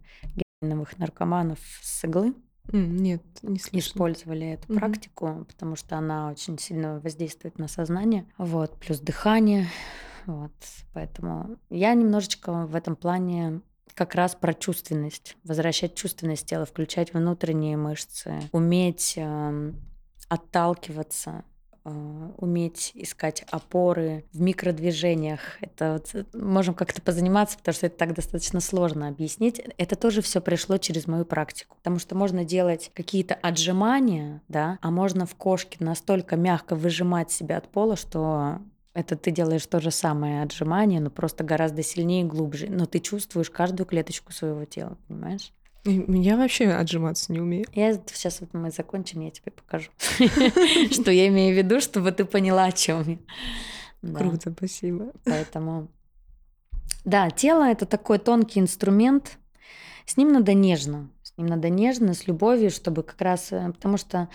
героиновых 0.61 0.99
наркоманов 0.99 1.59
с 1.83 2.05
иглы. 2.05 2.35
М, 2.73 2.97
Нет, 2.97 3.23
не 3.43 3.59
слышала. 3.59 3.81
использовали 3.81 4.47
эту 4.53 4.71
Мгм. 4.73 4.81
практику, 4.81 5.45
потому 5.49 5.77
что 5.77 5.97
она 5.97 6.31
очень 6.31 6.59
сильно 6.59 7.01
воздействует 7.01 7.59
на 7.59 7.69
сознание. 7.69 8.27
Вот, 8.39 8.77
плюс 8.79 8.99
дыхание. 9.01 9.69
Вот, 10.27 10.53
поэтому 10.93 11.57
я 11.71 11.95
немножечко 11.95 12.67
в 12.67 12.75
этом 12.75 12.97
плане 12.97 13.61
как 13.95 14.15
раз 14.15 14.35
про 14.35 14.53
чувственность, 14.55 15.37
возвращать 15.45 15.95
чувственность 15.95 16.47
тела, 16.47 16.67
включать 16.67 17.15
внутренние 17.15 17.77
мышцы, 17.77 18.41
уметь 18.53 19.15
эм, 19.17 19.81
отталкиваться, 20.29 21.45
уметь 22.39 22.93
искать 22.95 23.45
опоры 23.51 24.25
в 24.33 24.41
микродвижениях. 24.41 25.41
Это 25.61 25.95
вот, 25.95 26.11
э, 26.15 26.25
можем 26.37 26.75
как-то 26.75 27.01
позаниматься, 27.03 27.59
потому 27.59 27.75
что 27.75 27.87
это 27.87 27.97
так 27.97 28.15
достаточно 28.15 28.61
сложно 28.61 29.09
объяснить. 29.09 29.61
Это 29.79 29.97
тоже 29.97 30.23
все 30.23 30.41
пришло 30.41 30.79
через 30.79 31.07
мою 31.07 31.25
практику, 31.25 31.77
потому 31.77 31.99
что 31.99 32.15
можно 32.15 32.45
делать 32.45 32.91
какие-то 32.95 33.35
отжимания, 33.35 34.43
да, 34.49 34.79
а 34.83 34.91
можно 34.91 35.27
в 35.27 35.35
кошке 35.35 35.77
настолько 35.81 36.37
мягко 36.37 36.75
выжимать 36.75 37.31
себя 37.31 37.59
от 37.59 37.69
пола, 37.69 37.97
что 37.97 38.61
это 38.97 39.15
ты 39.15 39.31
делаешь 39.31 39.67
то 39.67 39.79
же 39.79 39.91
самое 39.91 40.43
отжимание, 40.43 41.01
но 41.01 41.11
просто 41.11 41.45
гораздо 41.45 41.83
сильнее 41.83 42.23
и 42.23 42.27
глубже. 42.27 42.69
Но 42.71 42.87
ты 42.87 42.99
чувствуешь 42.99 43.51
каждую 43.51 43.87
клеточку 43.87 44.33
своего 44.33 44.65
тела, 44.65 44.97
понимаешь? 45.07 45.53
Я 45.87 46.37
вообще 46.37 46.67
отжиматься 46.69 47.33
не 47.33 47.41
умею. 47.41 47.67
Я 47.73 47.95
сейчас 47.95 48.41
вот 48.41 48.53
мы 48.55 48.71
закончим, 48.71 49.21
я 49.21 49.31
тебе 49.31 49.53
покажу, 49.53 49.91
что 50.91 51.11
я 51.11 51.29
имею 51.29 51.55
в 51.55 51.59
виду, 51.59 51.81
чтобы 51.81 52.13
ты 52.13 52.25
поняла, 52.25 52.65
о 52.65 52.73
чем 52.73 53.19
я. 54.03 54.15
Круто, 54.15 54.53
спасибо. 54.57 55.13
Поэтому, 55.25 55.89
да, 57.05 57.31
тело 57.31 57.65
это 57.65 57.87
такой 57.87 58.19
тонкий 58.19 58.61
инструмент. 58.61 59.39
С 60.05 60.17
ним 60.17 60.33
надо 60.33 60.55
нежно, 60.55 61.11
с 61.23 61.37
ним 61.37 61.49
надо 61.49 61.69
нежно, 61.69 62.15
с 62.15 62.27
любовью, 62.29 62.71
чтобы 62.71 63.03
как 63.03 63.21
раз, 63.21 63.51
э, 63.51 63.73
потому 63.73 63.97
что 63.97 64.29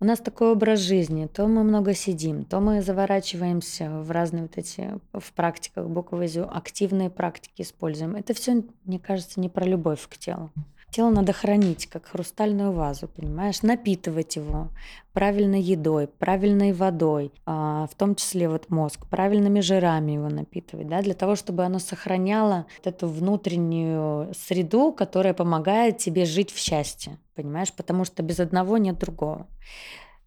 у 0.00 0.04
нас 0.04 0.18
такой 0.18 0.50
образ 0.52 0.80
жизни, 0.80 1.26
то 1.26 1.46
мы 1.46 1.62
много 1.62 1.94
сидим, 1.94 2.44
то 2.44 2.58
мы 2.60 2.82
заворачиваемся 2.82 3.90
в 3.90 4.10
разные 4.10 4.42
вот 4.42 4.58
эти, 4.58 4.98
в 5.12 5.32
практиках 5.32 5.86
буквы 5.86 6.26
активные 6.26 7.10
практики 7.10 7.62
используем. 7.62 8.16
Это 8.16 8.34
все, 8.34 8.64
мне 8.84 8.98
кажется, 8.98 9.40
не 9.40 9.48
про 9.48 9.64
любовь 9.64 10.06
к 10.08 10.18
телу. 10.18 10.50
Тело 10.94 11.10
надо 11.10 11.32
хранить, 11.32 11.88
как 11.88 12.06
хрустальную 12.06 12.70
вазу, 12.70 13.08
понимаешь, 13.08 13.62
напитывать 13.62 14.36
его 14.36 14.68
правильной 15.12 15.60
едой, 15.60 16.06
правильной 16.06 16.72
водой, 16.72 17.32
а, 17.46 17.88
в 17.90 17.96
том 17.96 18.14
числе 18.14 18.48
вот 18.48 18.70
мозг, 18.70 19.04
правильными 19.08 19.58
жирами 19.58 20.12
его 20.12 20.28
напитывать, 20.28 20.86
да, 20.86 21.02
для 21.02 21.14
того, 21.14 21.34
чтобы 21.34 21.64
оно 21.64 21.80
сохраняло 21.80 22.66
вот 22.78 22.86
эту 22.86 23.08
внутреннюю 23.08 24.32
среду, 24.34 24.92
которая 24.92 25.34
помогает 25.34 25.98
тебе 25.98 26.26
жить 26.26 26.52
в 26.52 26.58
счастье, 26.58 27.18
понимаешь, 27.34 27.72
потому 27.72 28.04
что 28.04 28.22
без 28.22 28.38
одного 28.38 28.78
нет 28.78 28.96
другого. 28.96 29.48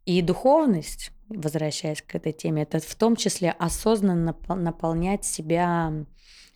И 0.03 0.21
духовность, 0.21 1.13
возвращаясь 1.29 2.01
к 2.01 2.13
этой 2.13 2.33
теме, 2.33 2.63
это 2.63 2.81
в 2.81 2.95
том 2.95 3.15
числе 3.15 3.51
осознанно 3.51 4.31
напол- 4.31 4.55
наполнять 4.55 5.23
себя 5.23 5.93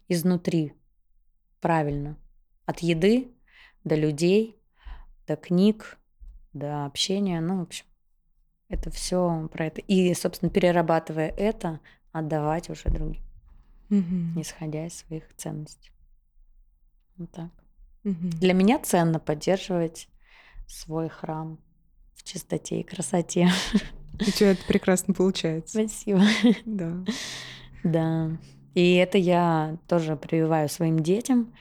изнутри 0.09 0.73
правильно. 1.61 2.17
От 2.65 2.79
еды 2.79 3.31
до 3.83 3.95
людей, 3.95 4.59
до 5.27 5.35
книг, 5.35 5.97
до 6.53 6.85
общения. 6.85 7.41
Ну, 7.41 7.59
в 7.59 7.61
общем, 7.63 7.85
это 8.69 8.89
все 8.89 9.49
про 9.51 9.65
это. 9.65 9.81
И, 9.81 10.13
собственно, 10.13 10.49
перерабатывая 10.49 11.29
это, 11.29 11.79
отдавать 12.11 12.69
уже 12.69 12.89
другим, 12.89 13.23
Мгм. 13.89 14.39
исходя 14.39 14.85
из 14.85 14.97
своих 14.97 15.33
ценностей. 15.35 15.91
Вот 17.17 17.31
так. 17.31 17.51
Мгм. 18.03 18.29
Для 18.31 18.53
меня 18.53 18.79
ценно 18.79 19.19
поддерживать 19.19 20.07
свой 20.67 21.09
храм 21.09 21.59
в 22.15 22.23
чистоте 22.23 22.81
и 22.81 22.83
красоте. 22.83 23.49
У 24.13 24.31
тебя 24.31 24.51
это 24.51 24.63
прекрасно 24.65 25.13
получается. 25.13 25.79
Спасибо. 25.79 26.21
Да. 26.65 27.05
Да. 27.83 28.37
И 28.73 28.95
это 28.95 29.17
я 29.17 29.77
тоже 29.87 30.15
прививаю 30.15 30.69
своим 30.69 30.99
детям. 30.99 31.53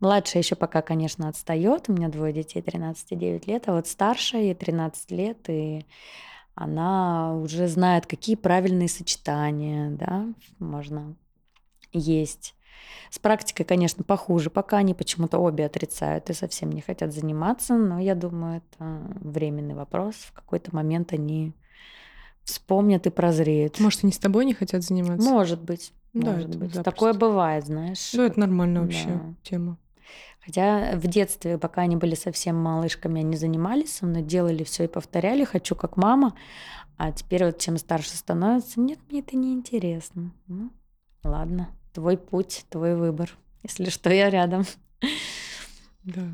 Младшая 0.00 0.42
еще 0.42 0.54
пока, 0.54 0.82
конечно, 0.82 1.28
отстает. 1.28 1.88
У 1.88 1.92
меня 1.92 2.08
двое 2.08 2.32
детей, 2.32 2.60
13 2.60 3.12
и 3.12 3.16
9 3.16 3.46
лет. 3.46 3.68
А 3.68 3.72
вот 3.72 3.86
старшая, 3.86 4.42
ей 4.42 4.54
13 4.54 5.10
лет, 5.10 5.38
и 5.48 5.86
она 6.54 7.34
уже 7.34 7.68
знает, 7.68 8.06
какие 8.06 8.36
правильные 8.36 8.88
сочетания 8.88 9.90
да, 9.90 10.26
можно 10.58 11.14
есть. 11.92 12.54
С 13.10 13.18
практикой, 13.18 13.64
конечно, 13.64 14.04
похуже. 14.04 14.50
Пока 14.50 14.78
они 14.78 14.92
почему-то 14.92 15.38
обе 15.38 15.64
отрицают 15.64 16.28
и 16.30 16.34
совсем 16.34 16.70
не 16.70 16.80
хотят 16.80 17.14
заниматься. 17.14 17.74
Но 17.74 17.98
я 17.98 18.14
думаю, 18.14 18.58
это 18.58 19.00
временный 19.20 19.74
вопрос. 19.74 20.14
В 20.16 20.32
какой-то 20.32 20.74
момент 20.74 21.12
они 21.12 21.54
вспомнят 22.48 23.06
и 23.06 23.10
прозреют. 23.10 23.78
Может, 23.78 24.04
они 24.04 24.12
с 24.12 24.18
тобой 24.18 24.44
не 24.44 24.54
хотят 24.54 24.82
заниматься? 24.82 25.28
Может 25.28 25.60
быть. 25.62 25.92
Да, 26.14 26.32
может 26.32 26.48
быть. 26.48 26.74
запросто. 26.74 26.82
Такое 26.82 27.12
бывает, 27.12 27.66
знаешь. 27.66 28.12
Ну, 28.14 28.22
это 28.24 28.40
нормальная 28.40 28.82
вообще 28.82 29.08
Да. 29.08 29.34
тема. 29.42 29.78
Хотя 30.40 30.96
в 30.96 31.06
детстве, 31.06 31.58
пока 31.58 31.82
они 31.82 31.96
были 31.96 32.14
совсем 32.14 32.56
малышками, 32.56 33.20
они 33.20 33.36
занимались 33.36 33.92
со 33.96 34.06
мной, 34.06 34.22
делали 34.22 34.64
все 34.64 34.84
и 34.84 34.88
повторяли, 34.88 35.44
хочу 35.44 35.74
как 35.74 35.98
мама. 35.98 36.34
А 36.96 37.12
теперь 37.12 37.44
вот 37.44 37.58
чем 37.58 37.76
старше 37.76 38.16
становится, 38.16 38.80
нет, 38.80 38.98
мне 39.10 39.20
это 39.20 39.36
не 39.36 39.52
интересно. 39.52 40.32
Ну, 40.46 40.70
ладно, 41.22 41.68
твой 41.92 42.16
путь, 42.16 42.64
твой 42.70 42.96
выбор. 42.96 43.36
Если 43.62 43.90
что, 43.90 44.10
я 44.10 44.30
рядом. 44.30 44.64
Да, 46.02 46.26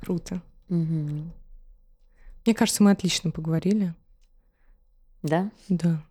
круто. 0.00 0.40
Угу. 0.68 1.24
Мне 2.46 2.54
кажется, 2.54 2.82
мы 2.84 2.92
отлично 2.92 3.32
поговорили. 3.32 3.94
Да? 5.22 5.50
Да. 5.68 6.02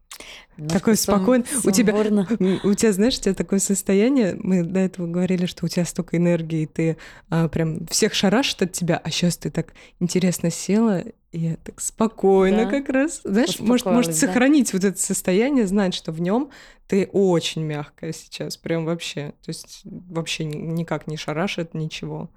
Такое 0.68 0.96
спокойно. 0.96 1.46
У 1.64 1.72
тебя, 1.72 1.96
у 2.64 2.74
тебя, 2.74 2.92
знаешь, 2.92 3.18
у 3.18 3.22
тебя 3.22 3.34
такое 3.34 3.60
состояние. 3.60 4.36
Мы 4.38 4.64
до 4.64 4.80
этого 4.82 5.08
говорили, 5.08 5.46
что 5.46 5.66
у 5.66 5.70
тебя 5.70 5.86
столько 5.86 6.18
энергии, 6.18 6.66
ты 6.66 6.98
а, 7.30 7.48
прям 7.48 7.86
всех 7.88 8.14
шарашит 8.14 8.62
от 8.62 8.74
тебя, 8.74 9.00
а 9.02 9.10
сейчас 9.10 9.38
ты 9.38 9.50
так 9.52 9.74
интересно 10.00 10.50
села, 10.50 11.04
и 11.32 11.40
я 11.40 11.56
так 11.58 11.80
спокойно 11.80 12.66
да. 12.66 12.72
как 12.72 12.90
раз. 12.90 13.22
Знаешь, 13.24 13.60
может, 13.60 13.86
может 13.86 14.12
да? 14.12 14.18
сохранить 14.18 14.74
вот 14.74 14.84
это 14.84 15.00
состояние, 15.00 15.68
знать, 15.68 15.94
что 15.94 16.12
в 16.12 16.20
нем 16.20 16.50
ты 16.88 17.10
очень 17.14 17.64
мягкая 17.64 18.12
сейчас, 18.12 18.58
прям 18.58 18.86
вообще. 18.86 19.34
То 19.44 19.50
есть 19.50 19.82
вообще 19.84 20.44
никак 20.44 21.08
не 21.08 21.18
шарашит 21.18 21.74
ничего. 21.74 22.30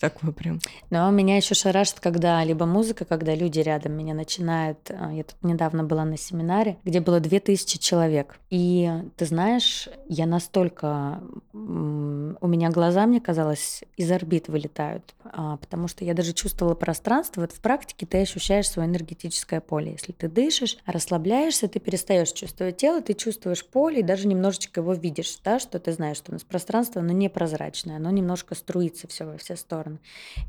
Такое 0.00 0.32
прям. 0.32 0.58
Но 0.90 1.08
меня 1.10 1.36
еще 1.36 1.54
шарашит, 1.54 2.00
когда 2.00 2.42
либо 2.42 2.66
музыка, 2.66 3.04
когда 3.04 3.34
люди 3.34 3.60
рядом 3.60 3.92
меня 3.92 4.12
начинают. 4.12 4.90
А, 4.90 5.12
я 5.12 5.22
тут 5.22 5.36
недавно 5.42 5.84
была 5.84 6.04
на 6.04 6.16
семинаре, 6.16 6.78
где 6.84 7.00
было 7.00 7.20
2000 7.20 7.78
человек. 7.78 8.38
И 8.50 8.90
ты 9.16 9.24
знаешь, 9.26 9.88
я 10.08 10.26
настолько... 10.26 11.22
У 11.52 12.48
меня 12.48 12.70
глаза, 12.70 13.06
мне 13.06 13.20
казалось, 13.20 13.84
из 13.96 14.10
орбит 14.10 14.48
вылетают, 14.48 15.14
а, 15.24 15.56
потому 15.58 15.86
что 15.86 16.04
я 16.04 16.12
даже 16.12 16.32
чувствовала 16.32 16.74
пространство. 16.74 17.42
Вот 17.42 17.52
в 17.52 17.60
практике 17.60 18.04
ты 18.04 18.22
ощущаешь 18.22 18.68
свое 18.68 18.88
энергетическое 18.88 19.60
поле. 19.60 19.92
Если 19.92 20.12
ты 20.12 20.28
дышишь, 20.28 20.78
расслабляешься, 20.86 21.68
ты 21.68 21.78
перестаешь 21.78 22.32
чувствовать 22.32 22.76
тело, 22.76 23.00
ты 23.00 23.14
чувствуешь 23.14 23.64
поле 23.64 24.00
и 24.00 24.02
даже 24.02 24.26
немножечко 24.26 24.80
его 24.80 24.92
видишь, 24.92 25.38
да, 25.44 25.60
что 25.60 25.78
ты 25.78 25.92
знаешь, 25.92 26.16
что 26.16 26.32
у 26.32 26.34
нас 26.34 26.42
пространство, 26.42 27.00
оно 27.00 27.12
непрозрачное, 27.12 27.96
оно 27.96 28.10
немножко 28.10 28.54
струится 28.56 29.06
все 29.06 29.24
во 29.24 29.38
все 29.38 29.54
стороны 29.56 29.83
стороны. 29.84 30.00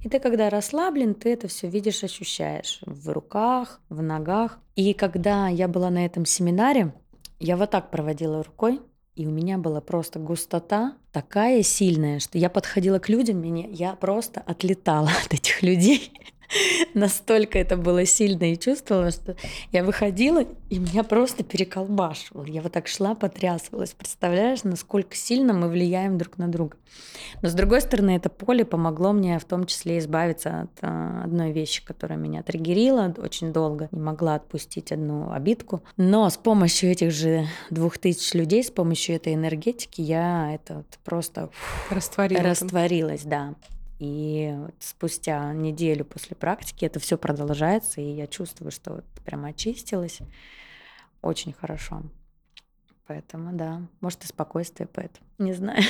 И 0.03 0.09
ты, 0.09 0.19
когда 0.19 0.49
расслаблен, 0.49 1.13
ты 1.13 1.33
это 1.33 1.47
все 1.47 1.67
видишь, 1.67 2.03
ощущаешь 2.03 2.79
в 2.85 3.09
руках, 3.09 3.81
в 3.89 4.01
ногах. 4.01 4.59
И 4.75 4.93
когда 4.93 5.47
я 5.47 5.67
была 5.67 5.89
на 5.89 6.05
этом 6.05 6.25
семинаре, 6.25 6.93
я 7.39 7.57
вот 7.57 7.71
так 7.71 7.91
проводила 7.91 8.43
рукой, 8.43 8.81
и 9.15 9.27
у 9.27 9.31
меня 9.31 9.57
была 9.57 9.81
просто 9.81 10.19
густота 10.19 10.97
такая 11.11 11.63
сильная, 11.63 12.19
что 12.19 12.37
я 12.37 12.49
подходила 12.49 12.99
к 12.99 13.07
людям, 13.07 13.39
меня, 13.39 13.67
я 13.69 13.95
просто 13.95 14.41
отлетала 14.41 15.09
от 15.25 15.33
этих 15.33 15.61
людей. 15.61 16.11
Настолько 16.93 17.59
это 17.59 17.77
было 17.77 18.05
сильно 18.05 18.51
и 18.51 18.57
чувствовала, 18.57 19.11
что 19.11 19.35
я 19.71 19.83
выходила, 19.83 20.45
и 20.69 20.79
меня 20.79 21.03
просто 21.03 21.43
переколбашивало. 21.43 22.45
Я 22.45 22.61
вот 22.61 22.71
так 22.71 22.87
шла, 22.87 23.15
потрясывалась. 23.15 23.91
Представляешь, 23.91 24.63
насколько 24.63 25.15
сильно 25.15 25.53
мы 25.53 25.69
влияем 25.69 26.17
друг 26.17 26.37
на 26.37 26.47
друга. 26.47 26.77
Но 27.41 27.49
с 27.49 27.53
другой 27.53 27.81
стороны, 27.81 28.15
это 28.15 28.29
поле 28.29 28.65
помогло 28.65 29.11
мне 29.11 29.37
в 29.39 29.45
том 29.45 29.65
числе 29.65 29.99
избавиться 29.99 30.61
от 30.61 30.71
а, 30.81 31.23
одной 31.23 31.51
вещи, 31.51 31.83
которая 31.83 32.17
меня 32.17 32.43
триггерила 32.43 33.13
очень 33.17 33.51
долго. 33.51 33.89
Не 33.91 33.99
могла 33.99 34.35
отпустить 34.35 34.91
одну 34.91 35.31
обидку. 35.31 35.83
Но 35.97 36.29
с 36.29 36.37
помощью 36.37 36.91
этих 36.91 37.11
же 37.11 37.47
двух 37.69 37.97
тысяч 37.97 38.33
людей, 38.33 38.63
с 38.63 38.71
помощью 38.71 39.15
этой 39.15 39.33
энергетики 39.33 40.01
я 40.01 40.53
это 40.53 40.75
вот 40.75 40.99
просто 41.03 41.49
Растворила 41.89 42.41
растворилась, 42.43 43.23
да. 43.23 43.55
И 43.99 44.53
спустя 44.79 45.53
неделю 45.53 46.03
после 46.05 46.35
практики 46.35 46.85
это 46.85 46.99
все 46.99 47.17
продолжается, 47.17 48.01
и 48.01 48.11
я 48.11 48.27
чувствую, 48.27 48.71
что 48.71 48.95
вот 48.95 49.05
прям 49.23 49.45
очистилась 49.45 50.19
очень 51.21 51.53
хорошо. 51.53 52.03
Поэтому 53.07 53.55
да, 53.55 53.81
может 54.01 54.23
и 54.23 54.27
спокойствие 54.27 54.87
поэтому, 54.87 55.25
не 55.37 55.53
знаю. 55.53 55.81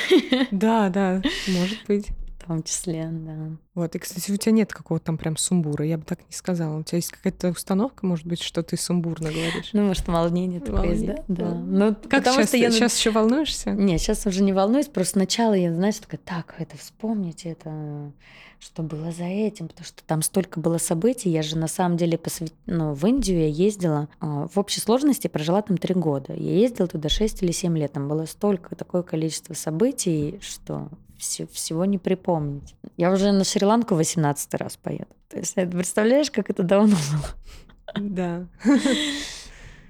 Да, 0.52 0.90
да, 0.90 1.22
может 1.48 1.86
быть. 1.88 2.10
В 2.46 2.48
том 2.48 2.62
числе, 2.62 3.10
да. 3.12 3.58
Вот, 3.74 3.96
и, 3.96 4.00
кстати, 4.00 4.32
у 4.32 4.38
тебя 4.38 4.52
нет 4.52 4.72
какого-то 4.72 5.08
там 5.08 5.18
прям 5.18 5.36
сумбура, 5.36 5.84
я 5.84 5.98
бы 5.98 6.04
так 6.04 6.20
не 6.20 6.32
сказала. 6.32 6.78
У 6.78 6.84
тебя 6.84 6.98
есть 6.98 7.10
какая-то 7.10 7.50
установка, 7.50 8.06
может 8.06 8.28
быть, 8.28 8.40
что 8.40 8.62
ты 8.62 8.78
сумбурно 8.78 9.32
говоришь? 9.32 9.72
Ну, 9.74 9.88
может, 9.88 10.08
волнение 10.08 10.60
такое 10.60 10.92
есть, 10.92 11.06
да? 11.08 11.24
Да. 11.28 11.56
Ну, 11.56 11.96
как 12.08 12.24
сейчас, 12.24 12.48
что 12.50 12.58
я... 12.58 12.70
сейчас 12.70 12.98
еще 13.00 13.10
волнуешься? 13.10 13.72
Не, 13.72 13.98
сейчас 13.98 14.28
уже 14.28 14.44
не 14.44 14.54
волнуюсь, 14.54 14.88
просто 14.88 15.14
сначала 15.14 15.54
я, 15.54 15.74
знаешь, 15.74 15.98
такая, 15.98 16.22
так, 16.24 16.54
это 16.60 16.78
вспомните, 16.78 17.50
это 17.50 18.14
что 18.60 18.84
было 18.84 19.12
за 19.12 19.26
этим, 19.26 19.68
потому 19.68 19.86
что 19.86 20.04
там 20.06 20.22
столько 20.22 20.60
было 20.60 20.78
событий. 20.78 21.30
Я 21.30 21.44
же 21.44 21.58
на 21.58 21.68
самом 21.68 21.98
деле 21.98 22.18
посвят... 22.18 22.54
ну, 22.66 22.94
в 22.94 23.06
Индию 23.06 23.40
я 23.40 23.48
ездила, 23.48 24.08
а, 24.20 24.48
в 24.48 24.58
общей 24.58 24.80
сложности 24.80 25.28
прожила 25.28 25.62
там 25.62 25.78
три 25.78 25.94
года. 25.94 26.34
Я 26.34 26.54
ездила 26.60 26.88
туда 26.88 27.10
6 27.10 27.44
или 27.44 27.52
7 27.52 27.78
лет. 27.78 27.94
Там 27.94 28.08
было 28.08 28.26
столько, 28.26 28.76
такое 28.76 29.04
количество 29.04 29.54
событий, 29.54 30.40
что 30.42 30.90
всего 31.18 31.86
не 31.86 31.98
припомнить. 31.98 32.76
Я 32.98 33.12
уже 33.12 33.32
на 33.32 33.44
Шри-Ланку 33.44 33.96
18 33.96 34.54
раз 34.56 34.78
поеду. 34.78 35.08
То 35.30 35.38
есть, 35.38 35.56
представляешь, 35.56 36.32
как 36.32 36.50
это 36.50 36.64
давно 36.64 36.96
было? 36.96 38.00
Да. 38.00 38.48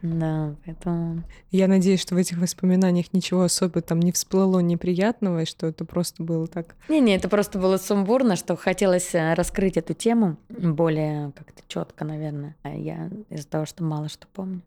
Да, 0.02 0.56
поэтому... 0.66 1.24
Я 1.52 1.68
надеюсь, 1.68 2.02
что 2.02 2.16
в 2.16 2.18
этих 2.18 2.38
воспоминаниях 2.38 3.12
ничего 3.14 3.44
особо 3.44 3.82
там 3.82 4.00
не 4.00 4.12
всплыло 4.12 4.60
неприятного, 4.60 5.42
и 5.42 5.46
что 5.46 5.68
это 5.68 5.84
просто 5.86 6.22
было 6.22 6.48
так... 6.48 6.76
Не-не, 6.90 7.16
это 7.16 7.28
просто 7.28 7.58
было 7.58 7.78
сумбурно, 7.78 8.36
что 8.36 8.56
хотелось 8.56 9.16
э, 9.16 9.34
раскрыть 9.34 9.78
эту 9.78 9.94
тему 9.94 10.38
более 10.50 11.32
как-то 11.32 11.64
четко, 11.68 12.06
наверное. 12.06 12.56
А 12.62 12.70
я 12.70 13.10
из-за 13.30 13.48
того, 13.48 13.66
что 13.66 13.84
мало 13.84 14.10
что 14.10 14.28
помню, 14.28 14.62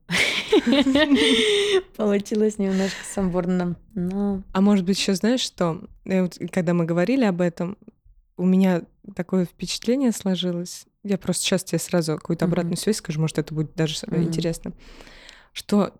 получилось 1.96 2.59
немножко 2.59 3.05
сумбурно. 3.12 3.76
Но... 3.94 4.42
А 4.53 4.61
может 4.61 4.84
быть, 4.84 4.99
еще 4.99 5.14
знаешь, 5.14 5.40
что 5.40 5.82
когда 6.53 6.74
мы 6.74 6.84
говорили 6.84 7.24
об 7.24 7.40
этом, 7.40 7.76
у 8.36 8.44
меня 8.44 8.82
такое 9.16 9.44
впечатление 9.44 10.12
сложилось. 10.12 10.86
Я 11.03 11.18
просто 11.18 11.44
сейчас 11.44 11.64
тебе 11.64 11.78
сразу 11.78 12.16
какую-то 12.16 12.44
обратную 12.44 12.76
связь 12.76 12.96
скажу, 12.96 13.20
может, 13.20 13.38
это 13.38 13.55
будет 13.55 13.74
даже 13.74 13.94
интересно 14.11 14.72
что 15.59 15.92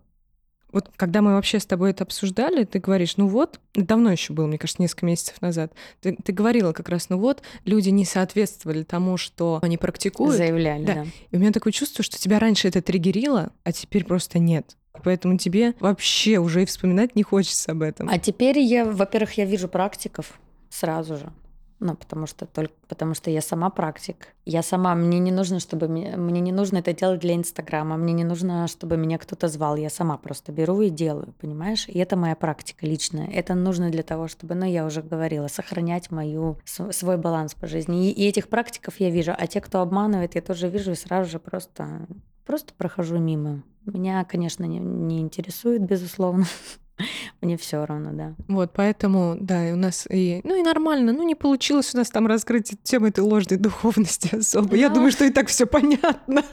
вот 0.71 0.89
когда 0.95 1.21
мы 1.21 1.33
вообще 1.33 1.59
с 1.59 1.65
тобой 1.65 1.91
это 1.91 2.03
обсуждали, 2.03 2.63
ты 2.63 2.79
говоришь, 2.79 3.17
ну 3.17 3.27
вот, 3.27 3.59
давно 3.73 4.11
еще 4.11 4.33
было, 4.33 4.45
мне 4.47 4.57
кажется, 4.57 4.81
несколько 4.81 5.05
месяцев 5.05 5.41
назад, 5.41 5.73
ты, 6.01 6.15
ты 6.23 6.31
говорила 6.31 6.73
как 6.73 6.89
раз, 6.89 7.09
ну 7.09 7.17
вот, 7.17 7.41
люди 7.65 7.89
не 7.89 8.05
соответствовали 8.05 8.83
тому, 8.83 9.17
что 9.17 9.59
они 9.61 9.77
практикуют. 9.77 10.35
Заявляли, 10.35 10.85
да. 10.85 10.93
да. 10.93 11.05
И 11.31 11.35
у 11.35 11.39
меня 11.39 11.51
такое 11.51 11.73
чувство, 11.73 12.03
что 12.03 12.19
тебя 12.19 12.39
раньше 12.39 12.67
это 12.67 12.81
триггерило, 12.81 13.51
а 13.63 13.71
теперь 13.71 14.05
просто 14.05 14.39
нет. 14.39 14.75
Поэтому 15.03 15.37
тебе 15.37 15.75
вообще 15.79 16.39
уже 16.39 16.63
и 16.63 16.65
вспоминать 16.65 17.15
не 17.15 17.23
хочется 17.23 17.71
об 17.71 17.81
этом. 17.81 18.09
А 18.09 18.17
теперь 18.19 18.59
я, 18.59 18.85
во-первых, 18.85 19.33
я 19.33 19.45
вижу 19.45 19.67
практиков 19.67 20.39
сразу 20.69 21.17
же. 21.17 21.31
Ну, 21.79 21.95
потому 21.95 22.27
что 22.27 22.45
только 22.45 22.73
потому 22.89 23.13
что 23.13 23.29
я 23.29 23.41
сама 23.41 23.69
практик. 23.69 24.35
Я 24.45 24.63
сама, 24.63 24.95
мне 24.95 25.19
не 25.19 25.31
нужно, 25.31 25.59
чтобы 25.59 25.87
мне, 25.87 26.17
мне 26.17 26.41
не 26.41 26.51
нужно 26.51 26.77
это 26.77 26.93
делать 26.93 27.21
для 27.21 27.35
Инстаграма, 27.35 27.95
мне 27.95 28.13
не 28.13 28.23
нужно, 28.25 28.67
чтобы 28.67 28.97
меня 28.97 29.17
кто-то 29.17 29.47
звал. 29.47 29.77
Я 29.77 29.89
сама 29.89 30.17
просто 30.17 30.51
беру 30.51 30.81
и 30.81 30.89
делаю, 30.89 31.33
понимаешь? 31.39 31.87
И 31.87 31.97
это 31.99 32.17
моя 32.17 32.35
практика 32.35 32.85
личная. 32.85 33.27
Это 33.27 33.55
нужно 33.55 33.89
для 33.91 34.03
того, 34.03 34.27
чтобы, 34.27 34.55
ну, 34.55 34.65
я 34.65 34.85
уже 34.85 35.01
говорила, 35.01 35.47
сохранять 35.47 36.11
мою 36.11 36.57
свой 36.65 37.17
баланс 37.17 37.53
по 37.53 37.67
жизни. 37.67 38.09
И, 38.09 38.11
и 38.11 38.27
этих 38.27 38.49
практиков 38.49 38.99
я 38.99 39.09
вижу, 39.09 39.33
а 39.37 39.47
те, 39.47 39.61
кто 39.61 39.79
обманывает, 39.79 40.35
я 40.35 40.41
тоже 40.41 40.67
вижу 40.67 40.91
и 40.91 40.95
сразу 40.95 41.29
же 41.29 41.39
просто 41.39 42.07
просто 42.49 42.73
прохожу 42.73 43.19
мимо. 43.19 43.61
Меня, 43.85 44.25
конечно, 44.25 44.63
не, 44.63 44.79
не 44.79 45.19
интересует, 45.19 45.83
безусловно. 45.83 46.45
Мне 47.41 47.57
все 47.57 47.85
равно, 47.85 48.11
да. 48.13 48.35
Вот, 48.47 48.71
поэтому, 48.73 49.37
да, 49.39 49.69
у 49.73 49.75
нас 49.75 50.07
и, 50.09 50.41
ну 50.43 50.59
и 50.59 50.63
нормально, 50.63 51.13
ну 51.13 51.23
не 51.23 51.35
получилось 51.35 51.93
у 51.93 51.97
нас 51.97 52.09
там 52.09 52.27
раскрыть 52.27 52.73
тему 52.83 53.07
этой 53.07 53.21
ложной 53.21 53.57
духовности 53.57 54.35
особо. 54.35 54.69
Да. 54.69 54.77
Я 54.77 54.89
думаю, 54.89 55.11
что 55.11 55.25
и 55.25 55.29
так 55.29 55.47
все 55.47 55.65
понятно. 55.65 56.43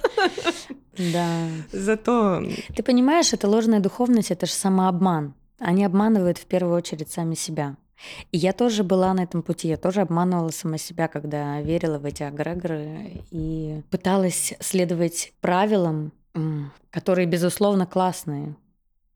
Да. 0.97 1.49
Зато... 1.73 2.43
Ты 2.75 2.83
понимаешь, 2.83 3.33
это 3.33 3.49
ложная 3.49 3.81
духовность, 3.81 4.31
это 4.31 4.47
же 4.47 4.53
самообман. 4.53 5.35
Они 5.59 5.85
обманывают 5.85 6.39
в 6.39 6.47
первую 6.47 6.77
очередь 6.77 7.11
сами 7.11 7.35
себя. 7.35 7.77
И 8.31 8.37
я 8.37 8.53
тоже 8.53 8.85
была 8.85 9.15
на 9.15 9.23
этом 9.23 9.43
пути, 9.43 9.69
я 9.69 9.79
тоже 9.79 10.03
обманывала 10.03 10.51
сама 10.51 10.77
себя, 10.77 11.09
когда 11.09 11.63
верила 11.63 11.99
в 11.99 12.05
эти 12.05 12.23
агрегоры 12.23 13.23
и 13.31 13.83
пыталась 13.91 14.53
следовать 14.61 15.33
правилам, 15.41 16.13
которые, 16.91 17.27
безусловно, 17.27 17.87
классные. 17.87 18.55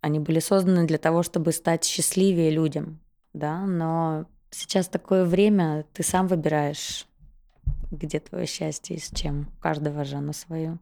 Они 0.01 0.19
были 0.19 0.41
созданы 0.41 0.87
для 0.87 0.99
того, 0.99 1.23
чтобы 1.23 1.53
стать 1.53 1.85
счастливее 1.85 2.51
людям, 2.51 3.01
да, 3.33 3.67
но 3.67 4.27
сейчас 4.51 4.89
такое 4.89 5.25
время, 5.25 5.85
ты 5.93 6.03
сам 6.03 6.27
выбираешь, 6.27 7.07
где 7.91 8.21
твое 8.21 8.47
счастье 8.47 8.97
и 8.97 9.01
с 9.01 9.11
чем. 9.11 9.49
У 9.59 9.63
каждого 9.63 10.05
же 10.05 10.17
оно 10.17 10.33
свое. 10.33 10.79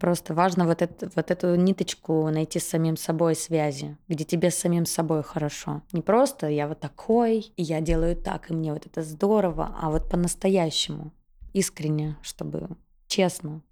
Просто 0.00 0.34
важно 0.34 0.66
вот, 0.66 0.82
это, 0.82 1.10
вот 1.14 1.30
эту 1.30 1.54
ниточку 1.54 2.28
найти 2.30 2.58
с 2.58 2.68
самим 2.68 2.96
собой 2.96 3.34
связи, 3.34 3.96
где 4.08 4.24
тебе 4.24 4.50
с 4.50 4.56
самим 4.56 4.86
собой 4.86 5.22
хорошо. 5.22 5.82
Не 5.92 6.02
просто 6.02 6.48
я 6.48 6.66
вот 6.66 6.80
такой, 6.80 7.52
и 7.56 7.62
я 7.62 7.80
делаю 7.80 8.16
так, 8.16 8.50
и 8.50 8.54
мне 8.54 8.72
вот 8.72 8.86
это 8.86 9.02
здорово, 9.02 9.74
а 9.80 9.90
вот 9.90 10.10
по-настоящему, 10.10 11.12
искренне, 11.52 12.16
чтобы 12.22 12.70
честно 13.06 13.62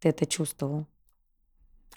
ты 0.00 0.08
это 0.08 0.26
чувствовал. 0.26 0.86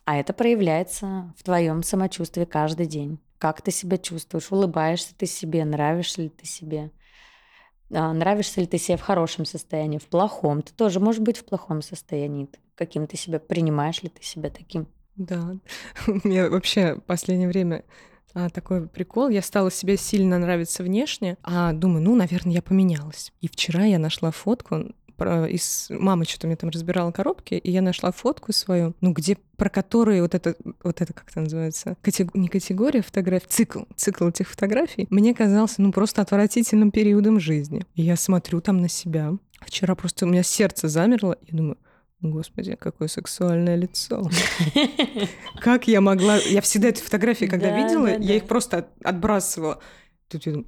А 0.05 0.17
это 0.17 0.33
проявляется 0.33 1.33
в 1.37 1.43
твоем 1.43 1.83
самочувствии 1.83 2.45
каждый 2.45 2.85
день. 2.85 3.19
Как 3.37 3.61
ты 3.61 3.71
себя 3.71 3.97
чувствуешь, 3.97 4.51
улыбаешься 4.51 5.13
ты 5.15 5.25
себе, 5.25 5.63
нравишься 5.65 6.23
ли 6.23 6.29
ты 6.29 6.45
себе. 6.45 6.91
А, 7.91 8.13
нравишься 8.13 8.61
ли 8.61 8.67
ты 8.67 8.77
себе 8.77 8.97
в 8.97 9.01
хорошем 9.01 9.45
состоянии, 9.45 9.97
в 9.97 10.07
плохом. 10.07 10.61
Ты 10.61 10.73
тоже 10.73 10.99
можешь 10.99 11.21
быть 11.21 11.37
в 11.37 11.45
плохом 11.45 11.81
состоянии. 11.81 12.49
Каким 12.75 13.07
ты 13.07 13.17
себя, 13.17 13.39
принимаешь 13.39 14.03
ли 14.03 14.09
ты 14.09 14.23
себя 14.23 14.49
таким? 14.49 14.87
Да. 15.15 15.55
Мне 16.23 16.49
вообще 16.49 16.95
в 16.95 17.01
последнее 17.01 17.47
время 17.47 17.83
а, 18.33 18.49
такой 18.49 18.87
прикол. 18.87 19.29
Я 19.29 19.41
стала 19.41 19.71
себе 19.71 19.97
сильно 19.97 20.37
нравиться 20.37 20.83
внешне, 20.83 21.37
а 21.43 21.73
думаю, 21.73 22.03
ну, 22.03 22.15
наверное, 22.15 22.53
я 22.53 22.61
поменялась. 22.61 23.31
И 23.41 23.47
вчера 23.47 23.85
я 23.85 23.99
нашла 23.99 24.31
фотку 24.31 24.93
про, 25.19 25.47
из 25.47 25.87
мамы 25.89 26.25
что-то 26.25 26.47
мне 26.47 26.55
там 26.55 26.69
разбирала 26.69 27.11
коробки, 27.11 27.53
и 27.53 27.69
я 27.69 27.81
нашла 27.81 28.11
фотку 28.11 28.53
свою, 28.53 28.95
ну, 29.01 29.11
где 29.11 29.37
про 29.57 29.69
которые 29.69 30.21
вот 30.21 30.33
это, 30.33 30.55
вот 30.83 31.01
это 31.01 31.13
как 31.13 31.29
это 31.29 31.41
называется, 31.41 31.97
Катего... 32.01 32.31
не 32.33 32.47
категория 32.47 33.01
фотографий, 33.01 33.47
цикл, 33.49 33.81
цикл 33.95 34.29
этих 34.29 34.47
фотографий, 34.47 35.05
мне 35.09 35.35
казался, 35.35 35.81
ну, 35.81 35.91
просто 35.91 36.21
отвратительным 36.21 36.91
периодом 36.91 37.39
жизни. 37.39 37.85
И 37.95 38.01
я 38.01 38.15
смотрю 38.15 38.61
там 38.61 38.81
на 38.81 38.87
себя. 38.87 39.33
Вчера 39.59 39.93
просто 39.95 40.25
у 40.25 40.29
меня 40.29 40.41
сердце 40.41 40.87
замерло, 40.87 41.37
и 41.45 41.55
думаю, 41.55 41.77
Господи, 42.21 42.75
какое 42.75 43.07
сексуальное 43.07 43.75
лицо. 43.75 44.29
Как 45.61 45.87
я 45.87 46.01
могла... 46.01 46.35
Я 46.35 46.59
всегда 46.61 46.89
эти 46.89 47.01
фотографии, 47.01 47.45
когда 47.45 47.75
видела, 47.75 48.07
я 48.07 48.35
их 48.35 48.45
просто 48.45 48.89
отбрасывала. 49.05 49.79
Тут 50.27 50.45
я 50.45 50.51
думаю, 50.51 50.67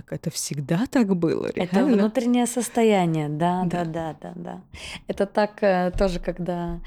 так 0.00 0.12
это 0.12 0.30
всегда 0.30 0.86
так 0.90 1.16
было? 1.16 1.50
Реально? 1.52 1.70
Это 1.70 1.84
внутреннее 1.84 2.46
состояние, 2.46 3.28
да, 3.28 3.64
да, 3.66 3.84
да, 3.84 4.16
да, 4.20 4.32
да. 4.34 4.60
Это 5.08 5.26
так 5.26 5.62
э, 5.62 5.92
тоже, 5.96 6.20
когда 6.20 6.80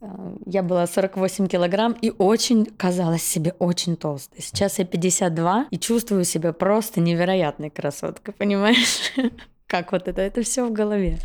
э, 0.00 0.06
я 0.46 0.62
была 0.62 0.86
48 0.86 1.48
килограмм 1.48 1.96
и 2.00 2.12
очень 2.16 2.66
казалась 2.66 3.22
себе 3.22 3.54
очень 3.58 3.96
толстой. 3.96 4.40
Сейчас 4.40 4.78
я 4.78 4.84
52 4.84 5.66
и 5.70 5.78
чувствую 5.78 6.24
себя 6.24 6.52
просто 6.52 7.00
невероятной 7.00 7.70
красоткой, 7.70 8.34
понимаешь? 8.34 9.12
Как 9.66 9.92
вот 9.92 10.06
это? 10.08 10.20
Это 10.20 10.42
все 10.42 10.66
в 10.66 10.72
голове. 10.72 11.18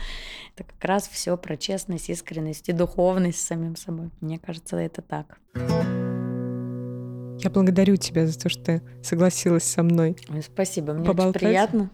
Это 0.55 0.63
как 0.63 0.83
раз 0.83 1.07
все 1.07 1.37
про 1.37 1.55
честность, 1.55 2.09
искренность 2.09 2.67
и 2.69 2.73
духовность 2.73 3.39
с 3.39 3.45
самим 3.45 3.75
собой. 3.75 4.09
Мне 4.19 4.39
кажется, 4.39 4.75
это 4.77 5.01
так. 5.01 5.37
Я 7.39 7.49
благодарю 7.49 7.95
тебя 7.95 8.27
за 8.27 8.37
то, 8.37 8.49
что 8.49 8.63
ты 8.63 8.81
согласилась 9.03 9.63
со 9.63 9.83
мной. 9.83 10.15
Спасибо, 10.41 10.93
мне 10.93 11.05
поболтать. 11.05 11.35
очень 11.37 11.47
приятно. 11.47 11.89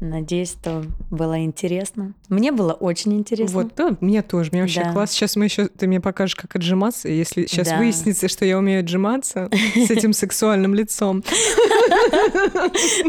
Надеюсь, 0.00 0.52
что 0.52 0.82
было 1.10 1.44
интересно. 1.44 2.14
Мне 2.30 2.52
было 2.52 2.72
очень 2.72 3.12
интересно. 3.18 3.62
Вот, 3.62 3.74
да, 3.76 3.96
мне 4.00 4.22
тоже. 4.22 4.48
Мне 4.50 4.62
вообще 4.62 4.82
да. 4.82 4.92
класс. 4.92 5.12
Сейчас 5.12 5.36
мы 5.36 5.44
еще, 5.44 5.68
ты 5.68 5.86
мне 5.86 6.00
покажешь, 6.00 6.36
как 6.36 6.56
отжиматься. 6.56 7.10
Если 7.10 7.44
сейчас 7.44 7.68
да. 7.68 7.76
выяснится, 7.76 8.26
что 8.28 8.46
я 8.46 8.56
умею 8.56 8.80
отжиматься 8.80 9.50
с 9.74 9.90
этим 9.90 10.14
сексуальным 10.14 10.74
лицом. 10.74 11.22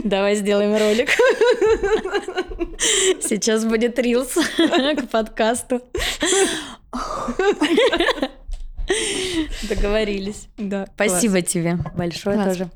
Давай 0.04 0.36
сделаем 0.36 0.72
ролик. 0.78 1.10
Сейчас 3.22 3.64
будет 3.64 3.98
рилс 3.98 4.34
к 4.98 5.08
подкасту. 5.10 5.82
Договорились. 9.70 10.48
Да. 10.58 10.88
Спасибо 10.96 11.40
класс. 11.40 11.52
тебе 11.52 11.78
большое 11.96 12.36
класс. 12.36 12.50
тоже. 12.50 12.72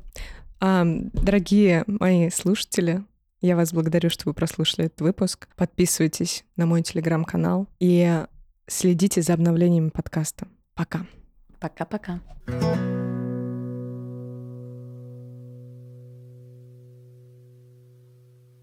А, 0.60 0.84
дорогие 0.84 1.84
мои 1.86 2.30
слушатели, 2.30 3.02
я 3.40 3.56
вас 3.56 3.72
благодарю, 3.72 4.10
что 4.10 4.22
вы 4.26 4.34
прослушали 4.34 4.86
этот 4.86 5.00
выпуск. 5.00 5.48
Подписывайтесь 5.56 6.44
на 6.56 6.66
мой 6.66 6.82
телеграм-канал 6.82 7.68
и 7.78 8.24
следите 8.66 9.22
за 9.22 9.34
обновлениями 9.34 9.90
подкаста. 9.90 10.48
Пока. 10.74 11.06
Пока-пока. 11.60 12.20